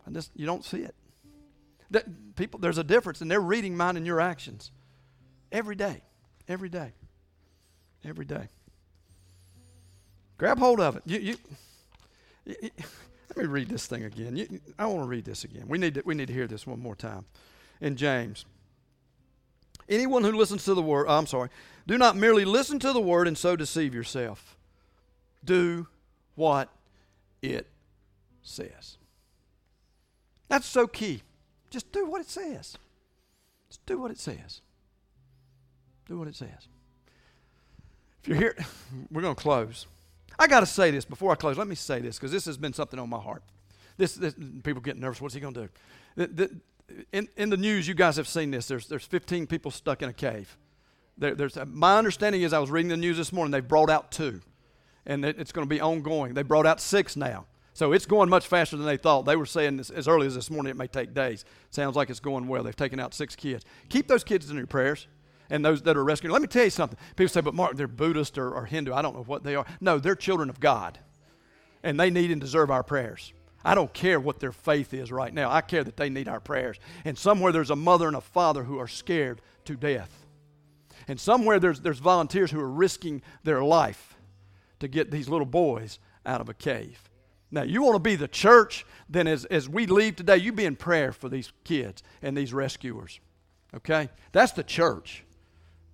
And 0.04 0.16
this, 0.16 0.28
you 0.34 0.44
don't 0.44 0.64
see 0.64 0.78
it. 0.78 0.96
That 1.90 2.36
people, 2.36 2.60
there's 2.60 2.78
a 2.78 2.84
difference, 2.84 3.20
and 3.20 3.30
they're 3.30 3.40
reading 3.40 3.76
mine 3.76 3.96
and 3.96 4.06
your 4.06 4.20
actions 4.20 4.70
every 5.52 5.76
day, 5.76 6.02
every 6.48 6.68
day, 6.68 6.92
every 8.04 8.24
day. 8.24 8.48
Grab 10.38 10.58
hold 10.58 10.80
of 10.80 10.96
it. 10.96 11.02
You, 11.06 11.18
you, 11.18 11.36
you, 12.44 12.70
let 13.28 13.38
me 13.38 13.44
read 13.44 13.68
this 13.68 13.86
thing 13.86 14.04
again. 14.04 14.60
I 14.78 14.86
want 14.86 15.02
to 15.02 15.08
read 15.08 15.24
this 15.24 15.44
again. 15.44 15.64
We 15.68 15.78
need 15.78 15.94
to, 15.94 16.02
we 16.04 16.14
need 16.14 16.26
to 16.26 16.34
hear 16.34 16.46
this 16.46 16.66
one 16.66 16.80
more 16.80 16.96
time. 16.96 17.24
In 17.80 17.96
James. 17.96 18.44
Anyone 19.88 20.24
who 20.24 20.32
listens 20.32 20.64
to 20.64 20.74
the 20.74 20.82
word, 20.82 21.06
oh, 21.08 21.16
I'm 21.16 21.26
sorry, 21.26 21.48
do 21.86 21.96
not 21.96 22.16
merely 22.16 22.44
listen 22.44 22.78
to 22.80 22.92
the 22.92 23.00
word 23.00 23.28
and 23.28 23.38
so 23.38 23.54
deceive 23.54 23.94
yourself. 23.94 24.56
Do 25.44 25.86
what 26.34 26.70
it 27.40 27.68
says. 28.42 28.98
That's 30.48 30.66
so 30.66 30.86
key. 30.86 31.22
Just 31.70 31.90
do 31.92 32.06
what 32.06 32.20
it 32.20 32.28
says. 32.28 32.76
Just 33.68 33.84
do 33.86 33.98
what 33.98 34.10
it 34.10 34.18
says. 34.18 34.60
Do 36.06 36.18
what 36.18 36.28
it 36.28 36.36
says. 36.36 36.68
If 38.22 38.28
you're 38.28 38.38
here, 38.38 38.56
we're 39.10 39.22
going 39.22 39.34
to 39.34 39.40
close. 39.40 39.86
I 40.38 40.46
got 40.46 40.60
to 40.60 40.66
say 40.66 40.90
this 40.90 41.04
before 41.04 41.32
I 41.32 41.34
close. 41.34 41.58
Let 41.58 41.68
me 41.68 41.74
say 41.74 42.00
this 42.00 42.16
because 42.16 42.30
this 42.30 42.44
has 42.44 42.56
been 42.56 42.72
something 42.72 42.98
on 42.98 43.08
my 43.08 43.18
heart. 43.18 43.42
This, 43.96 44.14
this 44.14 44.34
people 44.62 44.82
get 44.82 44.96
nervous. 44.98 45.20
What's 45.20 45.34
he 45.34 45.40
going 45.40 45.54
to 45.54 45.62
do? 45.62 45.68
The, 46.16 46.26
the, 46.26 46.60
in, 47.12 47.28
in 47.36 47.50
the 47.50 47.56
news, 47.56 47.88
you 47.88 47.94
guys 47.94 48.16
have 48.16 48.28
seen 48.28 48.50
this. 48.50 48.68
There's, 48.68 48.86
there's 48.86 49.04
15 49.04 49.46
people 49.46 49.70
stuck 49.70 50.02
in 50.02 50.08
a 50.08 50.12
cave. 50.12 50.56
There, 51.18 51.34
there's, 51.34 51.56
uh, 51.56 51.64
my 51.64 51.96
understanding 51.96 52.42
is 52.42 52.52
I 52.52 52.58
was 52.58 52.70
reading 52.70 52.90
the 52.90 52.96
news 52.96 53.16
this 53.16 53.32
morning. 53.32 53.50
They 53.50 53.60
brought 53.60 53.88
out 53.88 54.12
two, 54.12 54.40
and 55.06 55.24
it, 55.24 55.38
it's 55.38 55.52
going 55.52 55.66
to 55.66 55.74
be 55.74 55.80
ongoing. 55.80 56.34
They 56.34 56.42
brought 56.42 56.66
out 56.66 56.80
six 56.80 57.16
now. 57.16 57.46
So 57.76 57.92
it's 57.92 58.06
going 58.06 58.30
much 58.30 58.46
faster 58.46 58.74
than 58.74 58.86
they 58.86 58.96
thought. 58.96 59.26
They 59.26 59.36
were 59.36 59.44
saying 59.44 59.76
this, 59.76 59.90
as 59.90 60.08
early 60.08 60.26
as 60.26 60.34
this 60.34 60.50
morning 60.50 60.70
it 60.70 60.78
may 60.78 60.86
take 60.86 61.12
days. 61.12 61.44
Sounds 61.68 61.94
like 61.94 62.08
it's 62.08 62.20
going 62.20 62.48
well. 62.48 62.62
They've 62.62 62.74
taken 62.74 62.98
out 62.98 63.12
six 63.12 63.36
kids. 63.36 63.66
Keep 63.90 64.08
those 64.08 64.24
kids 64.24 64.48
in 64.48 64.56
your 64.56 64.66
prayers 64.66 65.06
and 65.50 65.62
those 65.62 65.82
that 65.82 65.94
are 65.94 66.02
rescued. 66.02 66.32
Let 66.32 66.40
me 66.40 66.48
tell 66.48 66.64
you 66.64 66.70
something. 66.70 66.98
People 67.16 67.28
say, 67.28 67.42
but 67.42 67.52
Mark, 67.52 67.76
they're 67.76 67.86
Buddhist 67.86 68.38
or, 68.38 68.50
or 68.50 68.64
Hindu. 68.64 68.94
I 68.94 69.02
don't 69.02 69.14
know 69.14 69.24
what 69.24 69.42
they 69.42 69.56
are. 69.56 69.66
No, 69.78 69.98
they're 69.98 70.14
children 70.14 70.48
of 70.48 70.58
God, 70.58 70.98
and 71.82 72.00
they 72.00 72.08
need 72.08 72.30
and 72.30 72.40
deserve 72.40 72.70
our 72.70 72.82
prayers. 72.82 73.34
I 73.62 73.74
don't 73.74 73.92
care 73.92 74.18
what 74.18 74.40
their 74.40 74.52
faith 74.52 74.94
is 74.94 75.12
right 75.12 75.34
now. 75.34 75.50
I 75.50 75.60
care 75.60 75.84
that 75.84 75.98
they 75.98 76.08
need 76.08 76.28
our 76.28 76.40
prayers. 76.40 76.78
And 77.04 77.18
somewhere 77.18 77.52
there's 77.52 77.68
a 77.68 77.76
mother 77.76 78.06
and 78.06 78.16
a 78.16 78.22
father 78.22 78.64
who 78.64 78.78
are 78.78 78.88
scared 78.88 79.42
to 79.66 79.76
death. 79.76 80.24
And 81.08 81.20
somewhere 81.20 81.60
there's, 81.60 81.80
there's 81.80 81.98
volunteers 81.98 82.50
who 82.50 82.60
are 82.60 82.70
risking 82.70 83.20
their 83.44 83.62
life 83.62 84.16
to 84.80 84.88
get 84.88 85.10
these 85.10 85.28
little 85.28 85.44
boys 85.44 85.98
out 86.24 86.40
of 86.40 86.48
a 86.48 86.54
cave. 86.54 87.02
Now, 87.50 87.62
you 87.62 87.82
want 87.82 87.94
to 87.94 88.00
be 88.00 88.16
the 88.16 88.28
church, 88.28 88.84
then 89.08 89.26
as, 89.26 89.44
as 89.46 89.68
we 89.68 89.86
leave 89.86 90.16
today, 90.16 90.36
you 90.36 90.52
be 90.52 90.64
in 90.64 90.76
prayer 90.76 91.12
for 91.12 91.28
these 91.28 91.52
kids 91.64 92.02
and 92.22 92.36
these 92.36 92.52
rescuers. 92.52 93.20
Okay? 93.74 94.08
That's 94.32 94.52
the 94.52 94.64
church. 94.64 95.24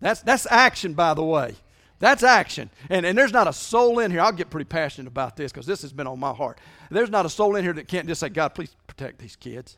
That's, 0.01 0.23
that's 0.23 0.47
action, 0.51 0.95
by 0.95 1.15
the 1.15 1.23
way. 1.23 1.55
That's 1.99 2.25
action. 2.25 2.71
And, 2.91 3.07
and 3.07 3.17
there's 3.17 3.33
not 3.33 3.47
a 3.47 3.53
soul 3.53 4.01
in 4.01 4.11
here. 4.11 4.21
I'll 4.21 4.33
get 4.33 4.51
pretty 4.51 4.65
passionate 4.65 5.07
about 5.07 5.37
this 5.37 5.53
because 5.53 5.67
this 5.67 5.83
has 5.83 5.93
been 5.93 6.09
on 6.09 6.19
my 6.19 6.33
heart. 6.33 6.59
There's 6.91 7.11
not 7.11 7.27
a 7.27 7.31
soul 7.31 7.55
in 7.55 7.63
here 7.63 7.73
that 7.75 7.87
can't 7.87 8.09
just 8.09 8.21
say, 8.21 8.29
God, 8.29 8.55
please 8.55 8.75
protect 8.89 9.21
these 9.21 9.37
kids. 9.37 9.77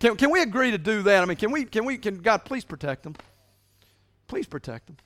Can, 0.00 0.16
can 0.16 0.30
we 0.30 0.42
agree 0.42 0.72
to 0.72 0.78
do 0.78 1.02
that? 1.02 1.22
I 1.22 1.26
mean, 1.26 1.36
can 1.36 1.52
we, 1.52 1.64
can 1.64 1.84
we, 1.84 1.98
can 1.98 2.18
God 2.18 2.44
please 2.44 2.64
protect 2.64 3.04
them? 3.04 3.14
Please 4.26 4.46
protect 4.46 4.86
them. 4.86 4.96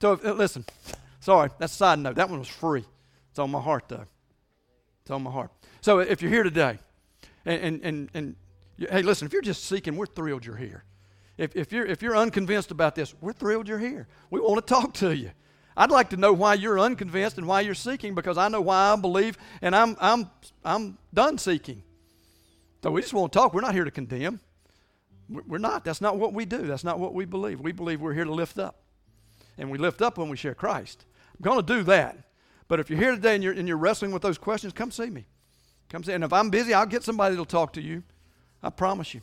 So, 0.00 0.14
if, 0.14 0.24
uh, 0.24 0.32
listen, 0.32 0.64
sorry, 1.20 1.50
that's 1.58 1.72
a 1.72 1.76
side 1.76 1.98
note. 2.00 2.16
That 2.16 2.28
one 2.28 2.40
was 2.40 2.48
free. 2.48 2.84
It's 3.30 3.38
on 3.38 3.50
my 3.50 3.60
heart, 3.60 3.84
though. 3.88 4.06
On 5.12 5.22
my 5.22 5.30
heart. 5.30 5.50
So, 5.80 5.98
if 5.98 6.22
you're 6.22 6.30
here 6.30 6.42
today, 6.42 6.78
and, 7.44 7.60
and, 7.62 7.84
and, 7.84 8.10
and 8.14 8.36
hey, 8.78 9.02
listen, 9.02 9.26
if 9.26 9.32
you're 9.32 9.42
just 9.42 9.64
seeking, 9.64 9.96
we're 9.96 10.06
thrilled 10.06 10.44
you're 10.44 10.56
here. 10.56 10.84
If, 11.38 11.56
if, 11.56 11.72
you're, 11.72 11.86
if 11.86 12.02
you're 12.02 12.16
unconvinced 12.16 12.70
about 12.70 12.94
this, 12.94 13.14
we're 13.20 13.32
thrilled 13.32 13.68
you're 13.68 13.78
here. 13.78 14.06
We 14.30 14.40
want 14.40 14.66
to 14.66 14.74
talk 14.74 14.94
to 14.94 15.14
you. 15.14 15.30
I'd 15.76 15.90
like 15.90 16.10
to 16.10 16.16
know 16.16 16.32
why 16.32 16.54
you're 16.54 16.78
unconvinced 16.78 17.38
and 17.38 17.46
why 17.46 17.62
you're 17.62 17.74
seeking 17.74 18.14
because 18.14 18.36
I 18.36 18.48
know 18.48 18.60
why 18.60 18.92
I 18.92 18.96
believe 18.96 19.38
and 19.62 19.74
I'm, 19.74 19.96
I'm, 20.00 20.30
I'm 20.64 20.98
done 21.14 21.38
seeking. 21.38 21.82
So 22.82 22.90
we 22.90 23.00
just 23.00 23.14
want 23.14 23.32
to 23.32 23.38
talk. 23.38 23.54
We're 23.54 23.62
not 23.62 23.74
here 23.74 23.84
to 23.84 23.90
condemn. 23.90 24.40
We're 25.28 25.58
not. 25.58 25.84
That's 25.84 26.00
not 26.00 26.18
what 26.18 26.34
we 26.34 26.44
do. 26.44 26.58
That's 26.58 26.84
not 26.84 26.98
what 26.98 27.14
we 27.14 27.24
believe. 27.24 27.60
We 27.60 27.72
believe 27.72 28.00
we're 28.00 28.12
here 28.12 28.24
to 28.24 28.32
lift 28.32 28.58
up. 28.58 28.82
And 29.56 29.70
we 29.70 29.78
lift 29.78 30.02
up 30.02 30.18
when 30.18 30.28
we 30.28 30.36
share 30.36 30.54
Christ. 30.54 31.06
I'm 31.30 31.42
going 31.42 31.64
to 31.64 31.74
do 31.74 31.82
that. 31.84 32.18
But 32.72 32.80
if 32.80 32.88
you're 32.88 32.98
here 32.98 33.10
today 33.10 33.34
and 33.34 33.44
you're, 33.44 33.52
and 33.52 33.68
you're 33.68 33.76
wrestling 33.76 34.12
with 34.12 34.22
those 34.22 34.38
questions, 34.38 34.72
come 34.72 34.90
see 34.90 35.10
me. 35.10 35.26
Come 35.90 36.02
see. 36.02 36.14
And 36.14 36.24
if 36.24 36.32
I'm 36.32 36.48
busy, 36.48 36.72
I'll 36.72 36.86
get 36.86 37.02
somebody 37.02 37.34
that'll 37.34 37.44
talk 37.44 37.74
to 37.74 37.82
you. 37.82 38.02
I 38.62 38.70
promise 38.70 39.12
you. 39.12 39.20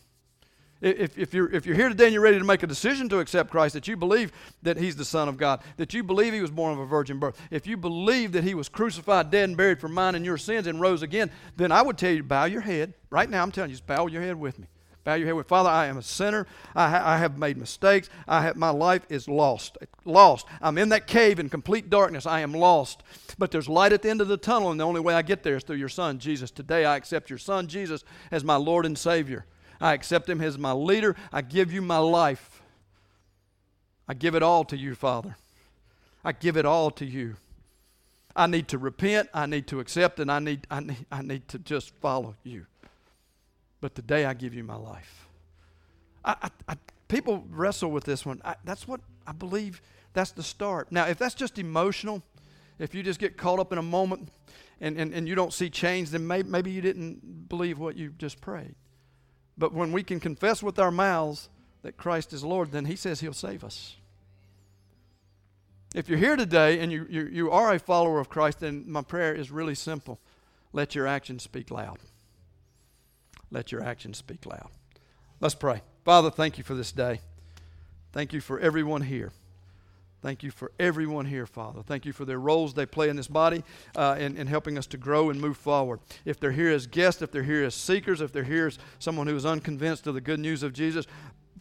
If, 0.81 1.17
if, 1.17 1.33
you're, 1.33 1.51
if 1.51 1.65
you're 1.65 1.75
here 1.75 1.89
today 1.89 2.03
and 2.03 2.13
you're 2.13 2.21
ready 2.21 2.38
to 2.38 2.45
make 2.45 2.62
a 2.62 2.67
decision 2.67 3.09
to 3.09 3.17
accept 3.17 3.49
Christ, 3.49 3.73
that 3.73 3.88
you 3.88 3.97
believe 3.97 4.31
that 4.62 4.77
He's 4.77 4.95
the 4.97 5.03
Son 5.03 5.27
of 5.27 5.38
God, 5.38 5.63
that 5.77 5.95
you 5.95 6.03
believe 6.03 6.31
He 6.31 6.41
was 6.41 6.51
born 6.51 6.73
of 6.73 6.79
a 6.79 6.85
virgin 6.85 7.17
birth, 7.17 7.41
if 7.49 7.65
you 7.65 7.75
believe 7.75 8.33
that 8.33 8.43
He 8.43 8.53
was 8.53 8.69
crucified, 8.69 9.31
dead, 9.31 9.45
and 9.45 9.57
buried 9.57 9.81
for 9.81 9.88
mine 9.88 10.13
and 10.13 10.23
your 10.23 10.38
sins 10.38 10.67
and 10.67 10.79
rose 10.79 11.01
again, 11.01 11.31
then 11.57 11.71
I 11.71 11.81
would 11.81 11.97
tell 11.97 12.12
you 12.12 12.19
to 12.19 12.23
bow 12.23 12.45
your 12.45 12.62
head. 12.62 12.93
Right 13.09 13.31
now, 13.31 13.41
I'm 13.41 13.51
telling 13.51 13.71
you, 13.71 13.77
just 13.77 13.88
bow 13.88 14.05
your 14.05 14.21
head 14.21 14.35
with 14.35 14.59
me. 14.59 14.67
Bow 15.03 15.15
your 15.15 15.27
head 15.27 15.35
with 15.35 15.47
Father, 15.47 15.69
I 15.69 15.88
am 15.88 15.97
a 15.97 16.03
sinner. 16.03 16.45
I, 16.75 16.89
ha- 16.89 17.03
I 17.03 17.17
have 17.17 17.38
made 17.38 17.57
mistakes. 17.57 18.09
I 18.27 18.41
have, 18.43 18.55
my 18.55 18.69
life 18.69 19.05
is 19.09 19.27
lost. 19.27 19.77
Lost. 20.05 20.45
I'm 20.62 20.77
in 20.77 20.89
that 20.89 21.07
cave 21.07 21.39
in 21.39 21.49
complete 21.49 21.89
darkness. 21.89 22.25
I 22.25 22.41
am 22.41 22.53
lost. 22.53 23.01
But 23.38 23.51
there's 23.51 23.69
light 23.69 23.93
at 23.93 24.01
the 24.01 24.09
end 24.09 24.21
of 24.21 24.27
the 24.27 24.38
tunnel, 24.38 24.71
and 24.71 24.79
the 24.79 24.85
only 24.85 25.01
way 25.01 25.13
I 25.13 25.21
get 25.21 25.43
there 25.43 25.55
is 25.55 25.63
through 25.63 25.77
your 25.77 25.89
Son, 25.89 26.19
Jesus. 26.19 26.51
Today, 26.51 26.85
I 26.85 26.97
accept 26.97 27.29
your 27.29 27.39
Son, 27.39 27.67
Jesus, 27.67 28.03
as 28.29 28.43
my 28.43 28.57
Lord 28.57 28.85
and 28.85 28.97
Savior. 28.97 29.45
I 29.81 29.93
accept 29.93 30.30
Him 30.30 30.41
as 30.41 30.57
my 30.57 30.74
leader. 30.74 31.15
I 31.32 31.41
give 31.41 31.71
you 31.71 31.82
my 31.82 31.99
life. 31.99 32.61
I 34.07 34.13
give 34.13 34.36
it 34.36 34.43
all 34.43 34.65
to 34.65 34.78
you, 34.78 34.95
Father. 34.95 35.38
I 36.24 36.34
give 36.34 36.57
it 36.57 36.65
all 36.65 36.91
to 36.91 37.05
you. 37.05 37.38
I 38.36 38.47
need 38.47 38.67
to 38.69 38.78
repent, 38.78 39.30
I 39.34 39.45
need 39.45 39.67
to 39.67 39.80
accept, 39.80 40.19
and 40.19 40.32
I 40.32 40.39
need, 40.39 40.65
I 40.69 40.80
need, 40.80 41.05
I 41.11 41.21
need 41.21 41.47
to 41.49 41.59
just 41.59 41.93
follow 41.95 42.36
you. 42.43 42.65
But 43.82 43.95
today 43.95 44.25
I 44.25 44.34
give 44.34 44.53
you 44.53 44.63
my 44.63 44.75
life. 44.75 45.27
I, 46.23 46.36
I, 46.41 46.49
I, 46.69 46.75
people 47.07 47.45
wrestle 47.49 47.91
with 47.91 48.03
this 48.03 48.25
one. 48.25 48.41
that's 48.63 48.88
what 48.88 49.01
I 49.25 49.32
believe 49.32 49.82
that's 50.13 50.32
the 50.32 50.43
start. 50.43 50.91
Now, 50.91 51.05
if 51.05 51.17
that's 51.17 51.36
just 51.36 51.59
emotional, 51.59 52.23
if 52.77 52.95
you 52.95 53.03
just 53.03 53.19
get 53.19 53.38
caught 53.38 53.59
up 53.59 53.71
in 53.71 53.77
a 53.77 53.84
moment 53.84 54.30
and, 54.82 54.97
and, 54.97 55.13
and 55.13 55.27
you 55.27 55.36
don't 55.36 55.53
see 55.53 55.69
change, 55.69 56.09
then 56.09 56.25
may, 56.25 56.43
maybe 56.43 56.71
you 56.71 56.82
didn't 56.82 57.47
believe 57.47 57.80
what 57.80 57.95
you 57.95 58.13
just 58.17 58.41
prayed. 58.41 58.75
But 59.57 59.73
when 59.73 59.91
we 59.91 60.03
can 60.03 60.19
confess 60.19 60.63
with 60.63 60.80
our 60.80 60.91
mouths 60.91 61.49
that 61.84 61.97
Christ 61.97 62.34
is 62.34 62.43
Lord, 62.43 62.71
then 62.71 62.86
He 62.86 62.95
says 62.95 63.19
He'll 63.19 63.34
save 63.34 63.63
us. 63.63 63.97
If 65.93 66.07
you're 66.07 66.19
here 66.19 66.36
today 66.36 66.80
and 66.80 66.91
you, 66.91 67.07
you, 67.09 67.30
you 67.32 67.51
are 67.51 67.73
a 67.73 67.80
follower 67.80 68.19
of 68.19 68.30
Christ, 68.30 68.59
then 68.59 68.86
my 68.88 69.01
prayer 69.01 69.34
is 69.34 69.51
really 69.51 69.75
simple. 69.75 70.19
Let 70.71 70.95
your 70.95 71.07
actions 71.07 71.43
speak 71.43 71.71
loud. 71.71 71.97
Let 73.52 73.72
your 73.72 73.84
actions 73.84 74.18
speak 74.18 74.45
loud. 74.45 74.70
Let's 75.39 75.56
pray. 75.56 75.82
Father, 76.04 76.30
thank 76.30 76.58
you 76.58 76.64
for 76.64 76.76
this 76.76 76.91
day. 76.91 77.22
Thank 78.12 78.34
you 78.34 78.41
for 78.41 78.60
everyone 78.60 79.02
here. 79.02 79.32
Thank 80.22 80.43
you 80.43 80.52
for 80.52 80.74
everyone 80.80 81.26
here, 81.26 81.45
Father. 81.45 81.82
Thank 81.82 82.06
you 82.06 82.12
for 82.12 82.26
their 82.26 82.39
roles 82.39 82.74
they 82.74 82.86
play 82.86 83.08
in 83.08 83.16
this 83.16 83.30
body 83.30 83.64
uh, 83.95 84.18
in, 84.20 84.36
in 84.36 84.47
helping 84.47 84.78
us 84.78 84.86
to 84.88 84.97
grow 84.97 85.30
and 85.30 85.39
move 85.39 85.56
forward. 85.56 86.02
If 86.26 86.39
they're 86.39 86.52
here 86.52 86.72
as 86.72 86.88
guests, 86.88 87.22
if 87.22 87.32
they're 87.32 87.43
here 87.43 87.64
as 87.64 87.74
seekers, 87.74 88.20
if 88.20 88.34
they're 88.34 88.43
here 88.43 88.68
as 88.68 88.78
someone 89.00 89.28
who 89.28 89.36
is 89.36 89.45
unconvinced 89.45 90.08
of 90.08 90.16
the 90.16 90.22
good 90.22 90.39
news 90.39 90.62
of 90.62 90.74
Jesus, 90.74 91.06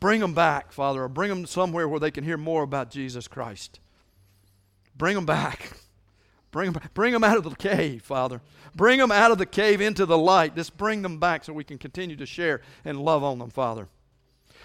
bring 0.01 0.21
them 0.21 0.35
back, 0.35 0.73
Father, 0.73 1.05
or 1.05 1.09
bring 1.09 1.29
them 1.29 1.47
somewhere 1.47 1.87
where 1.87 2.01
they 2.01 2.11
can 2.11 2.25
hear 2.25 2.37
more 2.37 2.65
about 2.65 2.91
Jesus 2.91 3.29
Christ. 3.29 3.79
Bring 4.97 5.15
them 5.15 5.27
back. 5.27 5.79
Bring 6.51 6.73
them, 6.73 6.83
bring 6.95 7.13
them 7.13 7.25
out 7.25 7.37
of 7.37 7.45
the 7.45 7.55
cave, 7.55 8.03
Father. 8.03 8.41
Bring 8.75 8.99
them 8.99 9.13
out 9.13 9.31
of 9.31 9.39
the 9.39 9.47
cave 9.47 9.81
into 9.81 10.07
the 10.07 10.19
light. 10.19 10.57
Just 10.57 10.77
bring 10.77 11.03
them 11.03 11.19
back 11.19 11.45
so 11.45 11.53
we 11.53 11.65
can 11.65 11.79
continue 11.79 12.17
to 12.17 12.27
share 12.27 12.63
and 12.85 13.01
love 13.01 13.23
on 13.23 13.39
them, 13.39 13.51
Father. 13.51 13.89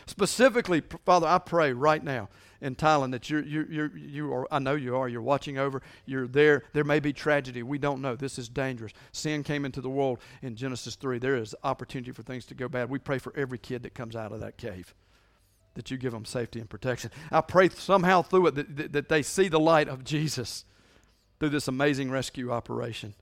Specifically, 0.06 0.82
Father, 1.06 1.28
I 1.28 1.38
pray 1.40 1.74
right 1.74 2.04
now 2.04 2.30
in 2.62 2.76
Thailand 2.76 3.12
that 3.12 3.30
you're, 3.30 3.44
you're, 3.44 3.72
you're, 3.72 3.98
you 3.98 4.34
are, 4.34 4.48
I 4.52 4.60
know 4.60 4.76
you 4.76 4.96
are, 4.96 5.10
you're 5.10 5.22
watching 5.22 5.58
over, 5.58 5.82
you're 6.06 6.28
there. 6.28 6.64
There 6.72 6.86
may 6.86 7.00
be 7.00 7.12
tragedy. 7.12 7.64
We 7.64 7.78
don't 7.78 8.02
know. 8.02 8.16
This 8.16 8.40
is 8.40 8.48
dangerous. 8.48 8.94
Sin 9.12 9.44
came 9.44 9.66
into 9.66 9.82
the 9.82 9.90
world 9.90 10.20
in 10.42 10.56
Genesis 10.56 10.96
3. 10.96 11.20
There 11.20 11.36
is 11.36 11.54
opportunity 11.64 12.12
for 12.12 12.24
things 12.24 12.46
to 12.48 12.56
go 12.56 12.70
bad. 12.70 12.90
We 12.90 13.00
pray 13.00 13.18
for 13.18 13.34
every 13.36 13.58
kid 13.58 13.84
that 13.84 13.94
comes 13.94 14.16
out 14.16 14.32
of 14.32 14.40
that 14.40 14.58
cave 14.58 14.94
that 15.76 15.90
you 15.90 15.98
give 15.98 16.12
them 16.14 16.26
safety 16.26 16.60
and 16.60 16.70
protection. 16.70 17.12
I 17.32 17.42
pray 17.42 17.70
somehow 17.70 18.22
through 18.22 18.48
it 18.48 18.56
that, 18.56 18.78
that, 18.78 18.94
that 18.94 19.10
they 19.10 19.24
see 19.24 19.48
the 19.48 19.60
light 19.60 19.90
of 19.90 20.04
Jesus 20.04 20.66
through 21.44 21.50
this 21.50 21.68
amazing 21.68 22.10
rescue 22.10 22.54
operation. 22.54 23.14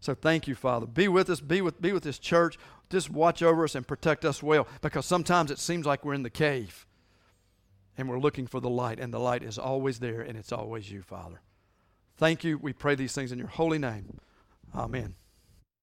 So 0.00 0.16
thank 0.16 0.48
you, 0.48 0.56
Father. 0.56 0.84
Be 0.84 1.06
with 1.06 1.30
us, 1.30 1.38
be 1.38 1.60
with, 1.60 1.80
be 1.80 1.92
with 1.92 2.02
this 2.02 2.18
church. 2.18 2.58
Just 2.88 3.08
watch 3.08 3.40
over 3.40 3.62
us 3.62 3.76
and 3.76 3.86
protect 3.86 4.24
us 4.24 4.42
well 4.42 4.66
because 4.80 5.06
sometimes 5.06 5.52
it 5.52 5.60
seems 5.60 5.86
like 5.86 6.04
we're 6.04 6.14
in 6.14 6.24
the 6.24 6.28
cave 6.28 6.88
and 7.96 8.08
we're 8.08 8.18
looking 8.18 8.48
for 8.48 8.58
the 8.58 8.68
light, 8.68 8.98
and 8.98 9.14
the 9.14 9.20
light 9.20 9.44
is 9.44 9.58
always 9.58 10.00
there, 10.00 10.22
and 10.22 10.36
it's 10.36 10.50
always 10.50 10.90
you, 10.90 11.02
Father. 11.02 11.40
Thank 12.16 12.42
you. 12.42 12.58
We 12.58 12.72
pray 12.72 12.96
these 12.96 13.12
things 13.12 13.30
in 13.30 13.38
your 13.38 13.46
holy 13.46 13.78
name. 13.78 14.18
Amen. 14.74 15.14